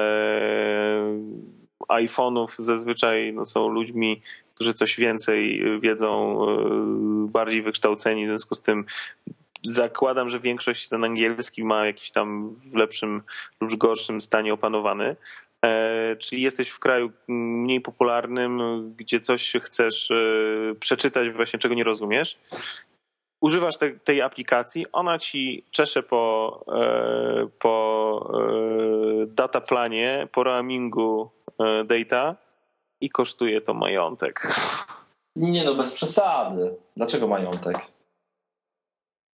iPhone'ów 1.90 2.48
zazwyczaj 2.60 3.34
no, 3.34 3.46
są 3.46 3.68
ludźmi, 3.68 4.22
którzy 4.56 4.74
coś 4.74 4.98
więcej 4.98 5.64
wiedzą, 5.80 6.40
e, 6.44 6.58
bardziej 7.28 7.62
wykształceni, 7.62 8.26
w 8.26 8.30
związku 8.30 8.56
z 8.56 8.62
tym 8.62 8.86
zakładam, 9.64 10.30
że 10.30 10.40
większość 10.40 10.88
ten 10.88 11.04
angielski 11.04 11.64
ma 11.64 11.86
jakiś 11.86 12.12
tam 12.12 12.56
w 12.72 12.76
lepszym 12.76 13.22
lub 13.62 13.76
gorszym 13.76 14.22
stanie 14.22 14.54
opanowany. 14.54 15.16
E, 15.66 16.16
czyli 16.16 16.42
jesteś 16.42 16.70
w 16.70 16.80
kraju 16.80 17.12
mniej 17.28 17.82
popularnym, 17.82 18.60
gdzie 18.98 19.20
coś 19.20 19.54
chcesz 19.62 20.12
przeczytać, 20.80 21.30
właśnie 21.30 21.60
czego 21.60 21.76
nie 21.76 21.84
rozumiesz 21.84 22.38
używasz 23.46 23.78
te, 23.78 23.92
tej 23.92 24.22
aplikacji, 24.22 24.86
ona 24.92 25.20
ci 25.20 25.66
czesze 25.72 26.04
po, 26.04 26.66
e, 26.74 27.48
po 27.60 28.34
e, 28.34 29.26
dataplanie, 29.26 30.28
po 30.32 30.44
roamingu 30.44 31.30
e, 31.60 31.84
data 31.84 32.36
i 33.02 33.10
kosztuje 33.10 33.62
to 33.62 33.74
majątek. 33.74 34.56
Nie 35.36 35.64
no, 35.64 35.76
bez 35.76 35.92
przesady. 35.92 36.76
Dlaczego 36.98 37.28
majątek? 37.28 37.78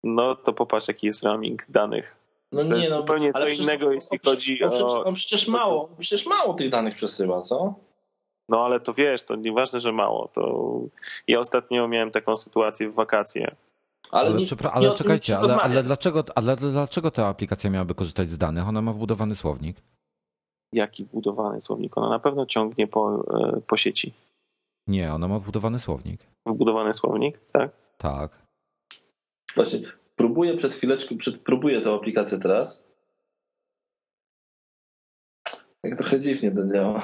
No 0.03 0.35
to 0.35 0.53
popatrz, 0.53 0.87
jaki 0.87 1.07
jest 1.07 1.23
roaming 1.23 1.65
danych. 1.69 2.20
No 2.51 2.61
to 2.61 2.69
nie, 2.69 2.77
jest 2.77 2.89
no, 2.89 2.97
zupełnie 2.97 3.33
co 3.33 3.47
innego, 3.47 3.91
jeśli 3.91 4.19
on, 4.23 4.31
chodzi 4.31 4.63
on, 4.63 4.71
o... 4.73 5.03
On 5.03 5.13
przecież 5.13 5.47
mało, 5.47 5.89
przecież 5.99 6.25
mało 6.25 6.53
tych 6.53 6.69
danych 6.69 6.95
przesyła, 6.95 7.41
co? 7.41 7.73
No 8.49 8.65
ale 8.65 8.79
to 8.79 8.93
wiesz, 8.93 9.23
to 9.23 9.35
nieważne, 9.35 9.79
że 9.79 9.91
mało. 9.91 10.27
To 10.27 10.71
ja 11.27 11.39
ostatnio 11.39 11.87
miałem 11.87 12.11
taką 12.11 12.35
sytuację 12.37 12.89
w 12.89 12.93
wakacje 12.93 13.55
ale, 14.11 14.29
ale, 14.29 14.39
nie, 14.39 14.71
ale 14.71 14.89
nie 14.89 14.95
czekajcie, 14.95 15.37
ale, 15.37 15.55
ale, 15.55 15.83
dlaczego, 15.83 16.23
ale 16.35 16.55
dlaczego 16.55 17.11
ta 17.11 17.27
aplikacja 17.27 17.69
miałaby 17.69 17.95
korzystać 17.95 18.29
z 18.29 18.37
danych? 18.37 18.67
Ona 18.67 18.81
ma 18.81 18.93
wbudowany 18.93 19.35
słownik. 19.35 19.77
Jaki 20.73 21.05
wbudowany 21.05 21.61
słownik? 21.61 21.97
Ona 21.97 22.09
na 22.09 22.19
pewno 22.19 22.45
ciągnie 22.45 22.87
po, 22.87 23.23
e, 23.39 23.61
po 23.67 23.77
sieci. 23.77 24.13
Nie, 24.87 25.13
ona 25.13 25.27
ma 25.27 25.39
wbudowany 25.39 25.79
słownik. 25.79 26.27
Wbudowany 26.45 26.93
słownik, 26.93 27.39
tak? 27.51 27.71
Tak. 27.97 28.39
Właśnie, 29.55 29.79
próbuję 30.21 30.57
przed 30.57 30.73
chwileczką, 30.73 31.17
przed, 31.17 31.39
próbuję 31.39 31.81
tę 31.81 31.93
aplikację 31.93 32.39
teraz. 32.39 32.87
Jak 35.83 35.97
trochę 35.97 36.19
dziwnie 36.19 36.51
to 36.51 36.67
działa. 36.67 37.01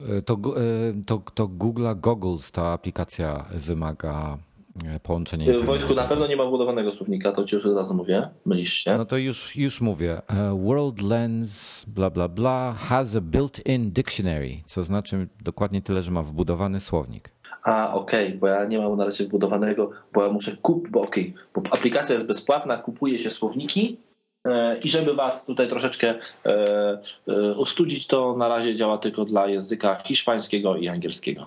E, 0.00 0.22
to, 0.22 0.34
e, 0.34 1.02
to, 1.06 1.22
to 1.34 1.48
Google 1.48 1.86
Goggles 1.96 2.52
ta 2.52 2.66
aplikacja 2.66 3.46
wymaga 3.54 4.38
E, 4.84 5.00
połączenie. 5.00 5.54
E, 5.54 5.58
Wojtku, 5.58 5.94
na 5.94 6.04
pewno 6.04 6.26
nie 6.26 6.36
ma 6.36 6.44
wbudowanego 6.44 6.90
słownika, 6.90 7.32
to 7.32 7.44
ci 7.44 7.56
już 7.56 7.66
od 7.66 7.76
razu 7.76 7.94
mówię. 7.94 8.28
Mylisz 8.46 8.72
się. 8.72 8.94
No 8.96 9.04
to 9.04 9.16
już, 9.16 9.56
już 9.56 9.80
mówię. 9.80 10.22
World 10.64 11.02
Lens, 11.02 11.84
bla, 11.88 12.10
bla, 12.10 12.28
bla, 12.28 12.72
has 12.72 13.16
a 13.16 13.20
built-in 13.20 13.90
dictionary, 13.90 14.62
co 14.66 14.82
znaczy 14.82 15.28
dokładnie 15.40 15.82
tyle, 15.82 16.02
że 16.02 16.10
ma 16.10 16.22
wbudowany 16.22 16.80
słownik. 16.80 17.30
A, 17.62 17.94
okej, 17.94 18.26
okay, 18.26 18.38
bo 18.38 18.46
ja 18.46 18.64
nie 18.64 18.78
mam 18.78 18.96
na 18.96 19.04
razie 19.04 19.24
wbudowanego, 19.24 19.90
bo 20.12 20.22
ja 20.24 20.32
muszę 20.32 20.56
kupić, 20.56 20.92
bo 20.92 21.02
okej, 21.02 21.34
okay, 21.54 21.62
bo 21.62 21.74
aplikacja 21.74 22.12
jest 22.12 22.26
bezpłatna, 22.26 22.76
kupuje 22.76 23.18
się 23.18 23.30
słowniki 23.30 23.96
i 24.84 24.90
żeby 24.90 25.14
was 25.14 25.46
tutaj 25.46 25.68
troszeczkę 25.68 26.14
ustudzić, 27.56 28.06
to 28.06 28.36
na 28.36 28.48
razie 28.48 28.74
działa 28.74 28.98
tylko 28.98 29.24
dla 29.24 29.48
języka 29.48 29.94
hiszpańskiego 29.94 30.76
i 30.76 30.88
angielskiego. 30.88 31.46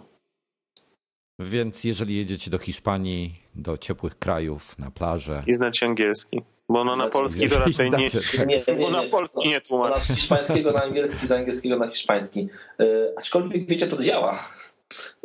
Więc 1.39 1.83
jeżeli 1.83 2.17
jedziecie 2.17 2.51
do 2.51 2.57
Hiszpanii, 2.57 3.35
do 3.55 3.77
ciepłych 3.77 4.19
krajów, 4.19 4.79
na 4.79 4.91
plażę. 4.91 5.43
I 5.47 5.53
znacie 5.53 5.85
angielski. 5.85 6.41
Bo 6.69 6.83
no 6.83 6.95
na 6.95 7.09
polski 7.09 7.49
to 7.49 7.59
raczej 7.59 7.91
nie, 7.91 8.09
tak. 8.09 8.47
nie, 8.47 8.63
nie, 8.67 8.79
Bo 8.79 8.91
na 8.91 9.03
polski 9.03 9.49
nie 9.49 9.61
tłumaczy. 9.61 10.01
Z 10.01 10.07
hiszpańskiego 10.07 10.71
na 10.71 10.83
angielski, 10.83 11.27
z 11.27 11.31
angielskiego 11.31 11.77
na 11.77 11.87
hiszpański. 11.87 12.47
Yy, 12.79 13.13
aczkolwiek 13.17 13.65
wiecie, 13.65 13.87
to 13.87 14.03
działa. 14.03 14.39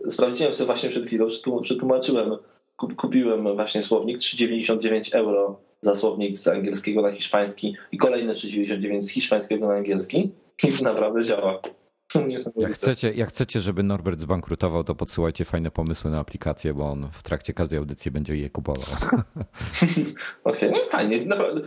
Sprawdziłem 0.08 0.54
sobie 0.54 0.66
właśnie 0.66 0.90
przed 0.90 1.06
chwilą, 1.06 1.26
przetłumaczyłem, 1.62 2.36
kupiłem 2.76 3.54
właśnie 3.54 3.82
słownik 3.82 4.18
3,99 4.18 5.14
euro 5.14 5.60
za 5.80 5.94
słownik 5.94 6.38
z 6.38 6.48
angielskiego 6.48 7.02
na 7.02 7.12
hiszpański 7.12 7.76
i 7.92 7.98
kolejne 7.98 8.32
3,99 8.32 9.02
z 9.02 9.10
hiszpańskiego 9.10 9.68
na 9.68 9.74
angielski 9.74 10.30
i 10.80 10.84
naprawdę 10.84 11.24
działa. 11.24 11.60
Jak 12.56 12.72
chcecie, 12.72 13.12
jak 13.12 13.28
chcecie, 13.28 13.60
żeby 13.60 13.82
Norbert 13.82 14.20
zbankrutował, 14.20 14.84
to 14.84 14.94
podsyłajcie 14.94 15.44
fajne 15.44 15.70
pomysły 15.70 16.10
na 16.10 16.18
aplikację, 16.18 16.74
bo 16.74 16.90
on 16.90 17.08
w 17.12 17.22
trakcie 17.22 17.52
każdej 17.52 17.78
audycji 17.78 18.10
będzie 18.10 18.36
je 18.36 18.50
kupował. 18.50 18.84
Okej, 20.44 20.68
okay, 20.68 20.70
no 20.70 20.84
fajnie, 20.90 21.26
naprawdę. 21.26 21.60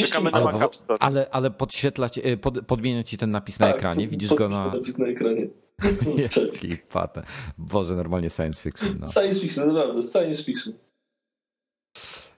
Czekamy 0.00 0.30
na 0.30 0.38
ale, 0.38 0.68
ale, 1.00 1.26
ale 1.30 1.50
podświetlać, 1.50 2.18
y, 2.18 2.36
pod, 2.36 2.66
podmienia 2.66 3.04
ci 3.04 3.18
ten 3.18 3.30
napis 3.30 3.58
tak, 3.58 3.68
na 3.68 3.74
ekranie, 3.74 4.08
widzisz 4.08 4.28
pod, 4.28 4.38
go 4.38 4.48
na... 4.48 4.66
napis 4.74 4.98
na 4.98 5.06
ekranie. 5.06 5.48
Jaki 6.16 6.76
patę. 6.76 7.22
Boże, 7.58 7.96
normalnie 7.96 8.30
science 8.30 8.62
fiction. 8.62 8.98
No. 9.00 9.06
Science 9.06 9.40
fiction, 9.40 9.66
naprawdę, 9.66 10.02
science 10.02 10.44
fiction. 10.44 10.74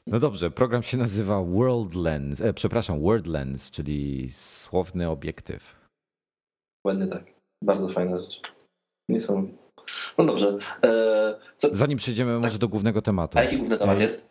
No 0.07 0.19
dobrze, 0.19 0.51
program 0.51 0.83
się 0.83 0.97
nazywa 0.97 1.43
World 1.45 1.95
Lens, 1.95 2.41
e, 2.41 2.55
przepraszam, 2.55 3.03
Word 3.03 3.27
Lens, 3.27 3.71
czyli 3.71 4.29
słowny 4.33 5.11
obiektyw. 5.11 5.77
Dokładnie 6.85 7.07
tak. 7.07 7.25
Bardzo 7.65 7.89
fajna 7.89 8.21
rzecz. 8.21 8.41
Nie 9.09 9.21
są. 9.21 9.49
No 10.19 10.25
dobrze. 10.25 10.59
E, 10.85 11.39
co... 11.57 11.69
Zanim 11.73 11.99
przejdziemy 11.99 12.33
tak. 12.33 12.43
może 12.43 12.59
do 12.59 12.69
głównego 12.69 13.03
tematu. 13.03 13.39
A 13.39 13.43
jaki 13.43 13.57
główny 13.57 13.79
temat 13.79 13.99
e, 13.99 14.03
jest? 14.03 14.29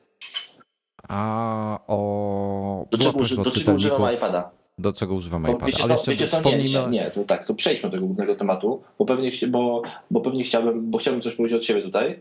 A 1.07 1.79
o. 1.87 2.87
Do 2.91 2.97
czego, 2.97 3.19
uży, 3.19 3.35
do 3.35 3.51
czego 3.51 3.71
używam 3.71 4.13
iPada? 4.13 4.51
Do 4.77 4.93
czego 4.93 5.13
używam 5.13 5.43
iPada? 5.43 5.65
Wiecie, 5.65 5.83
Ale 5.83 5.93
jeszcze 5.93 6.11
wiecie 6.11 6.27
co? 6.27 6.41
Nie, 6.41 6.57
nie, 6.57 6.87
nie, 6.87 7.11
to 7.11 7.23
tak, 7.23 7.47
to 7.47 7.53
przejdźmy 7.53 7.89
do 7.89 7.95
tego 7.95 8.05
głównego 8.05 8.35
tematu, 8.35 8.83
bo 8.99 9.05
pewnie, 9.05 9.31
bo, 9.47 9.81
bo 10.11 10.21
pewnie 10.21 10.43
chciałbym, 10.43 10.91
bo 10.91 10.97
chciałbym 10.97 11.21
coś 11.21 11.35
powiedzieć 11.35 11.59
od 11.59 11.65
siebie 11.65 11.81
tutaj, 11.81 12.19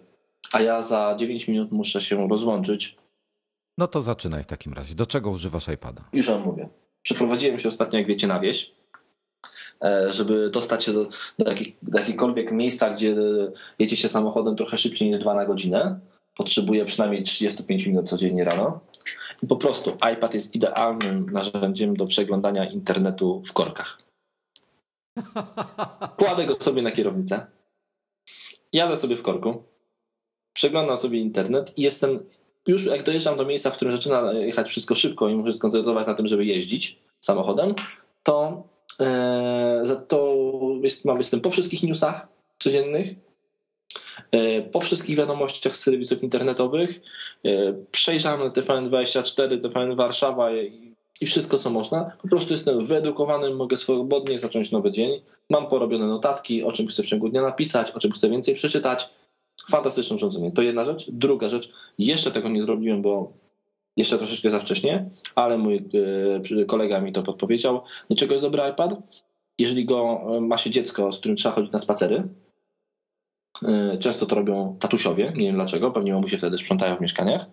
a 0.52 0.60
ja 0.60 0.82
za 0.82 1.14
9 1.18 1.48
minut 1.48 1.72
muszę 1.72 2.02
się 2.02 2.28
rozłączyć. 2.28 2.96
No 3.78 3.88
to 3.88 4.00
zaczynaj 4.00 4.44
w 4.44 4.46
takim 4.46 4.72
razie. 4.72 4.94
Do 4.94 5.06
czego 5.06 5.30
używasz 5.30 5.68
iPada? 5.68 6.02
Już 6.12 6.26
wam 6.26 6.42
mówię. 6.42 6.68
Przeprowadziłem 7.02 7.60
się 7.60 7.68
ostatnio, 7.68 7.98
jak 7.98 8.08
wiecie, 8.08 8.26
na 8.26 8.40
wieś 8.40 8.72
E, 9.84 10.12
żeby 10.12 10.50
dostać 10.50 10.84
się 10.84 10.92
do, 10.92 11.08
do, 11.38 11.50
jakich, 11.50 11.74
do 11.82 11.98
jakiegokolwiek 11.98 12.52
miejsca, 12.52 12.90
gdzie 12.90 13.16
jedzie 13.78 13.96
się 13.96 14.08
samochodem 14.08 14.56
trochę 14.56 14.78
szybciej 14.78 15.10
niż 15.10 15.18
2 15.18 15.34
na 15.34 15.46
godzinę, 15.46 16.00
potrzebuje 16.36 16.84
przynajmniej 16.84 17.22
35 17.22 17.86
minut 17.86 18.08
codziennie 18.08 18.44
rano. 18.44 18.80
Po 19.48 19.56
prostu 19.56 19.96
iPad 20.14 20.34
jest 20.34 20.54
idealnym 20.54 21.30
narzędziem 21.30 21.96
do 21.96 22.06
przeglądania 22.06 22.70
internetu 22.70 23.42
w 23.46 23.52
korkach. 23.52 23.98
Kładę 26.18 26.46
go 26.46 26.56
sobie 26.60 26.82
na 26.82 26.90
kierownicę, 26.90 27.46
jadę 28.72 28.96
sobie 28.96 29.16
w 29.16 29.22
korku, 29.22 29.62
przeglądam 30.54 30.98
sobie 30.98 31.18
internet 31.18 31.78
i 31.78 31.82
jestem 31.82 32.26
już 32.66 32.84
jak 32.84 33.02
dojeżdżam 33.02 33.36
do 33.36 33.44
miejsca, 33.44 33.70
w 33.70 33.76
którym 33.76 33.92
zaczyna 33.92 34.32
jechać 34.32 34.68
wszystko 34.68 34.94
szybko 34.94 35.28
i 35.28 35.34
muszę 35.34 35.52
skoncentrować 35.52 36.06
na 36.06 36.14
tym, 36.14 36.26
żeby 36.26 36.44
jeździć 36.44 36.98
samochodem, 37.20 37.74
to 38.22 38.62
za 39.82 39.96
to 39.96 40.36
jest, 40.82 41.04
mam 41.04 41.18
występ 41.18 41.42
po 41.42 41.50
wszystkich 41.50 41.82
newsach 41.82 42.28
codziennych, 42.58 43.08
po 44.72 44.80
wszystkich 44.80 45.16
wiadomościach 45.16 45.76
z 45.76 45.82
serwisów 45.82 46.22
internetowych, 46.22 47.00
e, 47.44 47.74
przejrzałem 47.90 48.50
TVN24, 48.50 49.60
TVN 49.60 49.96
Warszawa 49.96 50.52
i, 50.52 50.92
wszystko, 51.26 51.58
co 51.58 51.70
można. 51.70 52.16
Po 52.22 52.28
prostu 52.28 52.52
jestem 52.52 52.84
wyedukowany, 52.84 53.54
mogę 53.54 53.76
swobodnie 53.76 54.38
zacząć 54.38 54.70
nowy 54.70 54.90
dzień. 54.90 55.20
Mam 55.50 55.66
porobione 55.66 56.06
notatki, 56.06 56.62
o 56.62 56.72
czym 56.72 56.86
chcę 56.86 57.02
w 57.02 57.06
ciągu 57.06 57.28
dnia 57.28 57.42
napisać, 57.42 57.90
o 57.90 58.00
czym 58.00 58.12
chcę 58.12 58.30
więcej 58.30 58.54
przeczytać. 58.54 59.08
Fantastyczne 59.70 60.16
urządzenie. 60.16 60.52
To 60.52 60.62
jedna 60.62 60.84
rzecz. 60.84 61.10
Druga 61.10 61.48
rzecz, 61.48 61.72
jeszcze 61.98 62.30
tego 62.30 62.48
nie 62.48 62.62
zrobiłem, 62.62 63.02
bo 63.02 63.32
jeszcze 63.96 64.18
troszeczkę 64.18 64.50
za 64.50 64.60
wcześnie, 64.60 65.10
ale 65.34 65.58
mój 65.58 65.84
e, 66.60 66.64
kolega 66.64 67.00
mi 67.00 67.12
to 67.12 67.22
podpowiedział. 67.22 67.82
Do 68.10 68.16
czego 68.16 68.32
jest 68.32 68.44
dobry 68.44 68.62
iPad? 68.70 68.94
Jeżeli 69.58 69.84
go 69.84 70.20
e, 70.36 70.40
ma 70.40 70.58
się 70.58 70.70
dziecko, 70.70 71.12
z 71.12 71.18
którym 71.18 71.36
trzeba 71.36 71.54
chodzić 71.54 71.72
na 71.72 71.78
spacery, 71.78 72.16
e, 72.16 72.28
często 74.00 74.26
to 74.26 74.36
robią 74.36 74.76
tatusiowie, 74.80 75.32
nie 75.36 75.46
wiem 75.46 75.54
dlaczego, 75.54 75.90
pewnie 75.90 76.12
mamusie 76.12 76.38
wtedy 76.38 76.58
sprzątają 76.58 76.96
w 76.96 77.00
mieszkaniach, 77.00 77.46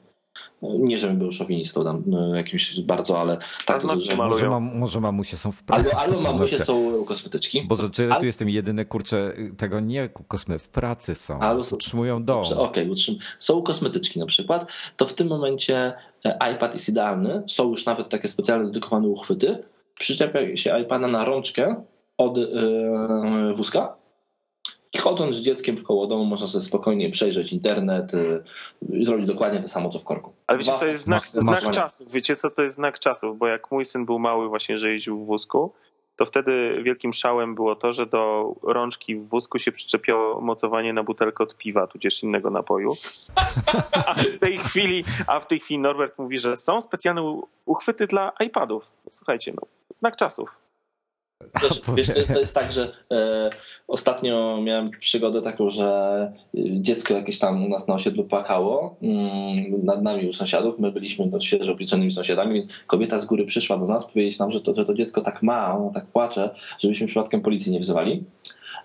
nie, 0.61 0.97
żebym 0.97 1.17
był 1.17 1.31
szowinistą 1.31 1.83
tam 1.83 2.03
no, 2.05 2.35
jakimś 2.35 2.79
bardzo, 2.79 3.21
ale 3.21 3.37
tak. 3.65 3.81
To, 3.81 3.99
że... 3.99 4.15
może, 4.15 4.49
mam, 4.49 4.77
może 4.77 4.99
mamusie 4.99 5.37
są 5.37 5.51
w 5.51 5.63
pracy. 5.63 5.95
Albo, 5.95 5.99
albo 5.99 6.21
mamusie 6.31 6.57
są 6.57 7.05
kosmetyczki. 7.05 7.63
Boże, 7.67 7.89
czy 7.89 8.05
ja 8.05 8.15
tu 8.15 8.25
jestem 8.25 8.49
jedyny, 8.49 8.85
kurczę, 8.85 9.33
tego 9.57 9.79
nie 9.79 10.09
kosmy, 10.09 10.59
w 10.59 10.69
pracy 10.69 11.15
są. 11.15 11.39
Albo 11.39 11.63
utrzymują 11.71 12.23
dom. 12.23 12.43
Okej, 12.43 12.57
okay, 12.57 12.91
utrzym... 12.91 13.15
są 13.39 13.61
kosmetyczki 13.61 14.19
na 14.19 14.25
przykład, 14.25 14.71
to 14.97 15.05
w 15.05 15.13
tym 15.13 15.27
momencie 15.27 15.93
e, 16.25 16.53
iPad 16.53 16.73
jest 16.73 16.89
idealny. 16.89 17.43
Są 17.47 17.69
już 17.69 17.85
nawet 17.85 18.09
takie 18.09 18.27
specjalne 18.27 18.65
dedykowane 18.65 19.07
uchwyty. 19.07 19.63
Przyczepia 19.99 20.57
się 20.57 20.79
iPada 20.79 21.07
na 21.07 21.25
rączkę 21.25 21.83
od 22.17 22.37
yy, 22.37 23.53
wózka 23.53 23.98
chodząc 24.97 25.35
z 25.37 25.41
dzieckiem 25.41 25.77
w 25.77 25.83
koło 25.83 26.07
domu 26.07 26.25
można 26.25 26.47
sobie 26.47 26.65
spokojnie 26.65 27.11
przejrzeć 27.11 27.53
internet 27.53 28.13
y, 28.13 28.43
i 28.89 29.05
zrobić 29.05 29.27
dokładnie 29.27 29.61
to 29.61 29.67
samo, 29.67 29.89
co 29.89 29.99
w 29.99 30.03
korku. 30.03 30.33
Ale 30.47 30.57
wiecie, 30.57 30.71
to 30.79 30.85
jest 30.85 31.03
znak, 31.03 31.27
znak 31.27 31.71
czasów. 31.71 32.11
Wiecie 32.11 32.35
co, 32.35 32.49
to 32.49 32.61
jest 32.61 32.75
znak 32.75 32.99
czasów, 32.99 33.37
bo 33.37 33.47
jak 33.47 33.71
mój 33.71 33.85
syn 33.85 34.05
był 34.05 34.19
mały 34.19 34.49
właśnie, 34.49 34.79
że 34.79 34.91
jeździł 34.91 35.19
w 35.19 35.25
wózku, 35.25 35.73
to 36.15 36.25
wtedy 36.25 36.73
wielkim 36.83 37.13
szałem 37.13 37.55
było 37.55 37.75
to, 37.75 37.93
że 37.93 38.05
do 38.05 38.53
rączki 38.63 39.15
w 39.15 39.27
wózku 39.27 39.59
się 39.59 39.71
przyczepiało 39.71 40.41
mocowanie 40.41 40.93
na 40.93 41.03
butelkę 41.03 41.43
od 41.43 41.57
piwa, 41.57 41.87
tudzież 41.87 42.23
innego 42.23 42.49
napoju. 42.49 42.93
A 44.05 44.13
w 44.13 44.39
tej 44.39 44.57
chwili, 44.57 45.03
a 45.27 45.39
w 45.39 45.47
tej 45.47 45.59
chwili 45.59 45.79
Norbert 45.79 46.17
mówi, 46.17 46.39
że 46.39 46.55
są 46.55 46.81
specjalne 46.81 47.41
uchwyty 47.65 48.07
dla 48.07 48.31
iPadów. 48.45 48.91
Słuchajcie, 49.09 49.53
no, 49.55 49.61
znak 49.93 50.15
czasów. 50.15 50.68
Wiesz, 51.63 51.81
wiesz 51.97 52.07
to, 52.07 52.33
to, 52.33 52.39
jest 52.39 52.53
tak, 52.53 52.71
że 52.71 52.91
e, 53.11 53.49
ostatnio 53.87 54.61
miałem 54.63 54.91
przygodę 54.91 55.41
taką, 55.41 55.69
że 55.69 56.31
dziecko 56.53 57.13
jakieś 57.13 57.39
tam 57.39 57.65
u 57.65 57.69
nas 57.69 57.87
na 57.87 57.93
osiedlu 57.93 58.23
płakało 58.23 58.95
mm, 59.01 59.85
nad 59.85 60.03
nami 60.03 60.29
u 60.29 60.33
sąsiadów. 60.33 60.79
My 60.79 60.91
byliśmy 60.91 61.25
no, 61.25 61.39
świeżo 61.39 61.71
obliczonymi 61.71 62.11
sąsiadami, 62.11 62.53
więc 62.53 62.73
kobieta 62.87 63.19
z 63.19 63.25
góry 63.25 63.45
przyszła 63.45 63.77
do 63.77 63.85
nas 63.85 64.11
powiedzieć 64.11 64.39
nam, 64.39 64.51
że 64.51 64.61
to, 64.61 64.75
że 64.75 64.85
to 64.85 64.93
dziecko 64.93 65.21
tak 65.21 65.43
ma, 65.43 65.77
ono 65.77 65.91
tak 65.93 66.05
płacze, 66.05 66.49
żebyśmy 66.79 67.07
przypadkiem 67.07 67.41
policji 67.41 67.71
nie 67.71 67.79
wzywali, 67.79 68.23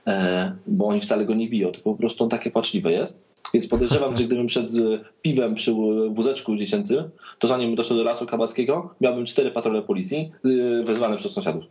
e, 0.07 0.53
bo 0.67 0.87
oni 0.87 1.01
wcale 1.01 1.25
go 1.25 1.35
nie 1.35 1.49
biją, 1.49 1.73
tylko 1.73 1.91
po 1.91 1.99
prostu 1.99 2.25
on 2.25 2.31
takie 2.31 2.51
płaczliwe 2.51 2.93
jest. 2.93 3.25
Więc 3.55 3.69
podejrzewam, 3.69 4.17
że 4.17 4.25
gdybym 4.25 4.49
szedł 4.49 4.69
z 4.69 5.03
piwem 5.23 5.55
przy 5.55 5.73
wózeczku 6.11 6.57
dziecięcym, 6.57 7.11
to 7.39 7.49
zanim 7.49 7.75
doszedł 7.75 7.97
do 7.97 8.05
lasu 8.05 8.27
kabackiego, 8.27 8.95
miałbym 9.01 9.27
cztery 9.27 9.51
patrole 9.51 9.83
policji 9.83 10.33
y, 10.45 10.83
wezwane 10.85 11.17
przez 11.17 11.33
sąsiadów. 11.33 11.65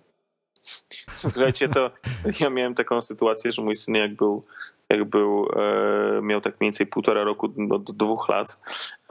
Słuchajcie, 1.18 1.70
to 1.70 1.92
ja 2.40 2.50
miałem 2.50 2.76
taką 2.76 3.02
sytuację, 3.02 3.52
że 3.52 3.62
mój 3.62 3.76
syn 3.76 3.96
jak 3.96 4.16
był, 4.16 4.46
jak 4.90 5.04
był 5.04 5.50
e, 5.56 6.22
miał 6.22 6.42
tak 6.42 6.60
mniej 6.60 6.68
więcej 6.68 6.88
półtora 6.88 7.24
roku 7.24 7.48
do, 7.48 7.80
do 7.80 7.94
dwóch 7.94 8.30
lat, 8.30 8.58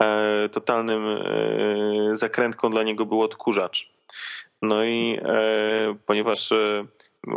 e, 0.01 0.49
totalnym 0.49 1.07
e, 1.07 2.17
zakrętką 2.17 2.69
dla 2.69 2.83
niego 2.83 3.05
był 3.05 3.21
odkurzacz. 3.21 3.93
No 4.61 4.83
i 4.83 5.19
e, 5.21 5.95
ponieważ 6.05 6.51
e, 6.51 6.85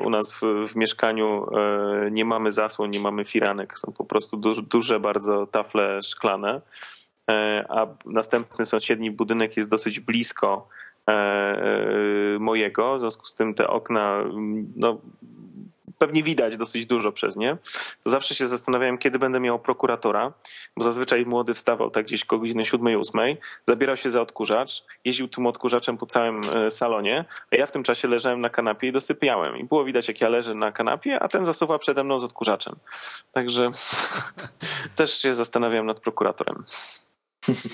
u 0.04 0.10
nas 0.10 0.34
w, 0.34 0.42
w 0.68 0.76
mieszkaniu 0.76 1.46
e, 1.56 2.10
nie 2.10 2.24
mamy 2.24 2.52
zasłon, 2.52 2.90
nie 2.90 3.00
mamy 3.00 3.24
firanek, 3.24 3.78
są 3.78 3.92
po 3.92 4.04
prostu 4.04 4.36
duże, 4.36 4.62
duże 4.62 5.00
bardzo 5.00 5.46
tafle 5.46 6.02
szklane, 6.02 6.60
a 7.68 7.86
następny 8.04 8.64
sąsiedni 8.64 9.10
budynek 9.10 9.56
jest 9.56 9.68
dosyć 9.68 10.00
blisko 10.00 10.68
mojego, 12.40 12.96
w 12.96 13.00
związku 13.00 13.26
z 13.26 13.34
tym 13.34 13.54
te 13.54 13.68
okna 13.68 14.24
no, 14.76 14.98
pewnie 15.98 16.22
widać 16.22 16.57
dosyć 16.57 16.86
dużo 16.86 17.12
przez 17.12 17.36
nie, 17.36 17.57
to 18.04 18.11
zawsze 18.11 18.34
się 18.34 18.46
zastanawiałem, 18.46 18.98
kiedy 18.98 19.18
będę 19.18 19.40
miał 19.40 19.59
prokuratora, 19.59 20.32
bo 20.76 20.84
zazwyczaj 20.84 21.26
młody 21.26 21.54
wstawał 21.54 21.90
tak 21.90 22.04
gdzieś 22.04 22.24
koło 22.24 22.40
godziny 22.40 22.62
7-8, 22.62 23.36
zabierał 23.64 23.96
się 23.96 24.11
za 24.11 24.20
odkurzacz, 24.20 24.84
jeździł 25.04 25.28
tym 25.28 25.46
odkurzaczem 25.46 25.96
po 25.96 26.07
całym 26.07 26.44
e, 26.44 26.70
salonie, 26.70 27.24
a 27.52 27.57
ja 27.57 27.66
w 27.66 27.70
tym 27.70 27.82
czasie 27.82 28.09
leżałem 28.09 28.40
na 28.40 28.50
kanapie 28.50 28.88
i 28.88 28.92
dosypiałem. 28.92 29.57
I 29.57 29.64
było 29.64 29.84
widać, 29.84 30.09
jak 30.09 30.20
ja 30.20 30.28
leżę 30.28 30.54
na 30.54 30.72
kanapie, 30.72 31.22
a 31.22 31.28
ten 31.28 31.44
zasuwa 31.44 31.78
przede 31.78 32.04
mną 32.04 32.18
z 32.18 32.24
odkurzaczem. 32.24 32.76
Także 33.32 33.70
też 34.96 35.18
się 35.18 35.34
zastanawiałem 35.34 35.86
nad 35.86 36.00
prokuratorem. 36.00 36.64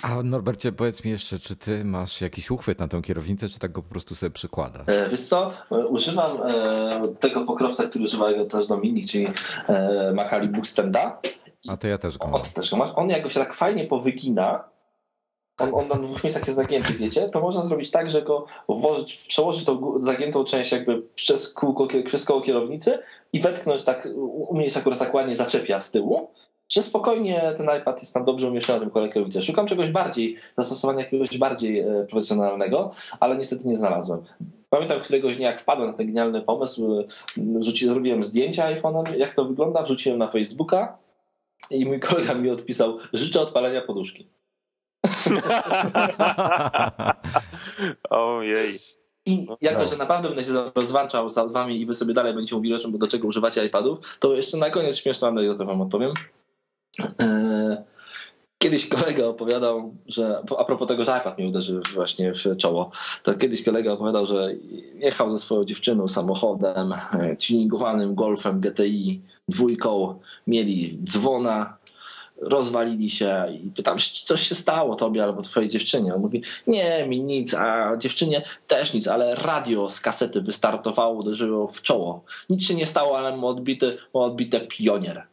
A 0.03 0.23
Norbercie, 0.23 0.73
powiedz 0.73 1.05
mi 1.05 1.11
jeszcze, 1.11 1.39
czy 1.39 1.57
ty 1.57 1.85
masz 1.85 2.20
jakiś 2.20 2.51
uchwyt 2.51 2.79
na 2.79 2.89
tą 2.89 3.03
kierownicę, 3.03 3.49
czy 3.49 3.59
tak 3.59 3.73
go 3.73 3.83
po 3.83 3.89
prostu 3.89 4.14
sobie 4.14 4.31
przykładasz? 4.31 4.89
E, 4.89 5.09
wiesz 5.09 5.20
co, 5.20 5.53
używam 5.89 6.43
e, 6.43 7.14
tego 7.20 7.45
pokrowca, 7.45 7.87
który 7.87 8.05
używa 8.05 8.35
go 8.35 8.45
też 8.45 8.66
Dominik, 8.66 9.11
czyli 9.11 9.27
e, 9.68 10.12
Makali 10.14 10.49
Bookstanda. 10.49 11.20
A 11.68 11.77
to 11.77 11.89
ja 11.89 11.99
też 11.99 12.18
go 12.18 12.27
mam. 12.27 12.35
On, 12.35 12.43
też 12.43 12.70
go 12.70 12.77
masz. 12.77 12.91
On 12.97 13.09
jak 13.09 13.23
go 13.23 13.31
się 13.31 13.41
tak 13.41 13.55
fajnie 13.55 13.85
powygina, 13.85 14.64
on, 15.59 15.75
on 15.75 15.89
na 15.89 15.95
dwóch 15.95 16.25
miejscach 16.25 16.47
jest 16.47 16.57
zagięty, 16.57 16.93
wiecie, 16.93 17.29
to 17.29 17.41
można 17.41 17.62
zrobić 17.62 17.91
tak, 17.91 18.11
że 18.11 18.23
go 18.23 18.47
włożyć, 18.68 19.14
przełożyć 19.14 19.64
tą 19.64 20.03
zagiętą 20.03 20.45
część 20.45 20.73
jakby 20.73 21.03
przez 21.14 21.53
kółko, 21.53 21.89
przez 22.07 22.25
koło 22.25 22.41
kierownicy 22.41 22.99
i 23.33 23.41
wetknąć 23.41 23.85
tak, 23.85 24.09
u 24.16 24.57
mnie 24.57 24.70
się 24.70 24.81
akurat 24.81 24.99
tak 24.99 25.14
ładnie 25.14 25.37
zaczepia 25.37 25.81
z 25.81 25.91
tyłu 25.91 26.31
że 26.73 26.83
spokojnie 26.83 27.55
ten 27.57 27.70
iPad 27.81 28.01
jest 28.01 28.14
tam 28.14 28.25
dobrze 28.25 28.49
umieszczony 28.49 28.79
na 28.79 28.85
tym 28.85 28.91
kole 28.91 29.09
kierownicy. 29.09 29.43
Szukam 29.43 29.66
czegoś 29.66 29.91
bardziej, 29.91 30.37
zastosowania 30.59 31.01
jakiegoś 31.01 31.39
bardziej 31.39 31.81
e, 31.81 32.07
profesjonalnego, 32.11 32.91
ale 33.20 33.37
niestety 33.37 33.68
nie 33.68 33.77
znalazłem. 33.77 34.23
Pamiętam 34.70 35.01
któregoś 35.01 35.37
dnia, 35.37 35.51
jak 35.51 35.61
wpadłem 35.61 35.91
na 35.91 35.97
ten 35.97 36.07
genialny 36.07 36.43
pomysł, 36.43 37.01
e, 37.01 37.05
rzuci, 37.62 37.89
zrobiłem 37.89 38.25
zdjęcia 38.25 38.75
iPhone'em, 38.75 39.16
jak 39.16 39.35
to 39.35 39.45
wygląda, 39.45 39.83
wrzuciłem 39.83 40.18
na 40.18 40.29
Facebooka 40.29 40.99
i 41.70 41.87
mój 41.87 42.01
kolega 42.01 42.35
mi 42.35 42.51
odpisał, 42.51 42.99
życzę 43.12 43.41
odpalenia 43.41 43.81
poduszki. 43.81 44.29
Ojej. 48.11 48.79
I 49.27 49.47
jako, 49.61 49.87
że 49.87 49.97
naprawdę 49.97 50.29
będę 50.29 50.45
się 50.45 50.70
rozłączał 50.75 51.29
z 51.29 51.53
wami 51.53 51.81
i 51.81 51.87
wy 51.87 51.95
sobie 51.95 52.14
dalej 52.14 52.35
będziecie 52.35 52.57
mówili 52.57 52.75
o 52.75 52.79
czym, 52.79 52.99
do 52.99 53.09
czego 53.09 53.29
używacie 53.29 53.64
iPadów, 53.64 53.99
to 54.20 54.35
jeszcze 54.35 54.57
na 54.57 54.70
koniec 54.70 54.97
śmieszną 54.97 55.29
anegdotę 55.29 55.64
wam 55.64 55.81
odpowiem. 55.81 56.14
E, 57.01 57.84
kiedyś 58.59 58.88
kolega 58.88 59.26
opowiadał, 59.26 59.95
że 60.07 60.43
a 60.59 60.64
propos 60.64 60.88
tego, 60.88 61.05
że 61.05 61.18
iPad 61.20 61.38
mnie 61.38 61.49
uderzył 61.49 61.82
właśnie 61.95 62.32
w 62.32 62.57
czoło, 62.57 62.90
to 63.22 63.34
kiedyś 63.34 63.62
kolega 63.62 63.93
opowiadał, 63.93 64.26
że 64.26 64.55
jechał 64.95 65.30
ze 65.30 65.38
swoją 65.38 65.64
dziewczyną 65.64 66.09
samochodem 66.09 66.93
e, 66.93 67.36
tuningowanym 67.36 68.14
Golfem 68.14 68.61
GTI 68.61 69.22
dwójką, 69.49 70.20
mieli 70.47 70.99
dzwona, 71.05 71.76
rozwalili 72.43 73.11
się 73.11 73.45
i 73.64 73.70
pytam, 73.70 73.99
coś 74.24 74.49
się 74.49 74.55
stało 74.55 74.97
tobie 74.97 75.24
albo 75.24 75.43
twojej 75.43 75.68
dziewczynie. 75.68 76.14
On 76.14 76.20
mówi, 76.20 76.43
nie, 76.66 77.07
mi 77.07 77.20
nic, 77.20 77.55
a 77.55 77.97
dziewczynie 77.97 78.43
też 78.66 78.95
nic, 78.95 79.09
ale 79.09 79.34
radio 79.34 79.90
z 79.90 80.01
kasety 80.01 80.40
wystartowało, 80.40 81.14
uderzyło 81.14 81.68
w 81.68 81.82
czoło. 81.82 82.24
Nic 82.51 82.66
się 82.66 82.74
nie 82.74 82.86
stało, 82.86 83.18
ale 83.18 83.36
ma 83.36 83.47
odbite, 83.47 83.93
ma 84.14 84.20
odbite 84.20 84.61
pionier. 84.61 85.32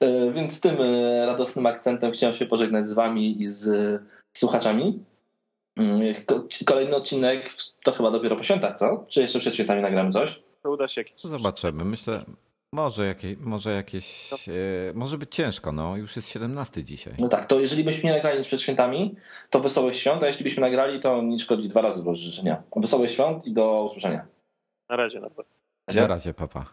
E, 0.00 0.30
więc 0.32 0.60
tym 0.60 0.76
e, 0.80 1.26
radosnym 1.26 1.66
akcentem 1.66 2.12
chciałem 2.12 2.34
się 2.34 2.46
pożegnać 2.46 2.86
z 2.86 2.92
wami 2.92 3.42
i 3.42 3.46
z 3.46 4.00
słuchaczami. 4.32 5.04
Mm, 5.76 6.14
kolejny 6.66 6.96
odcinek 6.96 7.50
to 7.84 7.92
chyba 7.92 8.10
dopiero 8.10 8.36
po 8.36 8.42
świętach, 8.42 8.78
co? 8.78 9.04
Czy 9.08 9.20
jeszcze 9.20 9.38
przed 9.38 9.54
świętami 9.54 9.82
nagramy 9.82 10.10
coś? 10.10 10.42
To 10.62 10.70
uda 10.70 10.88
się 10.88 11.00
jakieś. 11.00 11.20
Zobaczymy. 11.20 11.84
Myślę, 11.84 12.24
może, 12.72 13.06
jakieś, 13.06 13.38
może 13.38 13.70
jakieś. 13.70 14.32
E, 14.32 14.92
może 14.94 15.18
być 15.18 15.34
ciężko, 15.34 15.72
no. 15.72 15.96
Już 15.96 16.16
jest 16.16 16.28
17 16.28 16.84
dzisiaj. 16.84 17.14
No 17.18 17.28
tak, 17.28 17.46
to 17.46 17.60
jeżeli 17.60 17.84
byśmy 17.84 18.10
nie 18.10 18.16
nagrali 18.16 18.38
nic 18.38 18.46
przed 18.46 18.60
świętami, 18.60 19.14
to 19.50 19.60
wesołych 19.60 19.96
świąt, 19.96 20.22
a 20.22 20.26
jeśli 20.26 20.44
byśmy 20.44 20.60
nagrali, 20.60 21.00
to 21.00 21.22
nie 21.22 21.38
szkodzi 21.38 21.68
dwa 21.68 21.80
razy 21.80 22.04
do 22.04 22.14
życzenia. 22.14 22.62
Wesołych 22.76 23.10
świąt 23.10 23.46
i 23.46 23.52
do 23.52 23.84
usłyszenia. 23.84 24.26
Na 24.88 24.96
razie, 24.96 25.20
na 25.20 25.30
razie. 25.88 26.00
Na 26.00 26.06
razie, 26.06 26.34
papa. 26.34 26.66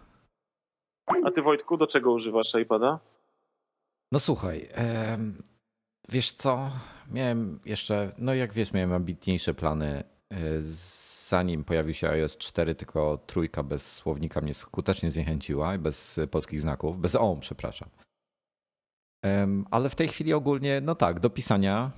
A 1.26 1.32
ty 1.32 1.42
Wojtku, 1.42 1.78
do 1.78 1.88
czego 1.88 2.12
używasz 2.12 2.56
iPada? 2.56 3.00
No 4.12 4.20
słuchaj, 4.20 4.70
wiesz 6.10 6.34
co, 6.34 6.72
miałem 7.12 7.60
jeszcze, 7.66 8.10
no 8.18 8.34
jak 8.34 8.54
wiesz, 8.54 8.74
miałem 8.74 8.94
ambitniejsze 8.94 9.54
plany 9.54 10.04
e, 10.32 10.38
zanim 11.30 11.64
pojawił 11.64 11.94
się 11.94 12.10
iOS 12.10 12.38
4, 12.38 12.76
tylko 12.76 13.20
trójka 13.28 13.64
bez 13.64 13.94
słownika 13.94 14.42
mnie 14.42 14.54
skutecznie 14.54 15.12
zniechęciła, 15.12 15.78
bez 15.78 16.20
polskich 16.32 16.62
znaków, 16.62 16.98
bez 16.98 17.16
OM, 17.16 17.40
przepraszam. 17.40 17.90
Ale 19.72 19.90
w 19.90 19.96
tej 19.96 20.08
chwili 20.08 20.34
ogólnie, 20.34 20.82
no 20.82 20.96
tak, 20.96 21.20
do 21.20 21.30
pisania 21.30 21.92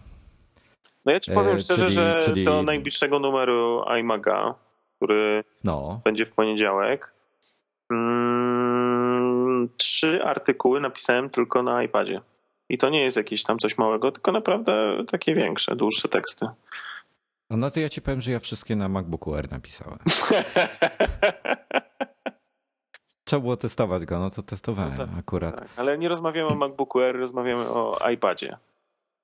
No 1.05 1.12
ja 1.12 1.20
ci 1.20 1.32
powiem 1.32 1.59
szczerze, 1.59 1.82
czyli, 1.82 1.95
że 1.95 2.20
czyli... 2.26 2.43
do 2.43 2.64
najbliższego 2.64 3.20
numeru 3.20 3.84
iMaga, 3.99 4.55
który 5.02 5.43
no. 5.64 6.02
będzie 6.04 6.26
w 6.26 6.32
poniedziałek, 6.32 7.14
mm, 7.91 9.70
trzy 9.78 10.24
artykuły 10.24 10.80
napisałem 10.80 11.30
tylko 11.30 11.64
na 11.64 11.84
iPadzie. 11.84 12.22
I 12.70 12.78
to 12.78 12.89
nie 12.89 13.02
jest 13.02 13.18
jakieś 13.18 13.43
tam 13.43 13.60
coś 13.60 13.78
małego, 13.78 14.12
tylko 14.12 14.32
naprawdę 14.32 15.04
takie 15.08 15.36
większe, 15.36 15.76
dłuższe 15.76 16.08
teksty. 16.08 16.47
No 17.49 17.72
to 17.72 17.80
ja 17.80 17.89
ci 17.89 18.02
powiem, 18.02 18.22
że 18.22 18.32
ja 18.32 18.39
wszystkie 18.39 18.76
na 18.76 18.89
MacBooku 18.89 19.36
Air 19.36 19.52
napisałem. 19.52 19.99
Trzeba 23.24 23.41
było 23.41 23.58
testować 23.58 24.06
go, 24.06 24.20
no 24.20 24.30
to 24.30 24.43
testowałem 24.43 24.91
no 24.97 25.08
tak, 25.08 25.10
akurat. 25.20 25.60
Tak. 25.60 25.68
Ale 25.76 25.97
nie 25.97 26.10
rozmawiamy 26.10 26.49
o 26.49 26.56
MacBooku 26.56 26.99
Air, 26.99 27.20
rozmawiamy 27.20 27.70
o 27.70 28.10
iPadzie. 28.10 28.58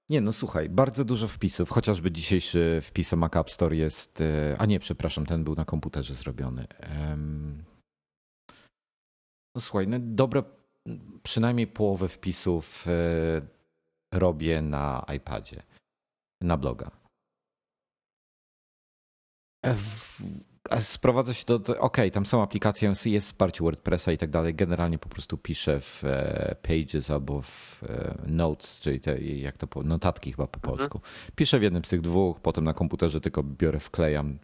Nie, 0.09 0.21
no 0.21 0.31
słuchaj, 0.31 0.69
bardzo 0.69 1.05
dużo 1.05 1.27
wpisów, 1.27 1.69
chociażby 1.69 2.11
dzisiejszy 2.11 2.79
wpis 2.83 3.13
o 3.13 3.15
Mac 3.15 3.35
App 3.35 3.51
Store 3.51 3.75
jest, 3.75 4.21
e, 4.21 4.55
a 4.59 4.65
nie, 4.65 4.79
przepraszam, 4.79 5.25
ten 5.25 5.43
był 5.43 5.55
na 5.55 5.65
komputerze 5.65 6.15
zrobiony. 6.15 6.67
No 9.55 9.61
słuchaj, 9.61 9.87
no 9.87 9.97
dobre, 10.01 10.43
przynajmniej 11.23 11.67
połowę 11.67 12.07
wpisów 12.07 12.87
e, 12.87 13.41
robię 14.13 14.61
na 14.61 15.05
iPadzie, 15.15 15.63
na 16.41 16.57
bloga. 16.57 16.91
E, 19.65 19.75
sprowadza 20.79 21.33
się 21.33 21.45
do, 21.45 21.55
okej, 21.55 21.79
okay, 21.79 22.11
tam 22.11 22.25
są 22.25 22.43
aplikacje, 22.43 22.93
jest 23.05 23.27
wsparcie 23.27 23.63
WordPressa 23.63 24.11
i 24.11 24.17
tak 24.17 24.29
dalej. 24.29 24.55
Generalnie 24.55 24.97
po 24.97 25.09
prostu 25.09 25.37
piszę 25.37 25.79
w 25.79 26.03
e, 26.03 26.55
Pages 26.61 27.11
albo 27.11 27.41
w 27.41 27.83
e, 27.83 28.15
Notes, 28.27 28.79
czyli 28.79 28.99
te, 28.99 29.19
jak 29.21 29.57
to 29.57 29.83
notatki 29.83 30.31
chyba 30.31 30.47
po 30.47 30.59
mhm. 30.59 30.77
polsku. 30.77 31.01
Piszę 31.35 31.59
w 31.59 31.63
jednym 31.63 31.85
z 31.85 31.89
tych 31.89 32.01
dwóch, 32.01 32.39
potem 32.39 32.63
na 32.63 32.73
komputerze 32.73 33.21
tylko 33.21 33.43
biorę, 33.43 33.79
wklejam, 33.79 34.39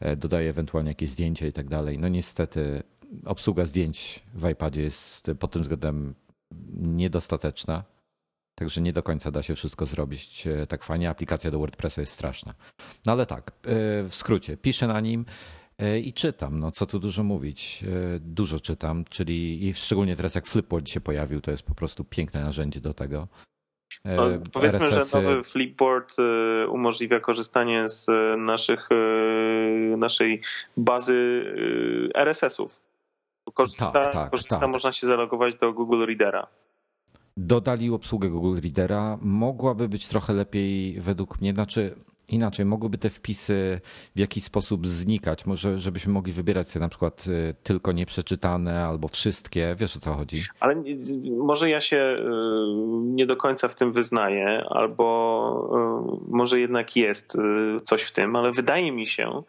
e, 0.00 0.16
dodaję 0.16 0.50
ewentualnie 0.50 0.90
jakieś 0.90 1.10
zdjęcia 1.10 1.46
i 1.46 1.52
tak 1.52 1.68
dalej. 1.68 1.98
No 1.98 2.08
niestety 2.08 2.82
obsługa 3.24 3.66
zdjęć 3.66 4.22
w 4.34 4.48
iPadzie 4.48 4.82
jest 4.82 5.30
pod 5.38 5.50
tym 5.52 5.62
względem 5.62 6.14
niedostateczna. 6.76 7.84
Także 8.54 8.80
nie 8.80 8.92
do 8.92 9.02
końca 9.02 9.30
da 9.30 9.42
się 9.42 9.54
wszystko 9.54 9.86
zrobić 9.86 10.48
tak 10.68 10.84
fajnie. 10.84 11.10
Aplikacja 11.10 11.50
do 11.50 11.58
WordPressa 11.58 12.00
jest 12.00 12.12
straszna. 12.12 12.54
No 13.06 13.12
ale 13.12 13.26
tak, 13.26 13.52
w 14.08 14.14
skrócie, 14.14 14.56
piszę 14.56 14.86
na 14.86 15.00
nim. 15.00 15.24
E, 15.78 15.98
i 15.98 16.12
czytam. 16.12 16.60
No 16.60 16.70
co 16.70 16.86
tu 16.86 16.98
dużo 16.98 17.24
mówić. 17.24 17.84
E, 17.84 18.18
dużo 18.20 18.60
czytam, 18.60 19.04
czyli 19.10 19.68
i 19.68 19.74
szczególnie 19.74 20.16
teraz 20.16 20.34
jak 20.34 20.46
Flipboard 20.46 20.88
się 20.88 21.00
pojawił, 21.00 21.40
to 21.40 21.50
jest 21.50 21.62
po 21.62 21.74
prostu 21.74 22.04
piękne 22.04 22.44
narzędzie 22.44 22.80
do 22.80 22.94
tego. 22.94 23.28
No, 24.04 24.22
powiedzmy, 24.52 24.92
że 24.92 25.00
nowy 25.14 25.42
Flipboard 25.42 26.16
umożliwia 26.68 27.20
korzystanie 27.20 27.88
z 27.88 28.06
naszych, 28.38 28.88
naszej 29.96 30.42
bazy 30.76 31.44
RSS-ów. 32.14 32.80
Korzysta, 33.54 33.90
tak, 33.90 34.12
tak, 34.12 34.30
korzysta 34.30 34.60
tak. 34.60 34.70
można 34.70 34.92
się 34.92 35.06
zalogować 35.06 35.54
do 35.54 35.72
Google 35.72 36.06
Readera. 36.06 36.46
Dodali 37.36 37.90
obsługę 37.90 38.28
Google 38.28 38.60
Readera. 38.60 39.18
Mogłaby 39.22 39.88
być 39.88 40.08
trochę 40.08 40.32
lepiej 40.32 41.00
według 41.00 41.40
mnie. 41.40 41.52
Znaczy, 41.52 41.94
inaczej, 42.28 42.66
mogłyby 42.66 42.98
te 42.98 43.10
wpisy 43.10 43.80
w 44.16 44.18
jakiś 44.18 44.44
sposób 44.44 44.86
znikać, 44.86 45.46
może 45.46 45.78
żebyśmy 45.78 46.12
mogli 46.12 46.32
wybierać 46.32 46.70
sobie 46.70 46.80
na 46.80 46.88
przykład 46.88 47.24
y, 47.26 47.54
tylko 47.62 47.92
nieprzeczytane 47.92 48.84
albo 48.84 49.08
wszystkie, 49.08 49.74
wiesz 49.78 49.96
o 49.96 50.00
co 50.00 50.14
chodzi? 50.14 50.42
Ale 50.60 50.82
może 51.38 51.70
ja 51.70 51.80
się 51.80 51.96
y, 51.96 52.22
nie 53.02 53.26
do 53.26 53.36
końca 53.36 53.68
w 53.68 53.74
tym 53.74 53.92
wyznaję, 53.92 54.64
albo 54.68 56.18
y, 56.28 56.36
może 56.36 56.60
jednak 56.60 56.96
jest 56.96 57.38
coś 57.82 58.02
w 58.02 58.12
tym, 58.12 58.36
ale 58.36 58.52
wydaje 58.52 58.92
mi 58.92 59.06
się, 59.06 59.42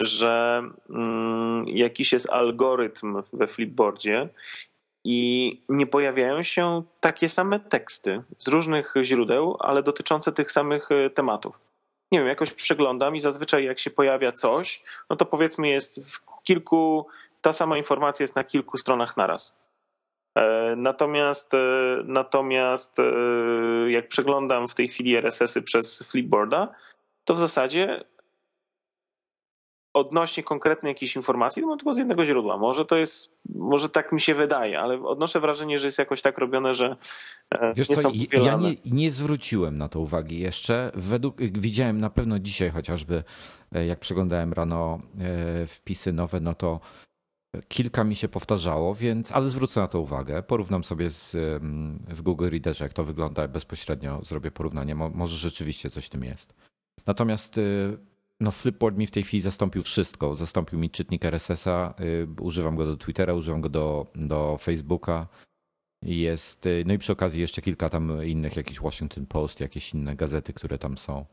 że 0.00 0.62
mm, 0.90 1.68
jakiś 1.68 2.12
jest 2.12 2.30
algorytm 2.30 3.22
we 3.32 3.46
Flipboardzie 3.46 4.28
i 5.04 5.60
nie 5.68 5.86
pojawiają 5.86 6.42
się 6.42 6.82
takie 7.00 7.28
same 7.28 7.60
teksty 7.60 8.22
z 8.38 8.48
różnych 8.48 8.94
źródeł, 9.02 9.56
ale 9.60 9.82
dotyczące 9.82 10.32
tych 10.32 10.52
samych 10.52 10.88
tematów 11.14 11.64
nie 12.14 12.20
wiem, 12.20 12.28
jakoś 12.28 12.52
przeglądam 12.52 13.16
i 13.16 13.20
zazwyczaj 13.20 13.64
jak 13.64 13.78
się 13.78 13.90
pojawia 13.90 14.32
coś, 14.32 14.82
no 15.10 15.16
to 15.16 15.24
powiedzmy 15.24 15.68
jest 15.68 16.12
w 16.12 16.42
kilku, 16.42 17.06
ta 17.40 17.52
sama 17.52 17.78
informacja 17.78 18.24
jest 18.24 18.36
na 18.36 18.44
kilku 18.44 18.78
stronach 18.78 19.16
naraz. 19.16 19.56
E, 20.34 20.74
natomiast, 20.76 21.54
e, 21.54 21.58
natomiast 22.04 22.98
e, 22.98 23.02
jak 23.90 24.08
przeglądam 24.08 24.68
w 24.68 24.74
tej 24.74 24.88
chwili 24.88 25.16
RSS-y 25.16 25.62
przez 25.62 26.02
Flipboarda, 26.02 26.74
to 27.24 27.34
w 27.34 27.38
zasadzie 27.38 28.04
odnośnie 29.94 30.42
konkretnej 30.42 30.90
jakiejś 30.90 31.16
informacji, 31.16 31.62
to 31.62 31.68
mam 31.68 31.78
tylko 31.78 31.94
z 31.94 31.98
jednego 31.98 32.24
źródła. 32.24 32.58
Może 32.58 32.84
to 32.84 32.96
jest, 32.96 33.38
może 33.54 33.88
tak 33.88 34.12
mi 34.12 34.20
się 34.20 34.34
wydaje, 34.34 34.80
ale 34.80 35.02
odnoszę 35.02 35.40
wrażenie, 35.40 35.78
że 35.78 35.86
jest 35.86 35.98
jakoś 35.98 36.22
tak 36.22 36.38
robione, 36.38 36.74
że 36.74 36.96
e, 37.50 37.72
Wiesz 37.74 37.88
nie 37.88 37.96
co, 37.96 38.02
są 38.02 38.10
ja 38.44 38.56
nie, 38.56 38.74
nie, 38.84 39.10
zwróciłem 39.10 39.78
na 39.78 39.88
to 39.88 40.00
uwagi 40.00 40.38
jeszcze. 40.38 40.90
Według, 40.94 41.40
widziałem 41.40 42.00
na 42.00 42.10
pewno 42.10 42.38
dzisiaj 42.38 42.70
chociażby, 42.70 43.24
e, 43.72 43.86
jak 43.86 44.00
przeglądałem 44.00 44.52
rano 44.52 44.98
e, 45.20 45.66
wpisy 45.66 46.12
nowe, 46.12 46.40
no 46.40 46.54
to 46.54 46.80
kilka 47.68 48.04
mi 48.04 48.16
się 48.16 48.28
powtarzało, 48.28 48.94
więc, 48.94 49.32
ale 49.32 49.48
zwrócę 49.48 49.80
na 49.80 49.88
to 49.88 50.00
uwagę. 50.00 50.42
Porównam 50.42 50.84
sobie 50.84 51.10
z, 51.10 51.36
w 52.08 52.22
Google 52.22 52.48
Readerze, 52.50 52.84
jak 52.84 52.92
to 52.92 53.04
wygląda 53.04 53.48
bezpośrednio, 53.48 54.20
zrobię 54.24 54.50
porównanie. 54.50 54.94
Może 54.94 55.36
rzeczywiście 55.36 55.90
coś 55.90 56.06
w 56.06 56.10
tym 56.10 56.24
jest. 56.24 56.54
Natomiast 57.06 57.60
no 58.40 58.50
Flipboard 58.50 58.96
mi 58.96 59.06
w 59.06 59.10
tej 59.10 59.22
chwili 59.22 59.40
zastąpił 59.40 59.82
wszystko. 59.82 60.34
Zastąpił 60.34 60.78
mi 60.78 60.90
czytnik 60.90 61.24
RSS-a, 61.24 61.94
y, 62.00 62.26
używam 62.40 62.76
go 62.76 62.86
do 62.86 62.96
Twittera, 62.96 63.34
używam 63.34 63.60
go 63.60 63.68
do, 63.68 64.06
do 64.14 64.56
Facebooka. 64.58 65.26
Jest, 66.02 66.66
y, 66.66 66.84
no 66.86 66.94
i 66.94 66.98
przy 66.98 67.12
okazji 67.12 67.40
jeszcze 67.40 67.62
kilka 67.62 67.88
tam 67.88 68.24
innych, 68.24 68.56
jakiś 68.56 68.80
Washington 68.80 69.26
Post, 69.26 69.60
jakieś 69.60 69.94
inne 69.94 70.16
gazety, 70.16 70.52
które 70.52 70.78
tam 70.78 70.98
są. 70.98 71.26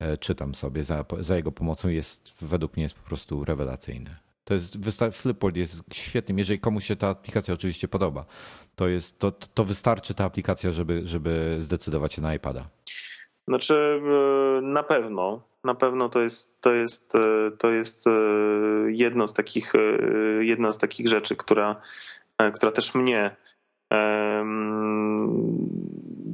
E, 0.00 0.18
czytam 0.18 0.54
sobie 0.54 0.84
za, 0.84 1.04
za 1.20 1.36
jego 1.36 1.52
pomocą. 1.52 1.88
Jest, 1.88 2.44
według 2.44 2.76
mnie 2.76 2.82
jest 2.82 2.94
po 2.94 3.08
prostu 3.08 3.44
rewelacyjny. 3.44 4.16
To 4.44 4.54
jest, 4.54 4.78
Flipboard 5.12 5.56
jest 5.56 5.94
świetnym. 5.94 6.38
Jeżeli 6.38 6.60
komuś 6.60 6.84
się 6.84 6.96
ta 6.96 7.08
aplikacja 7.08 7.54
oczywiście 7.54 7.88
podoba, 7.88 8.24
to, 8.76 8.88
jest, 8.88 9.18
to, 9.18 9.32
to 9.32 9.64
wystarczy 9.64 10.14
ta 10.14 10.24
aplikacja, 10.24 10.72
żeby, 10.72 11.00
żeby 11.04 11.56
zdecydować 11.60 12.12
się 12.12 12.22
na 12.22 12.34
iPada. 12.34 12.68
Znaczy, 13.48 14.00
na 14.62 14.82
pewno 14.82 15.42
na 15.64 15.74
pewno 15.74 16.08
to 16.08 16.20
jest, 16.20 16.60
to 16.60 16.72
jest, 16.72 17.14
e, 17.14 17.50
to 17.58 17.70
jest 17.70 18.06
e, 18.06 18.10
jedno 18.86 19.28
z 19.28 19.34
takich, 19.34 19.74
e, 19.74 19.78
jedna 20.44 20.72
z 20.72 20.78
takich 20.78 21.08
rzeczy, 21.08 21.36
która, 21.36 21.80
która 22.54 22.72
też 22.72 22.94
mnie, 22.94 23.36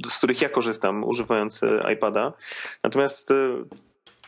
z 0.05 0.17
których 0.17 0.41
ja 0.41 0.49
korzystam 0.49 1.03
używając 1.03 1.61
iPada. 1.93 2.33
Natomiast 2.83 3.33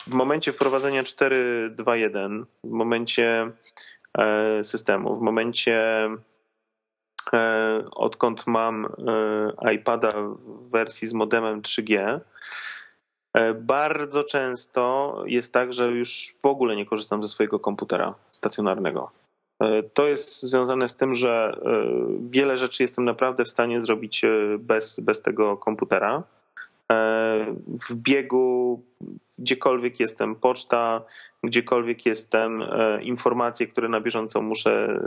w 0.08 0.14
momencie 0.14 0.52
wprowadzenia 0.52 1.04
4.2.1, 1.04 2.46
w 2.64 2.70
momencie 2.70 3.52
systemu, 4.64 5.16
w 5.16 5.22
momencie 5.22 6.10
odkąd 7.92 8.48
mam 8.48 8.88
iPada 9.76 10.10
w 10.12 10.70
wersji 10.70 11.08
z 11.08 11.14
modemem 11.14 11.62
3G, 11.62 11.98
E, 11.98 12.20
bardzo 13.56 14.24
często 14.24 15.16
jest 15.26 15.54
tak, 15.54 15.74
że 15.74 15.92
już 15.92 16.36
w 16.42 16.46
ogóle 16.46 16.76
nie 16.76 16.86
korzystam 16.86 17.24
ze 17.24 17.30
swojego 17.30 17.60
komputera 17.60 18.16
stacjonarnego. 18.32 19.12
E, 19.60 19.84
to 19.84 20.08
jest 20.08 20.42
związane 20.44 20.88
z 20.88 20.96
tym, 20.96 21.14
że 21.14 21.58
e, 21.66 21.86
wiele 22.30 22.58
rzeczy 22.58 22.84
jestem 22.84 23.06
naprawdę 23.06 23.46
w 23.46 23.50
stanie 23.50 23.82
zrobić 23.82 24.22
bez, 24.60 25.00
bez 25.00 25.22
tego 25.22 25.58
komputera. 25.58 26.24
W 27.90 27.96
biegu, 27.96 28.84
gdziekolwiek 29.40 30.00
jestem, 30.00 30.36
poczta, 30.36 31.02
gdziekolwiek 31.44 32.06
jestem, 32.06 32.62
e, 32.62 33.04
informacje, 33.04 33.68
które 33.68 33.90
na 33.90 34.02
bieżąco 34.02 34.42
muszę 34.42 35.00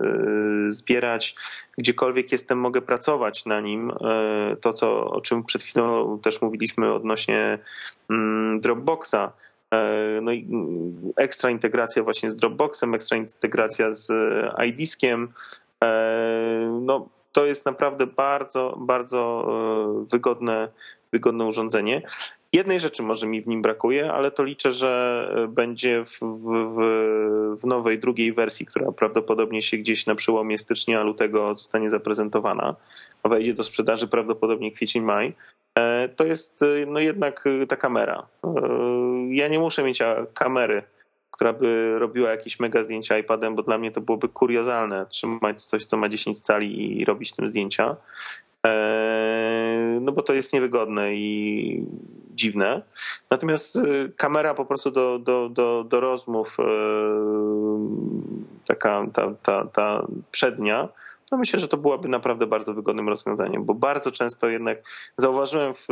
e, 0.67 0.71
zbierać, 0.71 1.37
gdziekolwiek 1.79 2.33
jestem, 2.33 2.59
mogę 2.59 2.83
pracować 2.83 3.45
na 3.47 3.61
nim. 3.61 3.91
E, 3.91 4.57
to, 4.61 4.73
co, 4.73 5.11
o 5.11 5.21
czym 5.21 5.45
przed 5.45 5.63
chwilą 5.63 6.19
też 6.19 6.43
mówiliśmy 6.43 6.93
odnośnie 6.93 7.59
mm, 8.11 8.61
Dropboxa. 8.61 9.33
No 10.23 10.33
i 10.33 10.45
mm, 10.45 11.13
ekstra 11.17 11.51
integracja 11.51 12.03
właśnie 12.03 12.31
z 12.31 12.37
Dropboxem, 12.37 12.95
ekstra 12.95 13.17
integracja 13.17 13.93
z 13.93 14.13
iDiskiem. 14.67 15.33
No, 16.81 17.09
to 17.33 17.47
jest 17.47 17.67
naprawdę 17.67 18.07
bardzo, 18.07 18.77
bardzo 18.81 19.49
wygodne, 20.13 20.69
wygodne 21.17 21.45
urządzenie. 21.45 22.03
Jednej 22.53 22.81
rzeczy 22.81 23.03
może 23.03 23.27
mi 23.27 23.43
w 23.43 23.47
nim 23.47 23.63
brakuje, 23.63 24.13
ale 24.13 24.31
to 24.31 24.45
liczę, 24.45 24.73
że 24.73 25.31
będzie 25.49 26.05
w, 26.05 26.21
w, 26.21 26.77
w, 27.63 27.67
nowej, 27.67 27.99
drugiej 27.99 28.33
wersji, 28.33 28.67
która 28.67 28.93
prawdopodobnie 28.93 29.63
się 29.63 29.77
gdzieś 29.77 30.07
na 30.07 30.15
przełomie 30.15 30.59
stycznia, 30.59 31.03
lutego 31.03 31.55
zostanie 31.55 31.91
zaprezentowana, 31.91 32.77
wejdzie 33.25 33.55
do 33.55 33.65
sprzedaży 33.65 34.09
prawdopodobnie 34.09 34.73
kwiecień, 34.73 35.03
maj. 35.03 35.35
E, 35.79 36.09
to 36.09 36.25
jest 36.25 36.63
e, 36.63 36.87
no 36.87 37.01
jednak 37.01 37.45
ta 37.69 37.77
kamera. 37.77 38.27
E, 38.45 38.51
ja 39.31 39.49
nie 39.49 39.59
muszę 39.59 39.83
mieć 39.83 39.99
kamery, 40.35 40.83
która 41.31 41.53
by 41.53 41.99
robiła 41.99 42.31
jakieś 42.31 42.61
mega 42.61 42.83
zdjęcia 42.83 43.19
iPadem, 43.19 43.55
bo 43.55 43.63
dla 43.63 43.79
mnie 43.79 43.91
to 43.91 44.01
byłoby 44.01 44.29
kuriozalne 44.29 45.07
trzymać 45.07 45.65
coś, 45.65 45.85
co 45.85 45.97
ma 45.97 46.09
10 46.09 46.41
cali 46.41 47.01
i 47.01 47.05
robić 47.05 47.33
tym 47.33 47.49
zdjęcia. 47.49 47.97
No 50.07 50.13
bo 50.13 50.23
to 50.23 50.35
jest 50.35 50.53
niewygodne 50.53 51.15
i 51.15 51.87
dziwne. 52.35 52.83
Natomiast 53.31 53.79
kamera 54.17 54.55
po 54.55 54.65
prostu 54.65 54.91
do, 54.91 55.19
do, 55.19 55.49
do, 55.49 55.85
do 55.89 56.01
rozmów, 56.01 56.57
taka 58.67 59.07
ta, 59.13 59.35
ta, 59.43 59.65
ta 59.65 60.07
przednia, 60.31 60.89
no 61.33 61.39
myślę, 61.39 61.59
że 61.59 61.69
to 61.69 61.77
byłoby 61.77 62.09
naprawdę 62.09 62.47
bardzo 62.47 62.75
wygodnym 62.75 63.09
rozwiązaniem, 63.09 63.65
bo 63.65 63.75
bardzo 63.75 64.11
często 64.11 64.49
jednak 64.49 64.79
zauważyłem 65.17 65.75
w, 65.75 65.87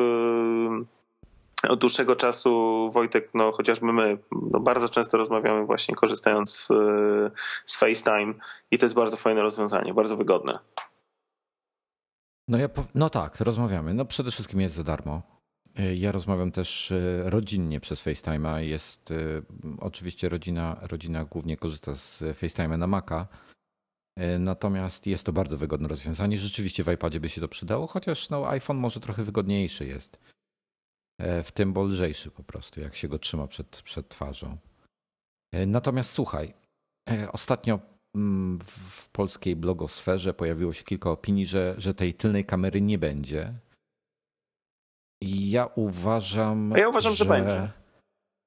od 1.69 1.81
dłuższego 1.81 2.17
czasu 2.17 2.91
Wojtek, 2.93 3.31
no 3.35 3.53
chociażby 3.53 3.93
my 3.93 4.19
no 4.51 4.61
bardzo 4.61 4.89
często 4.89 5.17
rozmawiamy 5.17 5.65
właśnie 5.65 5.95
korzystając 5.95 6.69
z 7.65 7.77
FaceTime 7.77 8.35
i 8.71 8.79
to 8.79 8.85
jest 8.85 8.95
bardzo 8.95 9.17
fajne 9.17 9.43
rozwiązanie, 9.43 9.95
bardzo 9.95 10.17
wygodne. 10.17 10.59
No, 12.49 12.59
ja, 12.59 12.69
no 12.95 13.11
tak, 13.11 13.41
rozmawiamy. 13.41 13.95
No 13.95 14.05
przede 14.05 14.31
wszystkim 14.31 14.61
jest 14.61 14.75
za 14.75 14.85
darmo. 14.85 15.23
Ja 15.95 16.13
rozmawiam 16.13 16.53
też 16.53 16.93
e, 16.93 17.31
rodzinnie 17.31 17.81
przez 17.81 18.07
FaceTime'a. 18.07 18.59
Jest 18.59 19.11
e, 19.11 19.15
oczywiście 19.81 20.29
rodzina, 20.29 20.79
rodzina 20.83 21.25
głównie 21.25 21.57
korzysta 21.57 21.95
z 21.95 22.23
FaceTime'a 22.23 22.79
na 22.79 22.87
Maca. 22.87 23.29
E, 24.17 24.39
natomiast 24.39 25.07
jest 25.07 25.27
to 25.27 25.33
bardzo 25.33 25.59
wygodne 25.59 25.89
rozwiązanie. 25.89 26.39
Rzeczywiście 26.39 26.85
w 26.85 26.93
iPadzie 26.93 27.21
by 27.21 27.29
się 27.29 27.41
to 27.41 27.49
przydało, 27.49 27.87
chociaż 27.87 28.31
no, 28.31 28.49
iPhone 28.49 28.77
może 28.77 29.01
trochę 29.01 29.23
wygodniejszy 29.23 29.87
jest. 29.87 30.19
W 31.45 31.53
tym 31.53 31.73
bo 31.73 31.85
lżejszy 31.85 32.31
po 32.31 32.43
prostu, 32.43 32.81
jak 32.81 32.97
się 32.97 33.09
go 33.09 33.19
trzyma 33.19 33.47
przed, 33.47 33.83
przed 33.83 34.09
twarzą. 34.09 34.59
Natomiast 35.67 36.11
słuchaj, 36.11 36.55
ostatnio 37.33 37.81
w 38.67 39.09
polskiej 39.09 39.57
blogosferze 39.57 40.35
pojawiło 40.35 40.73
się 40.73 40.85
kilka 40.85 41.11
opinii, 41.11 41.47
że, 41.47 41.75
że 41.79 41.95
tej 41.95 42.15
tylnej 42.15 42.45
kamery 42.45 42.81
nie 42.81 42.99
będzie 42.99 43.55
ja 45.25 45.69
uważam. 45.75 46.73
A 46.73 46.79
ja 46.79 46.89
uważam, 46.89 47.13
że, 47.13 47.25
że 47.25 47.25
będzie. 47.25 47.69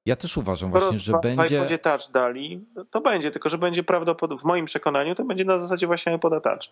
Ja 0.06 0.16
też 0.16 0.38
uważam 0.38 0.70
Skoro 0.70 0.86
właśnie, 0.86 1.00
że 1.00 1.14
będzie. 1.24 1.60
będzie 1.60 1.78
touch 1.78 2.12
dali, 2.14 2.66
to 2.92 3.02
będzie, 3.02 3.32
tylko 3.32 3.50
że 3.50 3.58
będzie 3.58 3.84
prawdopodobnie, 3.84 4.42
w 4.42 4.46
moim 4.46 4.66
przekonaniu, 4.66 5.16
to 5.16 5.24
będzie 5.24 5.46
na 5.46 5.60
zasadzie 5.60 5.88
właśnie 5.88 6.16
iPoda 6.16 6.42
touch. 6.42 6.64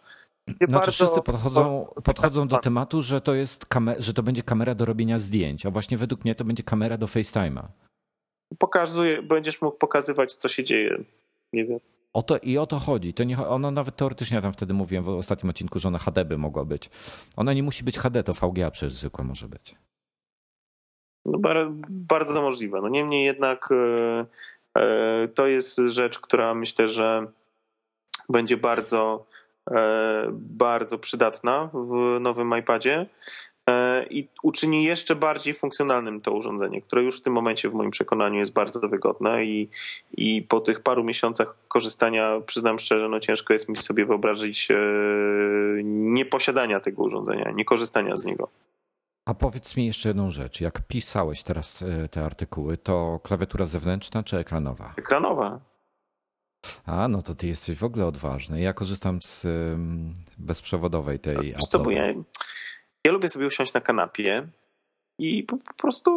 Znaczy 0.48 0.68
bardzo... 0.72 0.92
wszyscy 0.92 1.22
podchodzą, 1.22 1.88
podchodzą 2.04 2.48
do 2.48 2.58
tematu, 2.58 3.02
że 3.02 3.22
to, 3.22 3.34
jest 3.34 3.66
kamer- 3.66 4.02
że 4.02 4.14
to 4.14 4.24
będzie 4.24 4.44
kamera 4.44 4.76
do 4.76 4.86
robienia 4.86 5.20
zdjęć, 5.20 5.66
a 5.66 5.72
właśnie 5.72 5.98
według 5.98 6.24
mnie 6.24 6.36
to 6.36 6.46
będzie 6.46 6.64
kamera 6.64 6.98
do 6.98 7.06
FaceTime'a. 7.06 7.64
Pokazuje, 8.60 9.22
będziesz 9.22 9.62
mógł 9.62 9.78
pokazywać, 9.78 10.36
co 10.36 10.48
się 10.48 10.64
dzieje. 10.64 11.04
Nie 11.54 11.66
wiem. 11.66 11.80
O 12.16 12.24
to, 12.24 12.38
I 12.38 12.58
o 12.58 12.66
to 12.66 12.80
chodzi. 12.80 13.14
To 13.14 13.24
nie, 13.24 13.48
ona 13.48 13.72
nawet 13.72 13.96
teoretycznie, 13.96 14.36
ja 14.36 14.42
tam 14.42 14.54
wtedy 14.54 14.74
mówiłem 14.74 15.04
w 15.04 15.10
ostatnim 15.10 15.50
odcinku, 15.50 15.80
że 15.80 15.88
ona 15.88 16.00
HD 16.00 16.26
by 16.26 16.38
mogła 16.38 16.66
być. 16.66 16.90
Ona 17.36 17.54
nie 17.54 17.64
musi 17.64 17.84
być 17.84 17.98
HD, 17.98 18.24
to 18.24 18.34
VGA 18.34 18.72
przez 18.72 18.94
zwykłe 18.94 19.26
może 19.26 19.48
być. 19.48 19.76
No, 21.26 21.40
bardzo 21.90 22.42
możliwe. 22.42 22.82
No 22.82 22.90
niemniej 22.90 23.26
jednak 23.26 23.70
e, 23.72 24.26
e, 24.82 25.28
to 25.28 25.48
jest 25.48 25.78
rzecz, 25.78 26.20
która 26.20 26.54
myślę, 26.54 26.88
że 26.88 27.28
będzie 28.30 28.58
bardzo, 28.58 29.26
e, 29.72 30.28
bardzo 30.32 31.00
przydatna 31.00 31.70
w 31.74 32.20
nowym 32.20 32.54
iPadzie 32.60 33.06
i 34.10 34.28
uczyni 34.44 34.84
jeszcze 34.84 35.16
bardziej 35.16 35.54
funkcjonalnym 35.54 36.22
to 36.22 36.32
urządzenie, 36.32 36.82
które 36.82 37.04
już 37.04 37.20
w 37.20 37.22
tym 37.22 37.34
momencie 37.34 37.70
w 37.70 37.74
moim 37.74 37.92
przekonaniu 37.92 38.40
jest 38.40 38.54
bardzo 38.54 38.90
wygodne 38.90 39.46
i, 39.46 39.70
i 40.12 40.42
po 40.42 40.60
tych 40.60 40.80
paru 40.80 41.04
miesiącach 41.04 41.56
korzystania, 41.68 42.42
przyznam 42.46 42.80
szczerze, 42.80 43.10
no 43.10 43.20
ciężko 43.20 43.54
jest 43.54 43.70
mi 43.70 43.78
sobie 43.78 44.06
wyobrazić 44.06 44.68
nieposiadania 45.84 46.80
tego 46.80 47.04
urządzenia, 47.04 47.52
nie 47.52 47.66
korzystania 47.66 48.18
z 48.18 48.26
niego. 48.26 48.50
A 49.26 49.34
powiedz 49.34 49.78
mi 49.78 49.86
jeszcze 49.86 50.10
jedną 50.10 50.30
rzecz. 50.30 50.62
Jak 50.62 50.88
pisałeś 50.88 51.44
teraz 51.44 51.82
e, 51.82 52.10
te 52.10 52.26
artykuły, 52.26 52.78
to 52.78 53.20
klawiatura 53.24 53.66
zewnętrzna 53.66 54.24
czy 54.24 54.38
ekranowa? 54.38 54.94
Ekranowa. 54.98 55.60
A, 56.86 57.08
no 57.08 57.22
to 57.22 57.36
ty 57.36 57.48
jesteś 57.48 57.78
w 57.78 57.84
ogóle 57.84 58.06
odważny. 58.06 58.62
Ja 58.62 58.74
korzystam 58.74 59.22
z 59.22 59.48
bezprzewodowej 60.38 61.20
tej 61.20 61.38
Wiesz 61.38 61.66
co, 61.70 61.80
bo 61.80 61.92
ja, 61.92 62.14
ja 63.06 63.12
lubię 63.12 63.30
sobie 63.30 63.48
usiąść 63.48 63.74
na 63.74 63.82
kanapie 63.82 64.48
i 65.20 65.44
po, 65.44 65.58
po 65.58 65.74
prostu 65.74 66.12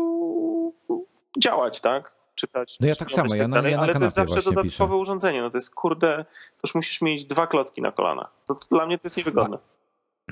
działać, 1.39 1.81
tak? 1.81 2.19
Czytać. 2.35 2.77
No 2.81 2.89
ja 2.89 2.95
tak 2.95 3.11
samo, 3.11 3.35
ja 3.35 3.49
tak 3.49 3.51
na, 3.51 3.69
ja 3.69 3.77
na 3.77 3.83
Ale 3.83 3.95
to 3.95 4.05
jest 4.05 4.17
zawsze 4.17 4.43
dodatkowe 4.43 4.63
piszę. 4.63 4.87
urządzenie. 4.87 5.43
No 5.43 5.51
to 5.51 5.57
jest 5.57 5.75
kurde, 5.75 6.25
to 6.25 6.61
już 6.65 6.75
musisz 6.75 7.03
mieć 7.03 7.25
dwa 7.25 7.47
klocki 7.47 7.83
na 7.83 7.93
kolanach. 7.93 8.31
To, 8.47 8.55
to 8.55 8.67
dla 8.71 8.87
mnie 8.87 8.99
to 8.99 9.07
jest 9.07 9.17
niewygodne. 9.17 9.59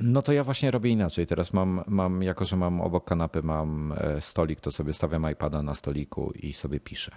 No 0.02 0.22
to 0.22 0.32
ja 0.32 0.44
właśnie 0.44 0.70
robię 0.70 0.90
inaczej. 0.90 1.26
Teraz 1.26 1.52
mam, 1.52 1.84
mam, 1.86 2.22
jako 2.22 2.44
że 2.44 2.56
mam 2.56 2.80
obok 2.80 3.04
kanapy 3.04 3.42
mam 3.42 3.94
e, 3.98 4.20
stolik, 4.20 4.60
to 4.60 4.70
sobie 4.70 4.92
stawiam 4.92 5.30
iPada 5.30 5.62
na 5.62 5.74
stoliku 5.74 6.32
i 6.34 6.52
sobie 6.52 6.80
piszę. 6.80 7.12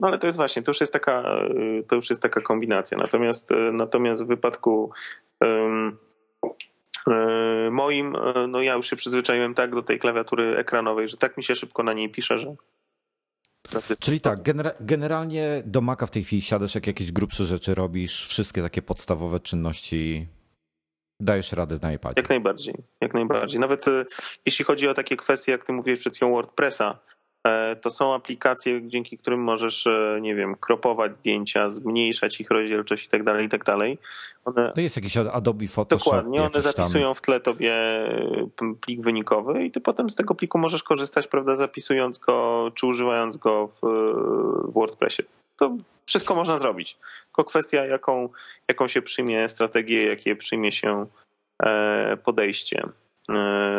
No 0.00 0.08
ale 0.08 0.18
to 0.18 0.26
jest 0.26 0.36
właśnie, 0.38 0.62
to 0.62 0.70
już 0.70 0.80
jest 0.80 0.92
taka, 0.92 1.20
e, 1.20 1.82
to 1.82 1.96
już 1.96 2.10
jest 2.10 2.22
taka 2.22 2.40
kombinacja. 2.40 2.98
Natomiast, 2.98 3.52
e, 3.52 3.56
natomiast 3.72 4.24
w 4.24 4.26
wypadku 4.26 4.90
um, 5.40 5.98
moim, 7.70 8.16
no 8.48 8.62
ja 8.62 8.74
już 8.74 8.90
się 8.90 8.96
przyzwyczaiłem 8.96 9.54
tak 9.54 9.74
do 9.74 9.82
tej 9.82 9.98
klawiatury 9.98 10.56
ekranowej, 10.56 11.08
że 11.08 11.16
tak 11.16 11.36
mi 11.36 11.44
się 11.44 11.56
szybko 11.56 11.82
na 11.82 11.92
niej 11.92 12.10
pisze, 12.10 12.38
że 12.38 12.54
Czyli 14.00 14.20
tak, 14.20 14.42
genera 14.42 14.70
generalnie 14.80 15.62
do 15.66 15.80
Maca 15.80 16.06
w 16.06 16.10
tej 16.10 16.24
chwili 16.24 16.42
siadasz, 16.42 16.74
jak 16.74 16.86
jakieś 16.86 17.12
grubsze 17.12 17.44
rzeczy 17.44 17.74
robisz, 17.74 18.28
wszystkie 18.28 18.62
takie 18.62 18.82
podstawowe 18.82 19.40
czynności 19.40 20.26
dajesz 21.20 21.52
radę 21.52 21.76
na 21.82 21.92
iPadzie. 21.92 22.14
Jak 22.16 22.28
najbardziej, 22.28 22.74
jak 23.00 23.14
najbardziej. 23.14 23.60
Nawet 23.60 23.88
e, 23.88 24.04
jeśli 24.46 24.64
chodzi 24.64 24.88
o 24.88 24.94
takie 24.94 25.16
kwestie, 25.16 25.52
jak 25.52 25.64
ty 25.64 25.72
mówiłeś 25.72 26.00
przed 26.00 26.16
chwilą 26.16 26.32
WordPressa, 26.32 26.90
e, 26.90 27.13
to 27.80 27.90
są 27.90 28.14
aplikacje, 28.14 28.88
dzięki 28.88 29.18
którym 29.18 29.40
możesz, 29.40 29.86
e, 29.86 30.18
nie 30.20 30.34
wiem, 30.34 30.56
kropować 30.60 31.16
zdjęcia, 31.16 31.68
zmniejszać 31.68 32.40
ich 32.40 32.50
rozdzielczość 32.50 33.06
i 33.06 33.08
tak 33.08 33.24
dalej, 33.24 33.46
i 33.46 33.48
tak 33.48 33.64
dalej. 33.64 33.98
One... 34.44 34.72
To 34.74 34.80
jest 34.80 34.96
jakiś 34.96 35.16
Adobe 35.16 35.68
Photoshop. 35.68 36.04
Dokładnie, 36.04 36.42
one 36.42 36.60
zapisują 36.60 37.06
tam... 37.06 37.14
w 37.14 37.20
tle 37.20 37.40
tobie 37.40 37.74
plik 38.80 39.02
wynikowy 39.02 39.64
i 39.64 39.70
ty 39.70 39.80
potem 39.80 40.10
z 40.10 40.14
tego 40.14 40.34
pliku 40.34 40.58
możesz 40.58 40.82
korzystać, 40.82 41.26
prawda, 41.26 41.54
zapisując 41.54 42.18
go, 42.18 42.70
czy 42.74 42.86
używając 42.86 43.36
go 43.36 43.66
w, 43.66 43.80
w 44.68 44.72
WordPressie. 44.72 45.22
To 45.56 45.76
wszystko 46.06 46.34
można 46.34 46.58
zrobić. 46.58 46.98
Tylko 47.24 47.44
kwestia, 47.44 47.86
jaką, 47.86 48.28
jaką 48.68 48.88
się 48.88 49.02
przyjmie 49.02 49.48
strategię, 49.48 50.06
jakie 50.06 50.36
przyjmie 50.36 50.72
się 50.72 51.06
e, 51.62 52.16
podejście 52.16 52.82
e, 52.82 53.03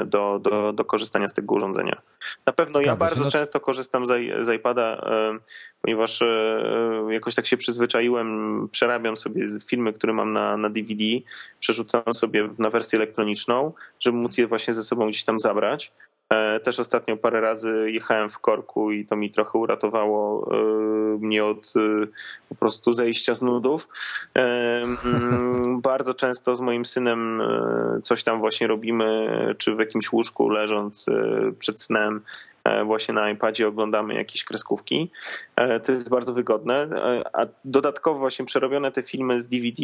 do, 0.05 0.39
do, 0.39 0.73
do 0.73 0.85
korzystania 0.85 1.27
z 1.27 1.33
tego 1.33 1.55
urządzenia. 1.55 2.01
Na 2.45 2.53
pewno 2.53 2.73
Zgadza 2.73 2.89
ja 2.89 2.95
bardzo 2.95 3.23
no 3.25 3.31
często 3.31 3.59
korzystam 3.59 4.05
z, 4.05 4.49
iPada, 4.55 4.83
e, 4.83 5.37
ponieważ 5.81 6.23
jakoś 7.09 7.35
tak 7.35 7.47
się 7.47 7.57
przyzwyczaiłem, 7.57 8.69
przerabiam 8.71 9.17
sobie 9.17 9.47
filmy, 9.67 9.93
które 9.93 10.13
mam 10.13 10.33
na, 10.33 10.57
na 10.57 10.69
DVD, 10.69 11.03
przerzucam 11.59 12.13
sobie 12.13 12.49
na 12.57 12.69
wersję 12.69 12.99
elektroniczną, 12.99 13.73
żeby 13.99 14.17
móc 14.17 14.37
je 14.37 14.47
właśnie 14.47 14.73
ze 14.73 14.83
sobą 14.83 15.07
gdzieś 15.07 15.23
tam 15.23 15.39
zabrać. 15.39 15.91
E, 16.29 16.59
też 16.59 16.79
ostatnio 16.79 17.17
parę 17.17 17.41
razy 17.41 17.91
jechałem 17.91 18.29
w 18.29 18.39
korku 18.39 18.91
i 18.91 19.05
to 19.05 19.15
mi 19.15 19.31
trochę 19.31 19.59
uratowało 19.59 20.51
e, 20.51 20.57
mnie 21.19 21.45
od 21.45 21.73
e, 21.75 22.07
po 22.49 22.55
prostu 22.55 22.93
zejścia 22.93 23.35
z 23.35 23.41
nudów. 23.41 23.87
Mm, 24.33 25.81
bardzo 25.81 26.13
często 26.13 26.55
z 26.55 26.61
moim 26.61 26.85
synem 26.85 27.41
coś 28.03 28.23
tam 28.23 28.39
właśnie 28.39 28.67
robimy, 28.67 29.27
czy 29.57 29.75
w 29.75 29.79
jakimś 29.79 30.11
łóżku 30.11 30.49
leżąc 30.49 31.05
przed 31.59 31.81
snem, 31.81 32.21
właśnie 32.85 33.13
na 33.13 33.29
iPadzie 33.29 33.67
oglądamy 33.67 34.13
jakieś 34.13 34.43
kreskówki. 34.43 35.11
To 35.83 35.91
jest 35.91 36.09
bardzo 36.09 36.33
wygodne. 36.33 36.87
A 37.33 37.45
dodatkowo 37.65 38.19
właśnie 38.19 38.45
przerobione 38.45 38.91
te 38.91 39.03
filmy 39.03 39.39
z 39.39 39.47
DVD 39.47 39.83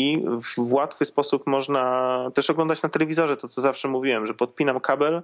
w 0.58 0.74
łatwy 0.74 1.06
sposób 1.06 1.48
można 1.48 2.32
też 2.34 2.50
oglądać 2.50 2.82
na 2.82 2.90
telewizorze. 2.90 3.38
To 3.38 3.48
co 3.48 3.62
zawsze 3.62 3.88
mówiłem, 3.88 4.26
że 4.26 4.34
podpinam 4.34 4.80
kabel, 4.80 5.22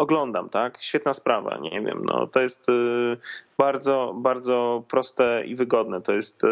oglądam, 0.00 0.48
tak? 0.48 0.78
Świetna 0.80 1.12
sprawa, 1.12 1.58
nie 1.58 1.80
wiem, 1.80 2.04
no 2.04 2.26
to 2.26 2.40
jest 2.40 2.68
y, 2.68 3.16
bardzo, 3.58 4.14
bardzo 4.16 4.84
proste 4.88 5.44
i 5.46 5.54
wygodne. 5.54 6.00
To 6.00 6.12
jest 6.12 6.44
y, 6.44 6.48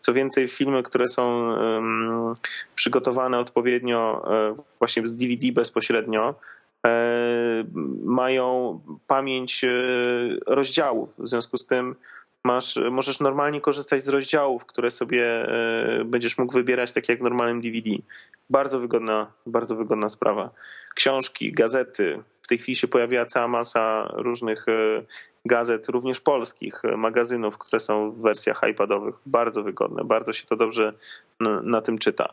co 0.00 0.12
więcej 0.12 0.48
filmy, 0.48 0.82
które 0.82 1.08
są 1.08 1.54
przygotowane 2.74 3.38
odpowiednio 3.38 4.24
y, 4.58 4.62
właśnie 4.78 5.06
z 5.06 5.16
DVD 5.16 5.52
bezpośrednio, 5.52 6.34
mają 8.04 8.80
pamięć 9.06 9.64
rozdziałów. 10.46 11.08
W 11.18 11.28
związku 11.28 11.58
z 11.58 11.66
tym 11.66 11.96
masz, 12.44 12.78
możesz 12.90 13.20
normalnie 13.20 13.60
korzystać 13.60 14.04
z 14.04 14.08
rozdziałów, 14.08 14.66
które 14.66 14.90
sobie 14.90 15.46
będziesz 16.04 16.38
mógł 16.38 16.52
wybierać 16.52 16.92
tak 16.92 17.08
jak 17.08 17.18
w 17.18 17.22
normalnym 17.22 17.60
DVD. 17.60 17.90
Bardzo 18.50 18.80
wygodna, 18.80 19.32
bardzo 19.46 19.76
wygodna 19.76 20.08
sprawa. 20.08 20.50
Książki, 20.94 21.52
gazety, 21.52 22.22
tej 22.50 22.58
chwili 22.58 22.76
się 22.76 22.88
pojawiła 22.88 23.26
cała 23.26 23.48
masa 23.48 24.08
różnych 24.12 24.66
gazet, 25.44 25.88
również 25.88 26.20
polskich, 26.20 26.82
magazynów, 26.96 27.58
które 27.58 27.80
są 27.80 28.10
w 28.10 28.20
wersjach 28.20 28.60
iPadowych. 28.70 29.14
Bardzo 29.26 29.62
wygodne, 29.62 30.04
bardzo 30.04 30.32
się 30.32 30.46
to 30.46 30.56
dobrze 30.56 30.92
na, 31.62 31.82
tym 31.82 31.98
czyta. 31.98 32.32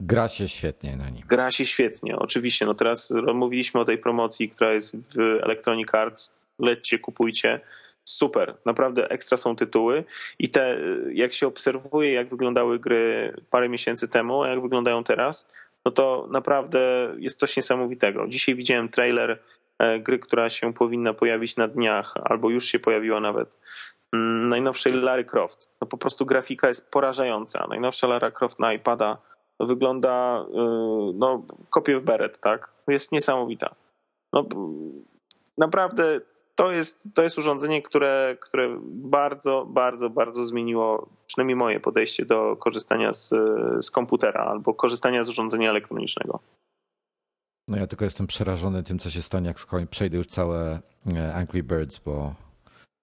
Gra 0.00 0.28
się 0.28 0.48
świetnie 0.48 0.96
na 0.96 1.10
nim. 1.10 1.22
Gra 1.28 1.50
się 1.50 1.66
świetnie, 1.66 2.18
oczywiście. 2.18 2.66
No 2.66 2.74
teraz 2.74 3.14
mówiliśmy 3.34 3.80
o 3.80 3.84
tej 3.84 3.98
promocji, 3.98 4.48
która 4.48 4.72
jest 4.72 4.96
w 4.96 5.18
Electronic 5.42 5.94
Arts. 5.94 6.34
Lećcie, 6.58 6.98
kupujcie. 6.98 7.60
Super, 8.04 8.54
naprawdę 8.64 9.10
ekstra 9.10 9.36
są 9.36 9.56
tytuły 9.56 10.04
i 10.38 10.48
te, 10.48 10.78
jak 11.12 11.32
się 11.32 11.46
obserwuje, 11.46 12.12
jak 12.12 12.28
wyglądały 12.28 12.78
gry 12.78 13.34
parę 13.50 13.68
miesięcy 13.68 14.08
temu, 14.08 14.42
a 14.42 14.48
jak 14.48 14.62
wyglądają 14.62 15.04
teraz, 15.04 15.52
no 15.84 15.90
to 15.90 16.28
naprawdę 16.30 17.14
jest 17.18 17.38
coś 17.38 17.56
niesamowitego. 17.56 18.28
Dzisiaj 18.28 18.54
widziałem 18.54 18.88
trailer 18.88 19.42
e, 19.78 19.98
gry, 19.98 20.18
która 20.18 20.50
się 20.50 20.74
powinna 20.74 21.14
pojawić 21.14 21.56
na 21.56 21.68
dniach, 21.68 22.14
albo 22.24 22.50
już 22.50 22.64
się 22.64 22.78
pojawiła 22.78 23.20
nawet. 23.20 23.58
Mm, 24.12 24.48
najnowszej 24.48 24.92
Lara 24.92 25.24
Croft. 25.24 25.68
No 25.80 25.86
po 25.86 25.98
prostu 25.98 26.26
grafika 26.26 26.68
jest 26.68 26.90
porażająca. 26.90 27.66
Najnowsza 27.68 28.06
Lara 28.06 28.30
Croft 28.30 28.58
na 28.58 28.72
iPada 28.72 29.18
wygląda 29.60 30.44
y, 30.48 30.54
no, 31.14 31.42
kopię 31.70 31.98
w 31.98 32.04
beret, 32.04 32.40
tak? 32.40 32.72
Jest 32.88 33.12
niesamowita. 33.12 33.74
No, 34.32 34.44
naprawdę 35.58 36.20
to 36.54 36.72
jest, 36.72 37.08
to 37.14 37.22
jest 37.22 37.38
urządzenie, 37.38 37.82
które, 37.82 38.36
które 38.40 38.76
bardzo, 38.84 39.66
bardzo, 39.68 40.10
bardzo 40.10 40.44
zmieniło 40.44 41.08
przynajmniej 41.34 41.56
moje 41.56 41.80
podejście 41.80 42.24
do 42.26 42.56
korzystania 42.56 43.12
z, 43.12 43.28
z 43.80 43.90
komputera 43.90 44.44
albo 44.44 44.74
korzystania 44.74 45.24
z 45.24 45.28
urządzenia 45.28 45.70
elektronicznego. 45.70 46.40
No 47.68 47.76
ja 47.76 47.86
tylko 47.86 48.04
jestem 48.04 48.26
przerażony 48.26 48.82
tym, 48.82 48.98
co 48.98 49.10
się 49.10 49.22
stanie, 49.22 49.48
jak 49.48 49.88
przejdę 49.90 50.16
już 50.16 50.26
całe 50.26 50.80
e, 51.16 51.34
Angry 51.34 51.62
Birds, 51.62 51.98
bo 51.98 52.34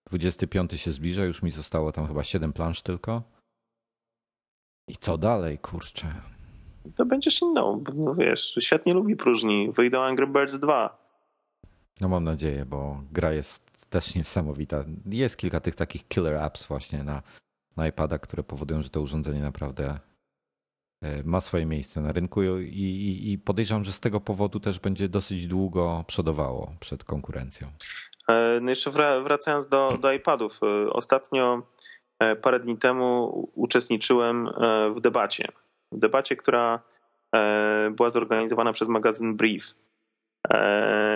25 0.10 0.82
się 0.82 0.92
zbliża, 0.92 1.26
już 1.26 1.44
mi 1.44 1.52
zostało 1.52 1.92
tam 1.92 2.08
chyba 2.08 2.24
7 2.24 2.54
plansz 2.54 2.82
tylko. 2.82 3.24
I 4.88 4.96
co 4.96 5.18
dalej, 5.18 5.58
kurczę? 5.58 6.08
To 6.96 7.06
będziesz 7.06 7.42
inną, 7.42 7.84
no 7.96 8.16
wiesz, 8.16 8.56
świat 8.60 8.86
nie 8.86 8.94
lubi 8.94 9.16
próżni. 9.16 9.72
Wyjdą 9.72 10.02
Angry 10.02 10.28
Birds 10.28 10.60
2. 10.60 10.98
No 12.02 12.10
mam 12.10 12.24
nadzieję, 12.24 12.66
bo 12.66 13.04
gra 13.12 13.32
jest 13.32 13.90
też 13.90 14.16
niesamowita. 14.16 14.84
Jest 15.06 15.38
kilka 15.38 15.60
tych 15.60 15.76
takich 15.76 16.08
killer 16.08 16.36
apps 16.36 16.68
właśnie 16.68 17.04
na, 17.04 17.22
na 17.78 17.88
iPada, 17.88 18.20
które 18.20 18.44
powodują, 18.44 18.82
że 18.82 18.90
to 18.90 19.02
urządzenie 19.02 19.42
naprawdę 19.42 20.00
e, 21.02 21.24
ma 21.24 21.42
swoje 21.42 21.66
miejsce 21.66 22.02
na 22.02 22.12
rynku 22.12 22.44
i, 22.44 22.68
i, 22.68 23.32
i 23.32 23.38
podejrzewam, 23.38 23.84
że 23.84 23.92
z 23.92 24.00
tego 24.00 24.22
powodu 24.22 24.60
też 24.60 24.80
będzie 24.80 25.10
dosyć 25.10 25.48
długo 25.48 26.04
przodowało 26.08 26.74
przed 26.80 27.04
konkurencją. 27.04 27.68
E, 28.30 28.60
no 28.62 28.70
jeszcze 28.70 28.92
wracając 29.24 29.68
do, 29.68 29.98
do 30.02 30.12
iPadów. 30.12 30.60
E, 30.64 30.90
ostatnio, 30.90 31.62
parę 32.42 32.60
dni 32.60 32.78
temu 32.78 33.50
uczestniczyłem 33.56 34.50
w 34.96 35.02
debacie. 35.02 35.48
W 35.92 36.00
debacie, 36.00 36.36
która 36.36 36.80
była 37.92 38.10
zorganizowana 38.10 38.74
przez 38.74 38.88
magazyn 38.88 39.38
Brief. 39.38 39.76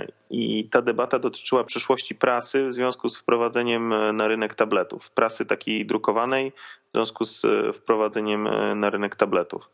E, 0.06 0.12
I 0.30 0.70
ta 0.70 0.82
debata 0.82 1.20
dotyczyła 1.20 1.64
przyszłości 1.64 2.16
prasy 2.16 2.68
w 2.68 2.74
związku 2.74 3.10
z 3.10 3.18
wprowadzeniem 3.18 3.94
na 4.14 4.28
rynek 4.28 4.56
tabletów. 4.56 5.12
Prasy 5.12 5.46
takiej 5.46 5.86
drukowanej 5.86 6.52
w 6.52 6.98
związku 6.98 7.26
z 7.26 7.46
wprowadzeniem 7.74 8.50
na 8.76 8.90
rynek 8.90 9.16
tabletów. 9.16 9.70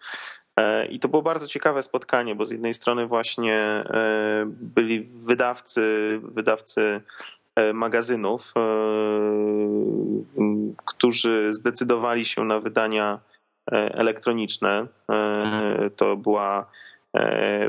E, 0.58 0.86
I 0.86 1.00
to 1.00 1.08
było 1.08 1.22
bardzo 1.22 1.48
ciekawe 1.48 1.84
spotkanie, 1.84 2.36
bo 2.36 2.46
z 2.46 2.52
jednej 2.52 2.74
strony 2.74 3.08
właśnie 3.08 3.56
e, 3.56 4.44
byli 4.48 5.02
wydawcy, 5.02 6.20
wydawcy 6.24 7.02
magazynów, 7.74 8.54
którzy 10.86 11.48
zdecydowali 11.54 12.26
się 12.26 12.46
na 12.46 12.60
wydania 12.60 13.20
elektroniczne. 13.72 14.88
To 15.96 16.18
była 16.18 16.66
E, 16.66 16.91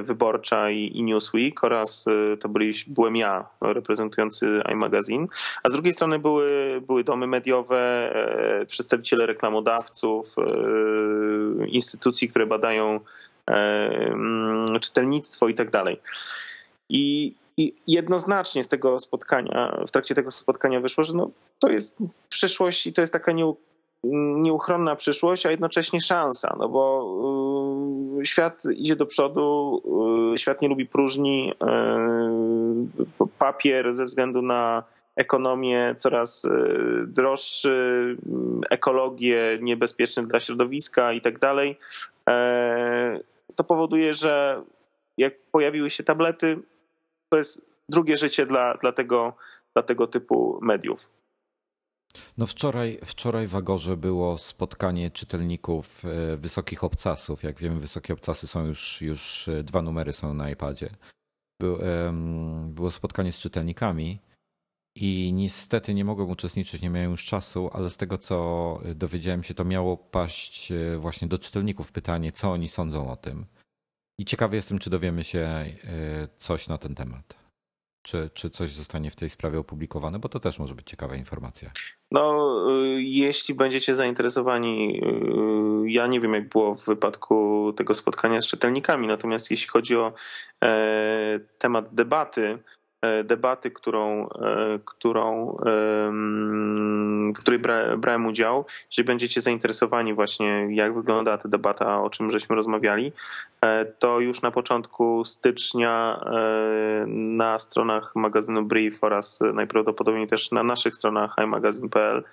wyborcza 0.02 0.70
i, 0.70 0.82
i 0.82 1.02
Newsweek 1.02 1.64
oraz 1.64 2.04
e, 2.32 2.36
to 2.36 2.48
byli, 2.48 2.72
byłem 2.86 3.16
ja 3.16 3.48
reprezentujący 3.60 4.62
iMagazine, 4.72 5.26
a 5.62 5.68
z 5.68 5.72
drugiej 5.72 5.92
strony 5.92 6.18
były, 6.18 6.80
były 6.86 7.04
domy 7.04 7.26
mediowe, 7.26 8.12
e, 8.60 8.66
przedstawiciele 8.66 9.26
reklamodawców, 9.26 10.36
instytucji, 11.66 12.28
które 12.28 12.46
badają 12.46 13.00
mm, 13.46 14.80
czytelnictwo 14.80 15.48
i 15.48 15.54
tak 15.54 15.70
dalej. 15.70 16.00
I 16.88 17.34
i 17.56 17.74
jednoznacznie 17.86 18.64
z 18.64 18.68
tego 18.68 18.98
spotkania, 18.98 19.78
w 19.86 19.90
trakcie 19.90 20.14
tego 20.14 20.30
spotkania 20.30 20.80
wyszło, 20.80 21.04
że 21.04 21.14
no, 21.14 21.30
to 21.58 21.70
jest 21.70 21.98
przyszłość 22.28 22.86
i 22.86 22.92
to 22.92 23.00
jest 23.00 23.12
taka 23.12 23.32
nieuchronna 24.04 24.96
przyszłość, 24.96 25.46
a 25.46 25.50
jednocześnie 25.50 26.00
szansa, 26.00 26.56
no 26.58 26.68
bo 26.68 27.04
świat 28.26 28.62
idzie 28.76 28.96
do 28.96 29.06
przodu, 29.06 29.82
y, 30.34 30.38
świat 30.38 30.62
nie 30.62 30.68
lubi 30.68 30.86
próżni, 30.86 31.52
y, 33.20 33.26
papier 33.38 33.94
ze 33.94 34.04
względu 34.04 34.42
na 34.42 34.82
ekonomię 35.16 35.94
coraz 35.96 36.48
droższy, 37.06 38.16
ekologię 38.70 39.58
niebezpieczne 39.60 40.22
dla 40.22 40.40
środowiska 40.40 41.12
i 41.12 41.20
tak 41.20 41.38
dalej. 41.38 41.78
E, 42.28 43.20
to 43.56 43.64
powoduje, 43.64 44.14
że 44.14 44.62
jak 45.18 45.34
pojawiły 45.52 45.90
się 45.90 46.02
tablety, 46.02 46.58
to 47.28 47.36
jest 47.36 47.66
drugie 47.88 48.16
życie 48.16 48.46
dla, 48.46 48.74
dla, 48.74 48.92
tego, 48.92 49.32
dla 49.74 49.82
tego 49.82 50.06
typu 50.06 50.58
mediów. 50.62 51.08
No 52.38 52.46
wczoraj, 52.46 52.98
wczoraj 53.04 53.46
w 53.46 53.56
Agorze 53.56 53.96
było 53.96 54.38
spotkanie 54.38 55.10
czytelników 55.10 56.04
e, 56.04 56.36
Wysokich 56.36 56.84
Obcasów. 56.84 57.42
Jak 57.42 57.58
wiemy, 57.58 57.80
Wysokie 57.80 58.12
Obcasy 58.12 58.46
są 58.46 58.66
już, 58.66 59.02
już 59.02 59.48
e, 59.48 59.62
dwa 59.62 59.82
numery 59.82 60.12
są 60.12 60.34
na 60.34 60.50
iPadzie. 60.50 60.90
Było 62.64 62.90
spotkanie 62.90 63.32
z 63.32 63.38
czytelnikami 63.38 64.18
i 64.96 65.32
niestety 65.32 65.94
nie 65.94 66.04
mogłem 66.04 66.30
uczestniczyć, 66.30 66.82
nie 66.82 66.90
miałem 66.90 67.10
już 67.10 67.24
czasu, 67.24 67.70
ale 67.72 67.90
z 67.90 67.96
tego 67.96 68.18
co 68.18 68.80
dowiedziałem 68.94 69.42
się, 69.42 69.54
to 69.54 69.64
miało 69.64 69.96
paść 69.96 70.72
e, 70.72 70.98
właśnie 70.98 71.28
do 71.28 71.38
czytelników 71.38 71.92
pytanie, 71.92 72.32
co 72.32 72.52
oni 72.52 72.68
sądzą 72.68 73.10
o 73.10 73.16
tym. 73.16 73.46
I 74.18 74.24
ciekawy 74.24 74.56
jestem, 74.56 74.78
czy 74.78 74.90
dowiemy 74.90 75.24
się 75.24 75.64
coś 76.38 76.68
na 76.68 76.78
ten 76.78 76.94
temat. 76.94 77.41
Czy, 78.02 78.30
czy 78.34 78.50
coś 78.50 78.70
zostanie 78.70 79.10
w 79.10 79.16
tej 79.16 79.30
sprawie 79.30 79.58
opublikowane, 79.58 80.18
bo 80.18 80.28
to 80.28 80.40
też 80.40 80.58
może 80.58 80.74
być 80.74 80.90
ciekawa 80.90 81.16
informacja. 81.16 81.70
No, 82.10 82.56
y, 82.70 83.02
jeśli 83.02 83.54
będziecie 83.54 83.96
zainteresowani, 83.96 85.00
y, 85.86 85.90
ja 85.90 86.06
nie 86.06 86.20
wiem, 86.20 86.34
jak 86.34 86.48
było 86.48 86.74
w 86.74 86.84
wypadku 86.84 87.72
tego 87.76 87.94
spotkania 87.94 88.40
z 88.40 88.46
czytelnikami, 88.46 89.06
natomiast 89.06 89.50
jeśli 89.50 89.68
chodzi 89.68 89.96
o 89.96 90.12
e, 90.64 91.40
temat 91.58 91.94
debaty, 91.94 92.58
debaty, 93.24 93.70
którą, 93.70 94.28
e, 94.28 94.78
którą, 94.84 95.56
w 97.36 97.38
której 97.38 97.60
brałem 97.96 98.26
udział. 98.26 98.64
Jeżeli 98.90 99.06
będziecie 99.06 99.40
zainteresowani 99.40 100.14
właśnie, 100.14 100.66
jak 100.70 100.94
wygląda 100.94 101.38
ta 101.38 101.48
debata, 101.48 102.02
o 102.02 102.10
czym 102.10 102.30
żeśmy 102.30 102.56
rozmawiali, 102.56 103.12
e, 103.60 103.84
to 103.84 104.20
już 104.20 104.42
na 104.42 104.50
początku 104.50 105.24
stycznia 105.24 106.24
na 107.06 107.58
stronach 107.58 108.16
magazynu 108.16 108.62
Brief 108.62 109.04
oraz 109.04 109.40
najprawdopodobniej 109.54 110.28
też 110.28 110.50
na 110.50 110.62
naszych 110.62 110.96
stronach 110.96 111.36
iMagazine.pl 111.44 112.24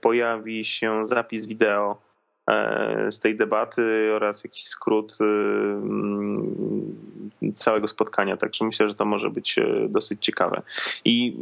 pojawi 0.00 0.64
się 0.64 1.06
zapis 1.06 1.46
wideo 1.46 2.10
E, 2.50 3.10
z 3.10 3.20
tej 3.20 3.36
debaty 3.36 4.10
oraz 4.14 4.44
jakiś 4.44 4.64
skrót 4.64 5.18
e, 5.20 5.24
całego 7.54 7.88
spotkania. 7.88 8.36
Także 8.36 8.64
myślę, 8.64 8.88
że 8.88 8.94
to 8.94 9.04
może 9.04 9.30
być 9.30 9.58
e, 9.58 9.64
dosyć 9.88 10.24
ciekawe. 10.24 10.62
I 11.04 11.36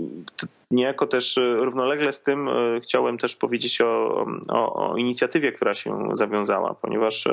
niejako 0.70 1.06
też 1.06 1.40
równolegle 1.56 2.12
z 2.12 2.22
tym 2.22 2.50
chciałem 2.82 3.18
też 3.18 3.36
powiedzieć 3.36 3.80
o, 3.80 4.26
o, 4.48 4.90
o 4.90 4.96
inicjatywie, 4.96 5.52
która 5.52 5.74
się 5.74 6.08
zawiązała, 6.12 6.74
ponieważ 6.74 7.28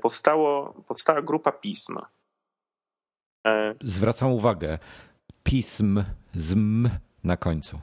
powstało, 0.00 0.74
powstała 0.88 1.22
grupa 1.22 1.52
pism. 1.52 1.98
Zwracam 3.80 4.32
uwagę, 4.32 4.78
pism 5.42 6.04
z 6.34 6.52
m 6.52 6.90
na 7.24 7.36
końcu. 7.36 7.80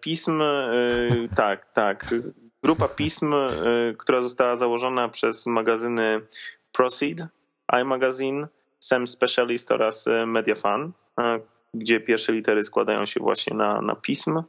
Pism, 0.00 0.42
tak, 1.36 1.70
tak. 1.70 2.14
Grupa 2.62 2.88
pism, 2.88 3.34
która 3.98 4.20
została 4.20 4.56
założona 4.56 5.08
przez 5.08 5.46
magazyny 5.46 6.20
Proceed, 6.72 7.26
iMagazine, 7.72 8.46
Sam 8.80 9.06
Specialist 9.06 9.72
oraz 9.72 10.06
y, 10.06 10.26
Mediafan, 10.26 10.92
y, 11.20 11.22
gdzie 11.74 12.00
pierwsze 12.00 12.32
litery 12.32 12.64
składają 12.64 13.06
się 13.06 13.20
właśnie 13.20 13.56
na, 13.56 13.82
na 13.82 13.94
pism. 13.94 14.42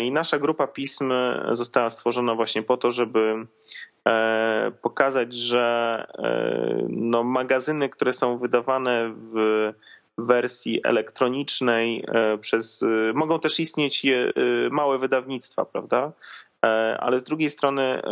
I 0.00 0.12
nasza 0.12 0.38
grupa 0.38 0.66
pism 0.66 1.12
została 1.50 1.90
stworzona 1.90 2.34
właśnie 2.34 2.62
po 2.62 2.76
to, 2.76 2.90
żeby 2.90 3.46
pokazać, 4.82 5.34
że 5.34 6.06
no, 6.88 7.24
magazyny, 7.24 7.88
które 7.88 8.12
są 8.12 8.38
wydawane 8.38 9.14
w 9.32 9.72
wersji 10.18 10.80
elektronicznej 10.84 12.04
przez, 12.40 12.84
mogą 13.14 13.40
też 13.40 13.60
istnieć 13.60 14.06
małe 14.70 14.98
wydawnictwa, 14.98 15.64
prawda? 15.64 16.12
Ale 16.98 17.20
z 17.20 17.24
drugiej 17.24 17.50
strony 17.50 18.02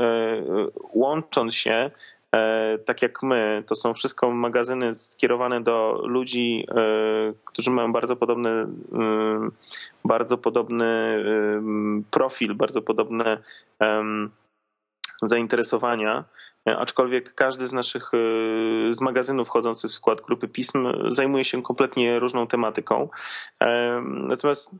łącząc 0.94 1.54
się 1.54 1.90
E, 1.90 1.90
tak 2.84 3.02
jak 3.02 3.22
my, 3.22 3.64
to 3.66 3.74
są 3.74 3.94
wszystko 3.94 4.30
magazyny 4.30 4.94
skierowane 4.94 5.60
do 5.60 6.02
ludzi, 6.04 6.66
e, 6.70 6.74
którzy 7.44 7.70
mają 7.70 7.92
bardzo 7.92 8.16
podobny, 8.16 8.50
e, 8.50 8.66
bardzo 10.04 10.38
podobny 10.38 11.24
profil, 12.10 12.54
bardzo 12.54 12.82
podobne 12.82 13.38
zainteresowania. 15.22 16.24
Aczkolwiek 16.66 17.34
każdy 17.34 17.66
z 17.66 17.72
naszych 17.72 18.10
z 18.90 19.00
magazynów 19.00 19.48
wchodzących 19.48 19.90
w 19.90 19.94
skład 19.94 20.20
grupy 20.20 20.48
pism 20.48 20.92
zajmuje 21.08 21.44
się 21.44 21.62
kompletnie 21.62 22.18
różną 22.18 22.46
tematyką. 22.46 23.08
Natomiast 24.04 24.76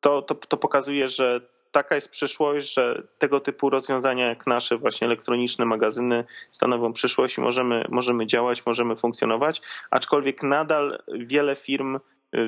to, 0.00 0.22
to, 0.22 0.34
to 0.34 0.56
pokazuje, 0.56 1.08
że 1.08 1.40
taka 1.76 1.94
jest 1.94 2.10
przyszłość, 2.10 2.74
że 2.74 3.02
tego 3.18 3.40
typu 3.40 3.70
rozwiązania 3.70 4.26
jak 4.28 4.46
nasze 4.46 4.78
właśnie 4.78 5.06
elektroniczne 5.06 5.64
magazyny 5.64 6.24
stanowią 6.52 6.92
przyszłość 6.92 7.38
i 7.38 7.40
możemy, 7.40 7.84
możemy 7.88 8.26
działać, 8.26 8.66
możemy 8.66 8.96
funkcjonować, 8.96 9.62
aczkolwiek 9.90 10.42
nadal 10.42 11.02
wiele 11.08 11.56
firm 11.56 11.98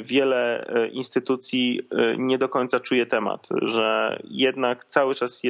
wiele 0.05 0.67
e, 0.67 0.89
instytucji 0.89 1.81
e, 1.91 2.17
nie 2.17 2.39
do 2.39 2.49
końca 2.49 2.81
czuje 2.81 3.07
temat, 3.07 3.49
że 3.63 4.19
jednak 4.25 4.85
cały 4.85 5.15
czas 5.15 5.43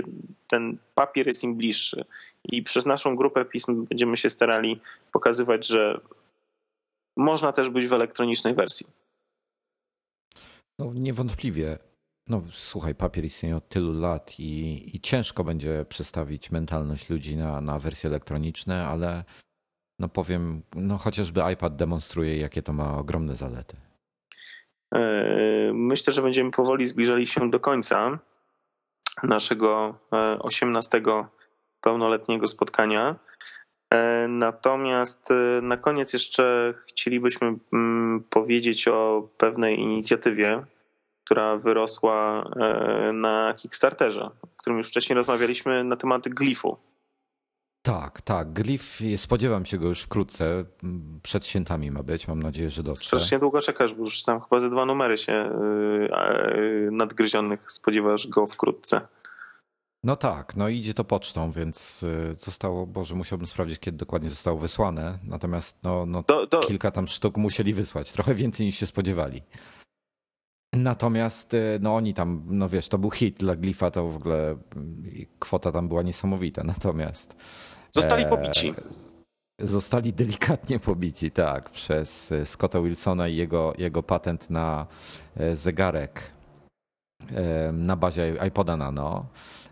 ten 0.48 0.78
papier 0.94 1.26
jest 1.26 1.44
im 1.44 1.54
bliższy. 1.54 2.04
I 2.44 2.62
przez 2.62 2.86
naszą 2.86 3.16
grupę 3.16 3.44
pism 3.44 3.86
będziemy 3.86 4.16
się 4.16 4.30
starali 4.30 4.80
pokazywać, 5.12 5.66
że 5.66 6.00
można 7.16 7.52
też 7.52 7.70
być 7.70 7.86
w 7.86 7.92
elektronicznej 7.92 8.54
wersji. 8.54 8.86
No, 10.78 10.92
niewątpliwie. 10.94 11.87
No 12.28 12.42
słuchaj, 12.50 12.94
papier 12.94 13.24
istnieje 13.24 13.56
od 13.56 13.68
tylu 13.68 14.00
lat 14.00 14.40
i, 14.40 14.82
i 14.96 15.00
ciężko 15.00 15.44
będzie 15.44 15.84
przestawić 15.88 16.50
mentalność 16.50 17.10
ludzi 17.10 17.36
na, 17.36 17.60
na 17.60 17.78
wersje 17.78 18.10
elektroniczne, 18.10 18.86
ale 18.86 19.24
no 19.98 20.08
powiem, 20.08 20.62
no 20.76 20.98
chociażby 20.98 21.40
iPad 21.52 21.76
demonstruje, 21.76 22.36
jakie 22.36 22.62
to 22.62 22.72
ma 22.72 22.98
ogromne 22.98 23.36
zalety. 23.36 23.76
E, 24.94 25.00
myślę, 25.74 26.12
że 26.12 26.22
będziemy 26.22 26.50
powoli 26.50 26.86
zbliżali 26.86 27.26
się 27.26 27.50
do 27.50 27.60
końca 27.60 28.18
naszego 29.22 29.98
18 30.38 30.98
e, 30.98 31.26
pełnoletniego 31.80 32.46
spotkania. 32.46 33.16
E, 33.94 34.26
natomiast 34.28 35.28
na 35.62 35.76
koniec 35.76 36.12
jeszcze 36.12 36.74
chcielibyśmy 36.88 37.54
mm, 37.72 38.24
powiedzieć 38.30 38.88
o 38.88 39.28
pewnej 39.38 39.80
inicjatywie, 39.80 40.64
która 41.28 41.56
wyrosła 41.56 42.44
e, 42.56 43.12
na 43.12 43.54
Kickstarterze, 43.56 44.24
o 44.24 44.46
którym 44.56 44.78
już 44.78 44.88
wcześniej 44.88 45.16
rozmawialiśmy 45.16 45.84
na 45.84 45.96
temat 45.96 46.28
glifu. 46.28 46.76
Tak, 47.82 48.20
tak. 48.20 48.52
Glif, 48.52 49.00
spodziewam 49.16 49.66
się 49.66 49.78
go 49.78 49.88
już 49.88 50.02
wkrótce. 50.02 50.64
Przed 51.22 51.46
świętami 51.46 51.90
ma 51.90 52.02
być. 52.02 52.28
Mam 52.28 52.42
nadzieję, 52.42 52.70
że 52.70 52.82
dobrze. 52.82 53.04
Strasznie 53.04 53.38
długo 53.38 53.60
czekasz, 53.60 53.94
bo 53.94 54.04
już 54.04 54.22
tam 54.22 54.40
chyba 54.40 54.60
ze 54.60 54.70
dwa 54.70 54.86
numery 54.86 55.18
się 55.18 55.32
e, 55.32 55.50
e, 56.10 56.90
nadgryzionych 56.90 57.72
spodziewasz 57.72 58.26
go 58.26 58.46
wkrótce. 58.46 59.00
No 60.04 60.16
tak, 60.16 60.56
no 60.56 60.68
idzie 60.68 60.94
to 60.94 61.04
pocztą, 61.04 61.50
więc 61.50 62.04
zostało, 62.36 62.86
Boże, 62.86 63.14
musiałbym 63.14 63.46
sprawdzić, 63.46 63.78
kiedy 63.78 63.98
dokładnie 63.98 64.30
zostało 64.30 64.58
wysłane. 64.58 65.18
Natomiast 65.24 65.82
no, 65.82 66.06
no 66.06 66.24
do, 66.28 66.46
do... 66.46 66.60
kilka 66.60 66.90
tam 66.90 67.08
sztuk 67.08 67.36
musieli 67.36 67.74
wysłać, 67.74 68.12
trochę 68.12 68.34
więcej 68.34 68.66
niż 68.66 68.78
się 68.78 68.86
spodziewali. 68.86 69.42
Natomiast 70.72 71.54
y, 71.54 71.78
no 71.80 71.96
oni 71.96 72.14
tam, 72.14 72.42
no 72.46 72.68
wiesz, 72.68 72.88
to 72.88 72.98
był 72.98 73.10
hit 73.10 73.38
dla 73.38 73.56
Glifa, 73.56 73.90
to 73.90 74.08
w 74.08 74.16
ogóle 74.16 74.56
kwota 75.38 75.72
tam 75.72 75.88
była 75.88 76.02
niesamowita. 76.02 76.64
Natomiast 76.74 77.36
zostali 77.90 78.24
e, 78.24 78.26
pobici. 78.26 78.74
Zostali 79.60 80.12
delikatnie 80.12 80.78
pobici, 80.78 81.30
tak, 81.30 81.70
przez 81.70 82.32
y, 82.32 82.46
Scotta 82.46 82.80
Wilsona 82.80 83.28
i 83.28 83.36
jego, 83.36 83.72
jego 83.78 84.02
patent 84.02 84.50
na 84.50 84.86
e, 85.36 85.56
zegarek 85.56 86.32
e, 87.30 87.72
na 87.72 87.96
bazie 87.96 88.34
iPoda 88.48 88.76
Nano. 88.76 89.26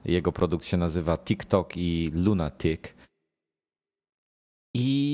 Jego 0.04 0.32
produkt 0.32 0.64
się 0.64 0.76
nazywa 0.76 1.18
TikTok 1.18 1.76
i 1.76 2.10
Lunatic. 2.14 2.80
I 4.74 5.05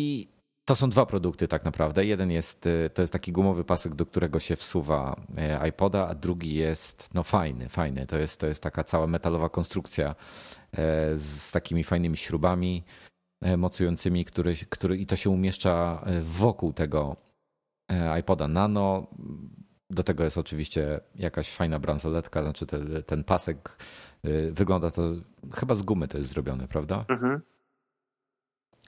to 0.64 0.74
są 0.74 0.90
dwa 0.90 1.06
produkty 1.06 1.48
tak 1.48 1.64
naprawdę. 1.64 2.04
Jeden 2.04 2.30
jest, 2.30 2.66
y, 2.66 2.90
to 2.94 3.02
jest 3.02 3.12
taki 3.12 3.32
gumowy 3.32 3.64
pasek, 3.64 3.94
do 3.94 4.06
którego 4.06 4.40
się 4.40 4.56
wsuwa 4.56 5.16
y, 5.64 5.68
iPoda, 5.68 6.08
a 6.08 6.14
drugi 6.14 6.54
jest 6.54 7.14
no 7.14 7.22
fajny, 7.22 7.68
fajny. 7.68 8.06
To 8.06 8.18
jest, 8.18 8.40
to 8.40 8.46
jest 8.46 8.62
taka 8.62 8.84
cała 8.84 9.06
metalowa 9.06 9.48
konstrukcja 9.48 10.10
y, 10.10 10.78
z 11.16 11.50
takimi 11.50 11.84
fajnymi 11.84 12.16
śrubami 12.16 12.84
mocującymi, 13.56 14.24
który, 14.24 14.54
który 14.68 14.96
i 14.96 15.06
to 15.06 15.16
się 15.16 15.30
umieszcza 15.30 16.04
wokół 16.20 16.72
tego 16.72 17.16
iPoda 18.20 18.48
Nano. 18.48 19.06
Do 19.90 20.02
tego 20.02 20.24
jest 20.24 20.38
oczywiście 20.38 21.00
jakaś 21.14 21.50
fajna 21.50 21.78
bransoletka, 21.78 22.42
znaczy 22.42 22.66
ten, 22.66 23.02
ten 23.06 23.24
pasek 23.24 23.76
wygląda 24.52 24.90
to 24.90 25.02
chyba 25.54 25.74
z 25.74 25.82
gumy 25.82 26.08
to 26.08 26.18
jest 26.18 26.30
zrobione, 26.30 26.68
prawda? 26.68 27.04
Mhm. 27.08 27.40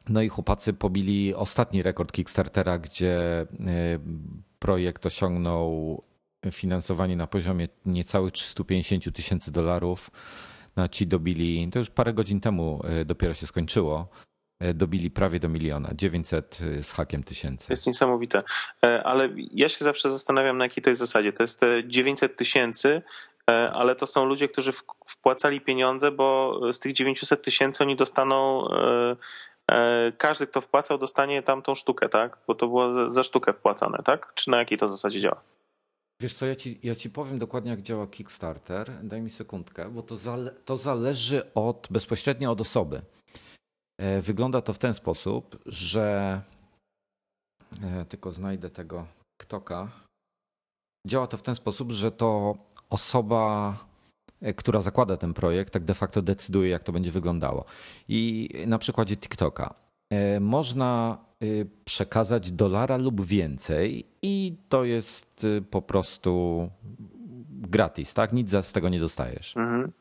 No 0.09 0.23
i 0.23 0.29
chłopacy 0.29 0.73
pobili 0.73 1.35
ostatni 1.35 1.83
rekord 1.83 2.13
Kickstartera, 2.13 2.79
gdzie 2.79 3.21
e, 3.21 3.47
projekt 4.59 5.07
osiągnął 5.07 6.03
finansowanie 6.53 7.17
na 7.17 7.27
poziomie 7.27 7.69
niecałych 7.87 8.33
350 8.33 9.17
tysięcy 9.17 9.53
dolarów. 9.53 10.11
No 10.77 10.89
ci 10.89 11.07
dobili, 11.07 11.69
to 11.73 11.79
już 11.79 11.91
parę 11.91 12.13
godzin 12.13 12.41
temu 12.41 12.81
e, 12.85 13.05
dopiero 13.05 13.35
się 13.35 13.47
skończyło, 13.47 14.09
e, 14.61 14.75
dobili 14.75 15.11
prawie 15.11 15.41
do 15.41 15.49
miliona, 15.49 15.91
900 15.95 16.59
z 16.83 16.93
hakiem 16.93 17.23
tysięcy. 17.23 17.67
To 17.67 17.73
jest 17.73 17.87
niesamowite, 17.87 18.39
ale 19.05 19.29
ja 19.37 19.69
się 19.69 19.85
zawsze 19.85 20.11
zastanawiam 20.11 20.59
na 20.59 20.65
jakiej 20.65 20.83
to 20.83 20.91
jest 20.91 21.01
zasadzie. 21.01 21.33
To 21.33 21.43
jest 21.43 21.61
900 21.87 22.37
tysięcy, 22.37 23.03
ale 23.73 23.97
to 23.97 24.07
są 24.07 24.25
ludzie, 24.25 24.49
którzy 24.49 24.73
wpłacali 25.07 25.61
pieniądze, 25.61 26.11
bo 26.11 26.61
z 26.73 26.79
tych 26.79 26.93
900 26.93 27.43
tysięcy 27.43 27.85
oni 27.85 27.97
dostaną 27.97 28.69
E, 28.69 29.17
każdy, 30.19 30.47
kto 30.47 30.61
wpłacał, 30.61 30.99
dostanie 30.99 31.43
tam 31.43 31.63
tą 31.63 31.75
sztukę, 31.75 32.09
tak? 32.09 32.39
Bo 32.47 32.55
to 32.55 32.67
było 32.67 33.11
za 33.11 33.23
sztukę 33.23 33.53
wpłacane, 33.53 33.99
tak? 34.05 34.33
Czy 34.35 34.51
na 34.51 34.59
jakiej 34.59 34.79
to 34.79 34.89
zasadzie 34.89 35.21
działa? 35.21 35.41
Wiesz 36.23 36.35
co, 36.35 36.47
ja 36.47 36.57
ci, 36.57 36.79
ja 36.83 36.95
ci 36.95 37.11
powiem 37.11 37.39
dokładnie, 37.39 37.71
jak 37.71 37.83
działa 37.83 38.07
Kickstarter. 38.07 38.91
Daj 39.03 39.23
mi 39.23 39.31
sekundkę, 39.31 39.91
bo 39.91 40.03
to, 40.03 40.17
zale, 40.17 40.51
to 40.51 40.77
zależy 40.77 41.55
od, 41.55 41.89
bezpośrednio 41.91 42.51
od 42.51 42.61
osoby. 42.61 43.03
E, 44.01 44.21
wygląda 44.21 44.61
to 44.61 44.73
w 44.73 44.79
ten 44.79 44.95
sposób, 44.95 45.57
że 45.67 46.41
e, 47.83 48.05
tylko 48.05 48.33
znajdę 48.33 48.71
tego 48.71 49.07
ktoka. 49.41 49.89
Działa 51.07 51.27
to 51.27 51.37
w 51.37 51.43
ten 51.43 51.55
sposób, 51.55 51.93
że 51.93 52.13
to 52.13 52.57
osoba 52.91 53.75
E, 53.77 53.94
która 54.57 54.81
zakłada 54.81 55.17
ten 55.17 55.35
projekt, 55.35 55.73
tak 55.73 55.85
de 55.85 55.95
facto 55.95 56.23
decyduje, 56.23 56.71
jak 56.71 56.83
to 56.83 56.93
będzie 56.93 57.11
wyglądało. 57.11 57.65
I 58.09 58.49
na 58.67 58.79
przykładzie 58.79 59.17
TikToka. 59.17 59.75
E, 60.11 60.41
można 60.41 61.19
e, 61.41 61.47
przekazać 61.85 62.51
dolara 62.51 62.97
lub 62.97 63.27
więcej, 63.27 64.07
i 64.23 64.57
to 64.69 64.85
jest 64.85 65.47
po 65.71 65.83
prostu 65.83 66.71
gratis, 67.49 68.15
tak? 68.15 68.33
Nic 68.33 68.51
z 68.51 68.73
tego 68.73 68.89
nie 68.89 69.01
dostajesz. 69.01 69.57
Mhm. 69.57 69.93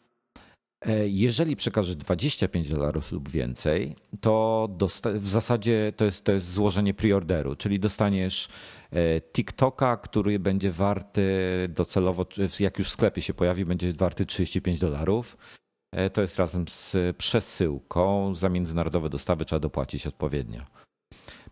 Jeżeli 1.06 1.56
przekażesz 1.56 1.96
25 1.96 2.70
dolarów 2.70 3.12
lub 3.12 3.30
więcej, 3.30 3.96
to 4.22 4.70
w 5.16 5.28
zasadzie 5.28 5.94
to 5.98 6.06
jest, 6.06 6.24
to 6.24 6.32
jest 6.32 6.52
złożenie 6.52 6.94
preorderu, 6.94 7.56
czyli 7.56 7.80
dostaniesz 7.80 8.50
E, 8.94 9.22
TikToka, 9.22 9.98
który 9.98 10.40
będzie 10.40 10.72
warty 10.72 11.24
docelowo, 11.70 12.26
jak 12.60 12.80
już 12.80 12.88
w 12.88 12.92
sklepie 12.92 13.22
się 13.22 13.34
pojawi, 13.34 13.66
będzie 13.66 13.94
warty 13.94 14.26
35 14.26 14.80
dolarów. 14.80 15.38
E, 15.92 16.10
to 16.10 16.22
jest 16.22 16.38
razem 16.38 16.68
z 16.68 16.96
przesyłką. 17.18 18.36
Za 18.36 18.50
międzynarodowe 18.50 19.10
dostawy 19.10 19.46
trzeba 19.46 19.60
dopłacić 19.60 20.08
odpowiednio. 20.08 20.64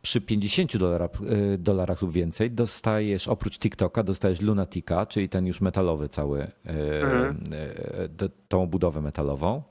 Przy 0.01 0.21
50 0.21 0.77
dolarach, 0.77 1.09
e, 1.53 1.57
dolarach 1.57 2.01
lub 2.01 2.11
więcej 2.11 2.51
dostajesz, 2.51 3.27
oprócz 3.27 3.59
TikToka, 3.59 4.03
dostajesz 4.03 4.41
Lunatica, 4.41 5.05
czyli 5.05 5.29
ten 5.29 5.47
już 5.47 5.61
metalowy 5.61 6.09
cały, 6.09 6.51
mhm. 6.65 7.43
tą 8.47 8.67
budowę 8.67 9.01
metalową. 9.01 9.63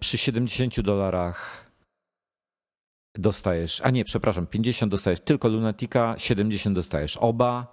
Przy 0.00 0.18
70 0.18 0.80
dolarach 0.80 1.70
dostajesz, 3.14 3.80
a 3.84 3.90
nie, 3.90 4.04
przepraszam, 4.04 4.46
50 4.46 4.90
dostajesz 4.90 5.20
tylko 5.20 5.48
Lunatica, 5.48 6.14
70 6.18 6.74
dostajesz 6.74 7.16
oba 7.16 7.72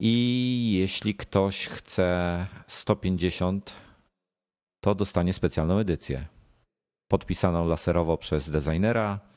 i 0.00 0.76
jeśli 0.78 1.14
ktoś 1.14 1.66
chce 1.68 2.46
150, 2.66 3.76
to 4.80 4.94
dostanie 4.94 5.32
specjalną 5.32 5.78
edycję. 5.78 6.26
podpisaną 7.10 7.68
laserowo 7.68 8.16
przez 8.18 8.50
designera. 8.50 9.31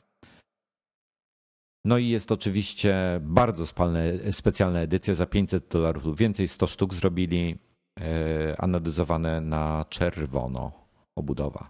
No 1.86 1.98
i 1.98 2.08
jest 2.08 2.32
oczywiście 2.32 3.20
bardzo 3.20 3.66
spalne, 3.66 4.32
specjalna 4.32 4.80
edycja 4.80 5.14
za 5.14 5.26
500 5.26 5.68
dolarów 5.68 6.04
lub 6.04 6.16
więcej. 6.18 6.48
100 6.48 6.66
sztuk 6.66 6.94
zrobili, 6.94 7.58
e, 8.00 8.60
anodyzowane 8.60 9.40
na 9.40 9.84
czerwono 9.88 10.72
obudowa. 11.16 11.68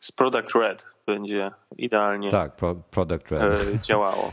Z 0.00 0.12
Product 0.12 0.54
Red 0.54 0.86
będzie 1.06 1.50
idealnie 1.78 2.30
tak, 2.30 2.56
pro, 2.56 2.74
Product 2.74 3.30
Red. 3.30 3.80
działało. 3.82 4.32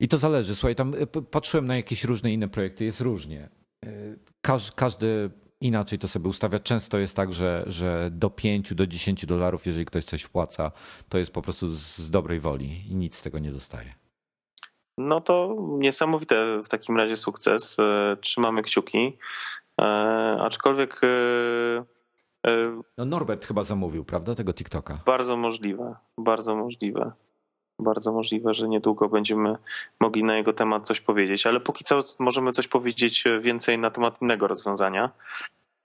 I 0.00 0.08
to 0.08 0.18
zależy. 0.18 0.54
Słuchaj, 0.54 0.74
tam 0.74 0.94
patrzyłem 1.30 1.66
na 1.66 1.76
jakieś 1.76 2.04
różne 2.04 2.32
inne 2.32 2.48
projekty, 2.48 2.84
jest 2.84 3.00
różnie. 3.00 3.48
Każ, 4.40 4.72
każdy 4.72 5.30
inaczej 5.60 5.98
to 5.98 6.08
sobie 6.08 6.28
ustawia. 6.28 6.58
Często 6.58 6.98
jest 6.98 7.16
tak, 7.16 7.32
że, 7.32 7.64
że 7.66 8.10
do 8.12 8.30
5 8.30 8.74
do 8.74 8.86
10 8.86 9.26
dolarów, 9.26 9.66
jeżeli 9.66 9.84
ktoś 9.84 10.04
coś 10.04 10.22
wpłaca, 10.22 10.72
to 11.08 11.18
jest 11.18 11.32
po 11.32 11.42
prostu 11.42 11.68
z 11.70 12.10
dobrej 12.10 12.40
woli 12.40 12.90
i 12.90 12.94
nic 12.94 13.16
z 13.16 13.22
tego 13.22 13.38
nie 13.38 13.52
dostaje. 13.52 13.94
No 14.98 15.20
to 15.20 15.56
niesamowite 15.78 16.62
w 16.62 16.68
takim 16.68 16.96
razie 16.96 17.16
sukces. 17.16 17.76
E, 17.78 18.16
trzymamy 18.20 18.62
kciuki. 18.62 19.18
E, 19.80 19.84
aczkolwiek. 20.40 21.00
E, 21.04 21.84
no 22.98 23.04
Norbert 23.04 23.46
chyba 23.46 23.62
zamówił, 23.62 24.04
prawda, 24.04 24.34
tego 24.34 24.52
TikToka? 24.52 24.98
Bardzo 25.06 25.36
możliwe, 25.36 25.94
bardzo 26.18 26.56
możliwe. 26.56 27.12
Bardzo 27.78 28.12
możliwe, 28.12 28.54
że 28.54 28.68
niedługo 28.68 29.08
będziemy 29.08 29.56
mogli 30.00 30.24
na 30.24 30.36
jego 30.36 30.52
temat 30.52 30.86
coś 30.86 31.00
powiedzieć, 31.00 31.46
ale 31.46 31.60
póki 31.60 31.84
co 31.84 32.00
możemy 32.18 32.52
coś 32.52 32.68
powiedzieć 32.68 33.24
więcej 33.40 33.78
na 33.78 33.90
temat 33.90 34.22
innego 34.22 34.46
rozwiązania. 34.46 35.10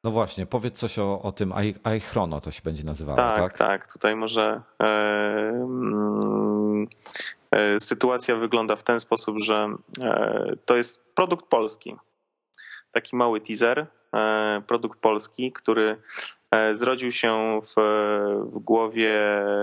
No 0.04 0.12
właśnie, 0.12 0.46
powiedz 0.46 0.80
coś 0.80 1.00
o, 1.00 1.22
o 1.22 1.32
tym 1.32 1.54
iChrono, 1.84 2.42
to 2.42 2.52
się 2.52 2.62
będzie 2.64 2.84
nazywało, 2.84 3.16
tak? 3.16 3.38
Tak, 3.38 3.58
tak. 3.58 3.94
Tutaj 3.94 4.16
może 4.16 4.62
e, 4.80 4.88
e, 7.52 7.80
sytuacja 7.80 8.36
wygląda 8.36 8.76
w 8.76 8.84
ten 8.84 9.00
sposób, 9.00 9.40
że 9.40 9.76
e, 10.02 10.56
to 10.66 10.78
jest 10.78 11.14
produkt 11.16 11.46
polski. 11.46 11.96
Taki 12.92 13.16
mały 13.16 13.42
teaser, 13.42 13.88
e, 14.14 14.62
produkt 14.68 15.00
polski, 15.00 15.52
który 15.52 15.98
e, 16.52 16.76
zrodził 16.76 17.12
się 17.12 17.60
w, 17.64 17.74
w 18.52 18.60
głowie 18.60 19.14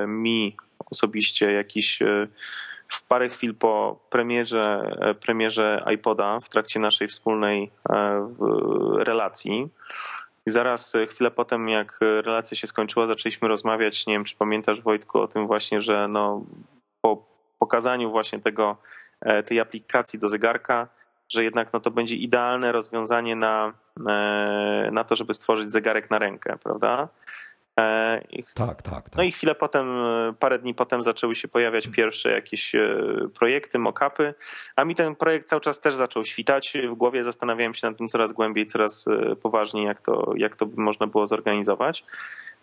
mi 0.07 0.57
osobiście 0.91 1.53
jakiś 1.53 2.03
e, 2.03 2.29
w 2.89 3.03
parę 3.03 3.29
chwil 3.29 3.55
po 3.55 4.01
premierze, 4.11 4.97
e, 5.01 5.15
premierze 5.15 5.85
iPoda 5.95 6.41
w 6.41 6.49
trakcie 6.49 6.81
naszej 6.81 7.09
wspólnej 7.09 7.71
e, 7.91 8.29
relacji. 8.99 9.69
I 10.47 10.51
zaraz 10.51 10.97
chwilę 11.09 11.31
potem, 11.31 11.69
jak 11.69 11.99
relacja 12.01 12.57
się 12.57 12.67
skończyła, 12.67 13.07
zaczęliśmy 13.07 13.49
rozmawiać. 13.49 14.07
Nie 14.07 14.15
wiem, 14.15 14.25
czy 14.25 14.37
pamiętasz, 14.37 14.81
Wojtku, 14.81 15.21
o 15.21 15.29
tym 15.29 15.47
właśnie, 15.47 15.81
że 15.81 16.09
no, 16.09 16.45
po 17.01 17.27
pokazaniu 17.59 18.11
właśnie 18.11 18.41
tego, 18.41 18.77
tej 19.47 19.61
aplikacji 19.61 20.19
do 20.19 20.29
zegarka, 20.29 20.89
że 21.29 21.45
jednak 21.45 21.73
no, 21.73 21.81
to 21.81 21.91
będzie 21.91 22.17
idealne 22.17 22.73
rozwiązanie 22.73 23.37
na, 23.37 23.73
na 24.93 25.05
to, 25.05 25.17
żeby 25.17 25.35
stworzyć 25.35 25.73
zegarek 25.73 26.11
na 26.11 26.19
rękę, 26.19 26.59
prawda? 26.63 27.09
E, 27.81 28.21
tak, 28.55 28.83
tak, 28.83 29.03
tak. 29.03 29.17
No 29.17 29.23
i 29.23 29.33
chwilę 29.33 29.55
potem, 29.55 29.89
e, 29.89 30.33
parę 30.39 30.59
dni 30.59 30.75
potem 30.75 31.03
zaczęły 31.03 31.35
się 31.35 31.49
pojawiać 31.49 31.89
pierwsze 31.89 32.31
jakieś 32.33 32.75
e, 32.75 32.99
projekty, 33.39 33.79
mock-upy, 33.79 34.35
a 34.77 34.85
mi 34.85 34.95
ten 34.95 35.17
projekt 35.17 35.49
cały 35.49 35.61
czas 35.61 35.81
też 35.81 35.95
zaczął 35.95 36.25
świtać. 36.25 36.73
W 36.91 36.95
głowie 36.95 37.25
zastanawiałem 37.25 37.75
się 37.75 37.89
nad 37.89 37.99
tym 37.99 38.09
coraz 38.09 38.33
głębiej, 38.33 38.67
coraz 38.67 39.09
poważniej, 39.43 39.85
jak 39.85 40.01
to, 40.01 40.33
jak 40.37 40.57
to 40.57 40.67
by 40.67 40.83
można 40.83 41.07
było 41.07 41.27
zorganizować. 41.27 42.05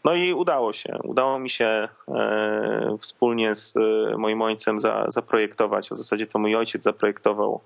No 0.04 0.14
i 0.14 0.34
udało 0.34 0.74
się. 0.74 0.98
Udało 1.04 1.40
mi 1.40 1.50
się 1.50 1.88
e, 2.08 2.98
wspólnie 3.00 3.56
z 3.56 3.76
moim 4.18 4.42
ojcem 4.42 4.80
za, 4.80 5.06
zaprojektować, 5.08 5.90
w 5.90 5.98
zasadzie 5.98 6.28
to 6.28 6.40
mój 6.40 6.56
ojciec 6.56 6.84
zaprojektował 6.84 7.62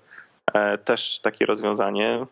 e, 0.54 0.78
też 0.78 1.20
takie 1.20 1.46
rozwiązanie, 1.46 2.26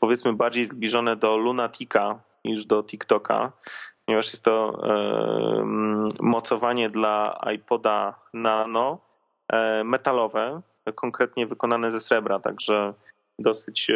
powiedzmy 0.00 0.32
bardziej 0.32 0.64
zbliżone 0.64 1.16
do 1.16 1.36
Lunatica 1.36 2.18
niż 2.44 2.66
do 2.66 2.82
TikToka 2.82 3.52
ponieważ 4.06 4.26
jest 4.26 4.44
to 4.44 4.82
mocowanie 6.20 6.90
dla 6.90 7.40
iPoda 7.54 8.14
Nano 8.32 8.98
e, 9.52 9.84
metalowe, 9.84 10.60
konkretnie 10.94 11.46
wykonane 11.46 11.92
ze 11.92 12.00
srebra, 12.00 12.38
także 12.38 12.94
dosyć 13.38 13.90
e, 13.90 13.94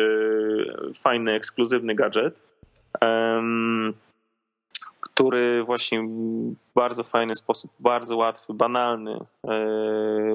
fajny, 1.01 1.33
ekskluzywny 1.33 1.95
gadżet, 1.95 2.43
który 5.01 5.65
właśnie 5.65 6.03
w 6.03 6.75
bardzo 6.75 7.05
fajny 7.05 7.35
sposób, 7.35 7.71
bardzo 7.81 8.17
łatwy, 8.17 8.55
banalny 8.55 9.19
e, 9.45 9.57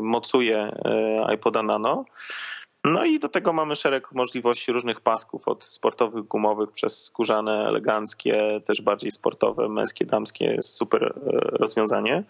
mocuje 0.01 0.71
iPoda 1.34 1.63
Nano. 1.63 2.05
No 2.86 3.05
i 3.05 3.19
do 3.19 3.29
tego 3.29 3.53
mamy 3.53 3.75
szereg 3.75 4.11
możliwości 4.11 4.71
różnych 4.71 5.01
pasków, 5.01 5.47
od 5.47 5.63
sportowych, 5.63 6.25
gumowych, 6.25 6.71
przez 6.71 7.03
skórzane, 7.03 7.67
eleganckie, 7.67 8.61
też 8.65 8.81
bardziej 8.81 9.11
sportowe, 9.11 9.69
męskie, 9.69 10.05
damskie. 10.05 10.45
Jest 10.45 10.69
super 10.69 11.03
e, 11.03 11.11
rozwiązanie. 11.34 12.23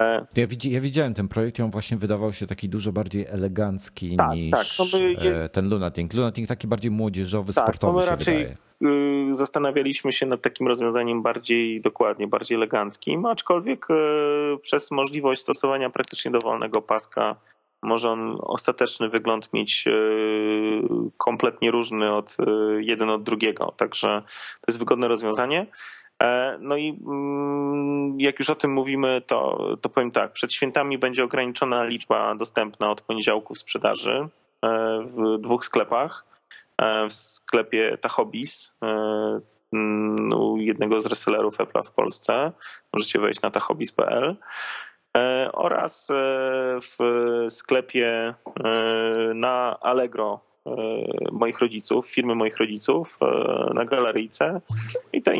E, 0.00 0.26
ja, 0.36 0.46
widzi, 0.46 0.70
ja 0.70 0.80
widziałem 0.80 1.14
ten 1.14 1.28
projekt 1.28 1.58
i 1.58 1.62
on 1.62 1.70
właśnie 1.70 1.96
wydawał 1.96 2.32
się 2.32 2.46
taki 2.46 2.68
dużo 2.68 2.92
bardziej 2.92 3.26
elegancki 3.26 4.16
tak, 4.16 4.30
niż 4.32 4.50
tak. 4.50 4.66
No 4.78 4.84
ten 5.52 5.70
Lunatic. 5.70 6.14
Lunatic 6.14 6.48
taki 6.48 6.66
bardziej 6.66 6.90
młodzieżowy, 6.90 7.52
tak, 7.52 7.64
sportowy 7.64 7.92
no 7.92 8.00
my 8.00 8.06
raczej 8.06 8.46
wydaje. 8.80 9.34
zastanawialiśmy 9.34 10.12
się 10.12 10.26
nad 10.26 10.42
takim 10.42 10.68
rozwiązaniem 10.68 11.22
bardziej 11.22 11.80
dokładnie, 11.80 12.26
bardziej 12.26 12.56
eleganckim, 12.56 13.26
aczkolwiek 13.26 13.86
przez 14.62 14.90
możliwość 14.90 15.42
stosowania 15.42 15.90
praktycznie 15.90 16.30
dowolnego 16.30 16.82
paska 16.82 17.36
może 17.82 18.10
on 18.10 18.38
ostateczny 18.40 19.08
wygląd 19.08 19.52
mieć 19.52 19.84
e, 19.86 19.92
kompletnie 21.16 21.70
różny 21.70 22.14
od 22.14 22.36
e, 22.40 22.44
jeden 22.82 23.10
od 23.10 23.22
drugiego. 23.22 23.74
Także 23.76 24.22
to 24.54 24.64
jest 24.68 24.78
wygodne 24.78 25.08
rozwiązanie. 25.08 25.66
E, 26.22 26.58
no 26.60 26.76
i 26.76 26.98
mm, 27.06 28.20
jak 28.20 28.38
już 28.38 28.50
o 28.50 28.54
tym 28.54 28.72
mówimy, 28.72 29.22
to, 29.26 29.58
to 29.80 29.88
powiem 29.88 30.10
tak, 30.10 30.32
przed 30.32 30.52
świętami 30.52 30.98
będzie 30.98 31.24
ograniczona 31.24 31.84
liczba 31.84 32.34
dostępna 32.34 32.90
od 32.90 33.00
poniedziałku 33.00 33.54
sprzedaży 33.54 34.28
w 35.04 35.38
dwóch 35.38 35.64
sklepach. 35.64 36.24
W 37.08 37.14
sklepie 37.14 37.98
Tachobis, 38.00 38.76
mm, 39.72 40.30
jednego 40.56 41.00
z 41.00 41.06
resellerów 41.06 41.58
Apple'a 41.58 41.82
w 41.84 41.90
Polsce. 41.90 42.52
Możecie 42.92 43.18
wejść 43.18 43.42
na 43.42 43.50
tachobis.pl 43.50 44.36
oraz 45.52 46.10
e, 46.10 46.14
w 46.80 46.98
sklepie 47.48 48.08
e, 48.08 48.34
na 49.34 49.80
Allegro 49.80 50.40
moich 51.32 51.58
rodziców, 51.58 52.06
firmy 52.06 52.34
moich 52.34 52.56
rodziców 52.56 53.18
na 53.74 53.84
galeryjce 53.84 54.60
i 55.12 55.22
te 55.22 55.34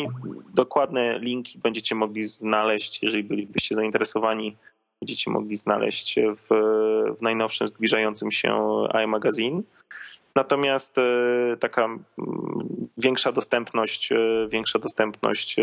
dokładne 0.55 1.18
linki 1.18 1.59
będziecie 1.59 1.95
mogli 1.95 2.24
znaleźć, 2.24 3.03
jeżeli 3.03 3.24
bylibyście 3.24 3.74
zainteresowani, 3.74 4.57
będziecie 5.01 5.31
mogli 5.31 5.57
znaleźć 5.57 6.16
w, 6.16 6.49
w 7.18 7.22
najnowszym 7.22 7.68
zbliżającym 7.68 8.30
się 8.30 8.84
iMagazine. 9.05 9.63
Natomiast 10.34 10.99
e, 10.99 11.03
taka 11.61 11.84
mm, 11.84 12.00
większa 12.96 13.33
dostępność, 13.33 14.13
e, 14.13 14.17
większa 14.49 14.79
dostępność 14.79 15.59
e, 15.59 15.63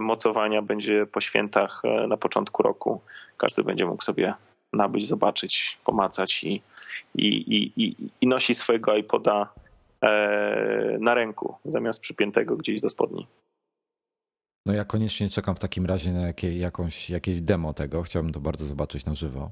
mocowania 0.00 0.62
będzie 0.62 1.06
po 1.06 1.20
świętach 1.20 1.82
na 2.08 2.16
początku 2.16 2.62
roku. 2.62 3.00
Każdy 3.36 3.62
będzie 3.62 3.86
mógł 3.86 4.02
sobie 4.02 4.34
nabyć, 4.72 5.06
zobaczyć, 5.06 5.78
pomacać 5.84 6.44
i, 6.44 6.62
i, 7.14 7.72
i, 7.76 7.94
i 8.20 8.26
nosić 8.26 8.58
swojego 8.58 8.96
iPoda 8.96 9.48
na 11.00 11.14
ręku 11.14 11.54
zamiast 11.64 12.00
przypiętego 12.00 12.56
gdzieś 12.56 12.80
do 12.80 12.88
spodni. 12.88 13.26
No 14.66 14.72
ja 14.72 14.84
koniecznie 14.84 15.30
czekam 15.30 15.56
w 15.56 15.58
takim 15.58 15.86
razie 15.86 16.12
na 16.12 16.32
jakąś, 16.42 17.10
jakieś 17.10 17.40
demo 17.40 17.72
tego. 17.72 18.02
Chciałbym 18.02 18.32
to 18.32 18.40
bardzo 18.40 18.64
zobaczyć 18.64 19.04
na 19.04 19.14
żywo. 19.14 19.50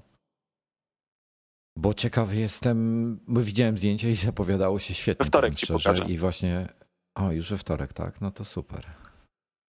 Bo 1.76 1.94
ciekawy 1.94 2.36
jestem, 2.36 3.18
bo 3.28 3.40
widziałem 3.40 3.78
zdjęcie 3.78 4.10
i 4.10 4.14
zapowiadało 4.14 4.78
się 4.78 4.94
świetnie. 4.94 5.24
We 5.24 5.28
wtorek 5.28 5.54
ci 5.54 5.66
pokażę. 5.66 6.04
I 6.04 6.18
właśnie, 6.18 6.68
o 7.14 7.32
już 7.32 7.50
we 7.50 7.58
wtorek, 7.58 7.92
tak? 7.92 8.20
No 8.20 8.30
to 8.30 8.44
super. 8.44 8.86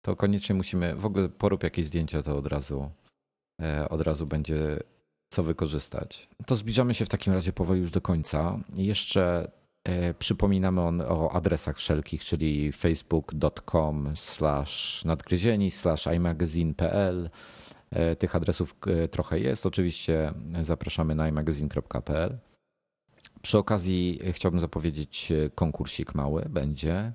To 0.02 0.16
koniecznie 0.16 0.54
musimy, 0.54 0.96
w 0.96 1.06
ogóle 1.06 1.28
porób 1.28 1.62
jakieś 1.62 1.86
zdjęcia, 1.86 2.22
to 2.22 2.38
od 2.38 2.46
razu, 2.46 2.90
e, 3.62 3.88
od 3.88 4.00
razu 4.00 4.26
będzie 4.26 4.78
co 5.32 5.42
wykorzystać. 5.42 6.28
To 6.46 6.56
zbliżamy 6.56 6.94
się 6.94 7.04
w 7.04 7.08
takim 7.08 7.32
razie 7.32 7.52
powoli 7.52 7.80
już 7.80 7.90
do 7.90 8.00
końca. 8.00 8.58
Jeszcze 8.74 9.50
e, 9.84 10.14
przypominamy 10.14 10.80
on 10.80 11.00
o 11.00 11.32
adresach 11.32 11.76
wszelkich, 11.76 12.24
czyli 12.24 12.72
facebook.com 12.72 14.12
slash 14.16 15.04
nadgryzieni 15.04 15.70
slash 15.70 16.06
imagazine.pl 16.06 17.30
tych 18.18 18.36
adresów 18.36 18.74
e, 18.86 19.08
trochę 19.08 19.38
jest. 19.38 19.66
Oczywiście 19.66 20.32
zapraszamy 20.62 21.14
na 21.14 21.28
imagazine.pl. 21.28 22.38
Przy 23.42 23.58
okazji 23.58 24.20
chciałbym 24.32 24.60
zapowiedzieć 24.60 25.32
konkursik 25.54 26.14
mały. 26.14 26.46
Będzie 26.48 27.12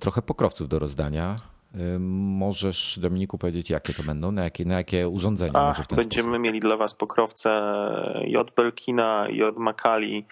trochę 0.00 0.22
pokrowców 0.22 0.68
do 0.68 0.78
rozdania. 0.78 1.34
Możesz, 1.98 2.98
Dominiku, 3.02 3.38
powiedzieć, 3.38 3.70
jakie 3.70 3.94
to 3.94 4.02
będą, 4.02 4.32
na 4.32 4.44
jakie, 4.44 4.64
na 4.64 4.74
jakie 4.74 5.08
urządzenia? 5.08 5.52
Ach, 5.54 5.68
może 5.68 5.82
w 5.82 5.86
ten 5.86 5.96
będziemy 5.96 6.22
sposób? 6.22 6.42
mieli 6.42 6.60
dla 6.60 6.76
Was 6.76 6.94
pokrowce 6.94 7.50
J. 8.26 8.54
Belkina, 8.54 9.26
J. 9.30 9.56
Makali 9.56 10.26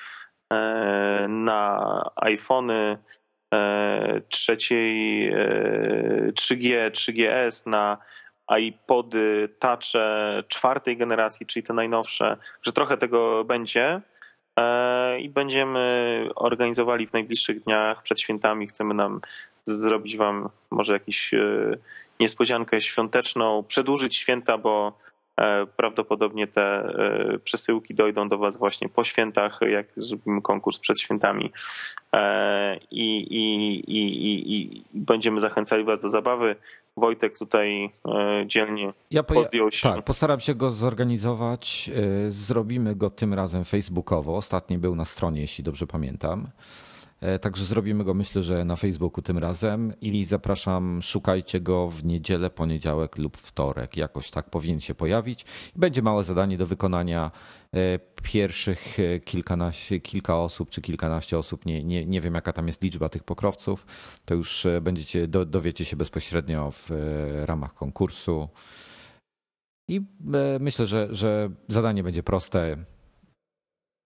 na 1.29 2.11
iPhony 2.17 2.99
trzeciej 4.29 5.31
3G, 6.33 6.91
3GS, 6.91 7.67
na 7.67 7.99
iPody 8.59 9.49
Touche 9.59 10.43
czwartej 10.49 10.97
generacji, 10.97 11.47
czyli 11.47 11.63
te 11.63 11.75
najnowsze, 11.75 12.37
że 12.63 12.73
trochę 12.73 12.97
tego 12.97 13.45
będzie 13.45 14.01
i 15.21 15.29
będziemy 15.29 16.29
organizowali 16.35 17.07
w 17.07 17.13
najbliższych 17.13 17.65
dniach 17.65 18.03
przed 18.03 18.21
świętami. 18.21 18.67
Chcemy 18.67 18.95
nam 18.95 19.21
zrobić 19.65 20.17
wam 20.17 20.49
może 20.71 20.93
jakąś 20.93 21.35
e, 21.35 21.39
niespodziankę 22.21 22.81
świąteczną, 22.81 23.63
przedłużyć 23.63 24.17
święta, 24.17 24.59
bo 24.59 24.93
e, 24.93 25.16
prawdopodobnie 25.77 26.47
te 26.47 26.63
e, 26.63 27.39
przesyłki 27.39 27.95
dojdą 27.95 28.29
do 28.29 28.39
Was 28.39 28.57
właśnie 28.57 28.89
po 28.89 29.05
świętach, 29.05 29.61
jak 29.71 29.87
zrobimy 29.97 30.43
konkurs 30.43 30.79
przed 30.79 31.01
świętami 31.01 31.53
i, 32.91 33.17
i, 33.17 33.75
i, 33.91 34.57
i, 34.57 34.83
będziemy 34.95 35.41
zachęcali 35.41 35.85
Was 35.85 36.03
do 36.03 36.09
zabawy. 36.09 36.57
Wojtek 36.97 37.39
tutaj 37.39 37.91
dzielnie 38.47 38.93
ja 39.11 39.23
podjął 39.23 39.71
się. 39.71 39.89
Tak, 39.89 40.05
postaram 40.05 40.41
się 40.41 40.55
go 40.55 40.71
zorganizować. 40.71 41.91
Zrobimy 42.29 42.95
go 42.95 43.11
tym 43.11 43.35
razem 43.35 43.65
facebookowo. 43.65 44.37
Ostatni 44.37 44.79
był 44.79 44.95
na 44.95 45.05
stronie, 45.05 45.41
jeśli 45.41 45.65
dobrze 45.65 45.87
pamiętam. 45.87 46.49
E, 47.21 47.39
także 47.39 47.65
zrobimy 47.65 48.05
go 48.05 48.15
myślę, 48.15 48.43
że 48.43 48.65
na 48.65 48.77
Facebooku 48.77 49.23
tym 49.23 49.39
razem 49.39 49.93
i 50.01 50.25
zapraszam, 50.25 51.03
szukajcie 51.03 51.61
go 51.61 51.89
w 51.89 52.05
niedzielę, 52.05 52.51
poniedziałek 52.51 53.19
lub 53.19 53.37
wtorek. 53.37 53.97
Jakoś 53.97 54.31
tak 54.31 54.51
powinien 54.51 54.81
się 54.81 54.95
pojawić. 54.95 55.45
Będzie 55.77 56.03
małe 56.03 56.25
zadanie 56.25 56.59
do 56.59 56.67
wykonania. 56.67 57.31
E, 57.75 57.99
pierwszych 58.23 59.01
e, 59.01 59.21
kilkanaście, 59.21 60.01
kilka 60.01 60.39
osób 60.39 60.71
czy 60.71 60.83
kilkanaście 60.83 61.39
osób, 61.39 61.67
nie, 61.67 61.85
nie, 61.85 62.07
nie 62.07 62.21
wiem 62.21 62.35
jaka 62.35 62.53
tam 62.53 62.67
jest 62.67 62.83
liczba 62.83 63.09
tych 63.09 63.25
pokrowców, 63.25 63.87
to 64.25 64.35
już 64.35 64.67
będziecie, 64.83 65.29
dowiecie 65.29 65.85
się 65.85 65.97
bezpośrednio 65.97 66.71
w 66.71 66.91
ramach 67.45 67.75
konkursu. 67.75 68.49
I 69.89 70.01
myślę, 70.61 70.87
że, 70.87 71.09
że 71.11 71.51
zadanie 71.69 72.03
będzie 72.03 72.23
proste. 72.23 72.77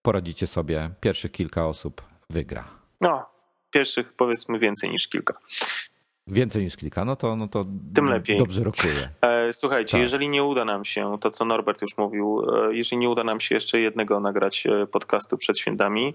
Poradzicie 0.03 0.47
sobie. 0.47 0.91
Pierwszych 1.01 1.33
kilka 1.33 1.67
osób 1.67 2.03
wygra. 2.31 2.80
No, 3.01 3.27
pierwszych 3.71 4.13
powiedzmy 4.13 4.59
więcej 4.59 4.91
niż 4.91 5.09
kilka. 5.09 5.35
Więcej 6.27 6.65
niż 6.65 6.77
kilka, 6.77 7.05
no 7.05 7.17
to, 7.17 7.37
no 7.37 7.49
to 7.49 7.67
tym 7.95 8.09
lepiej. 8.09 8.39
Dobrze 8.39 8.65
rokuje. 8.65 9.09
E, 9.21 9.53
słuchajcie, 9.53 9.93
tak. 9.93 10.01
jeżeli 10.01 10.29
nie 10.29 10.45
uda 10.45 10.65
nam 10.65 10.85
się, 10.85 11.19
to 11.21 11.31
co 11.31 11.45
Norbert 11.45 11.83
już 11.83 11.99
mówił, 11.99 12.47
e, 12.69 12.75
jeżeli 12.75 12.99
nie 13.01 13.09
uda 13.09 13.25
nam 13.25 13.41
się 13.41 13.55
jeszcze 13.55 13.81
jednego 13.81 14.21
nagrać 14.21 14.67
e, 14.67 14.87
podcastu 14.87 15.37
przed 15.37 15.59
świętami, 15.59 16.15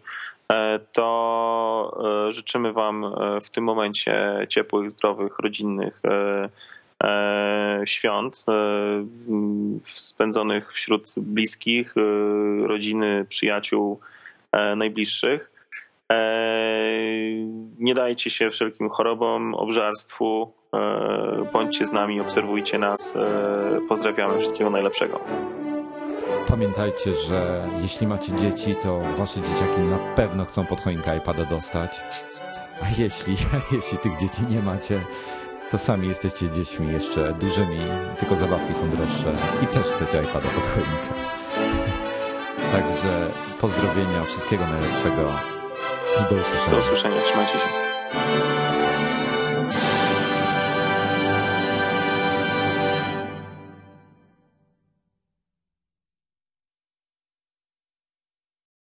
to 0.91 2.27
życzymy 2.29 2.73
Wam 2.73 3.15
w 3.41 3.49
tym 3.49 3.63
momencie 3.63 4.45
ciepłych, 4.49 4.91
zdrowych, 4.91 5.39
rodzinnych 5.39 6.01
świąt 7.85 8.45
spędzonych 9.85 10.73
wśród 10.73 11.13
bliskich, 11.17 11.95
rodziny, 12.63 13.25
przyjaciół 13.29 13.99
najbliższych. 14.75 15.54
Nie 17.79 17.93
dajcie 17.93 18.29
się 18.29 18.49
wszelkim 18.49 18.89
chorobom, 18.89 19.55
obżarstwu. 19.55 20.53
E, 20.73 21.49
bądźcie 21.53 21.85
z 21.85 21.91
nami, 21.91 22.21
obserwujcie 22.21 22.79
nas. 22.79 23.15
E, 23.15 23.79
pozdrawiamy 23.89 24.39
wszystkiego 24.39 24.69
najlepszego. 24.69 25.19
Pamiętajcie, 26.47 27.13
że 27.13 27.69
jeśli 27.81 28.07
macie 28.07 28.35
dzieci, 28.35 28.75
to 28.83 28.99
wasze 29.17 29.41
dzieciaki 29.41 29.81
na 29.81 29.97
pewno 30.15 30.45
chcą 30.45 30.65
pod 30.65 30.81
choinkę 30.81 31.17
iPada 31.17 31.45
dostać. 31.45 32.01
A 32.81 32.85
jeśli, 32.97 33.35
jeśli 33.77 33.97
tych 33.97 34.17
dzieci 34.17 34.41
nie 34.49 34.61
macie, 34.61 35.01
to 35.71 35.77
sami 35.77 36.07
jesteście 36.07 36.49
dziećmi 36.49 36.91
jeszcze 36.91 37.33
dużymi, 37.33 37.79
tylko 38.19 38.35
zabawki 38.35 38.75
są 38.75 38.89
droższe 38.89 39.33
i 39.63 39.67
też 39.67 39.83
chcecie 39.83 40.23
iPada 40.23 40.49
pod 40.49 40.63
choinkę. 40.65 41.13
Także 42.75 43.31
pozdrowienia, 43.59 44.23
wszystkiego 44.23 44.63
najlepszego. 44.67 45.54
Do 46.15 46.35
usłyszenia. 46.35 46.71
Do 46.71 46.77
usłyszenia. 46.77 47.21
Trzymajcie 47.21 47.53
się. 47.53 48.64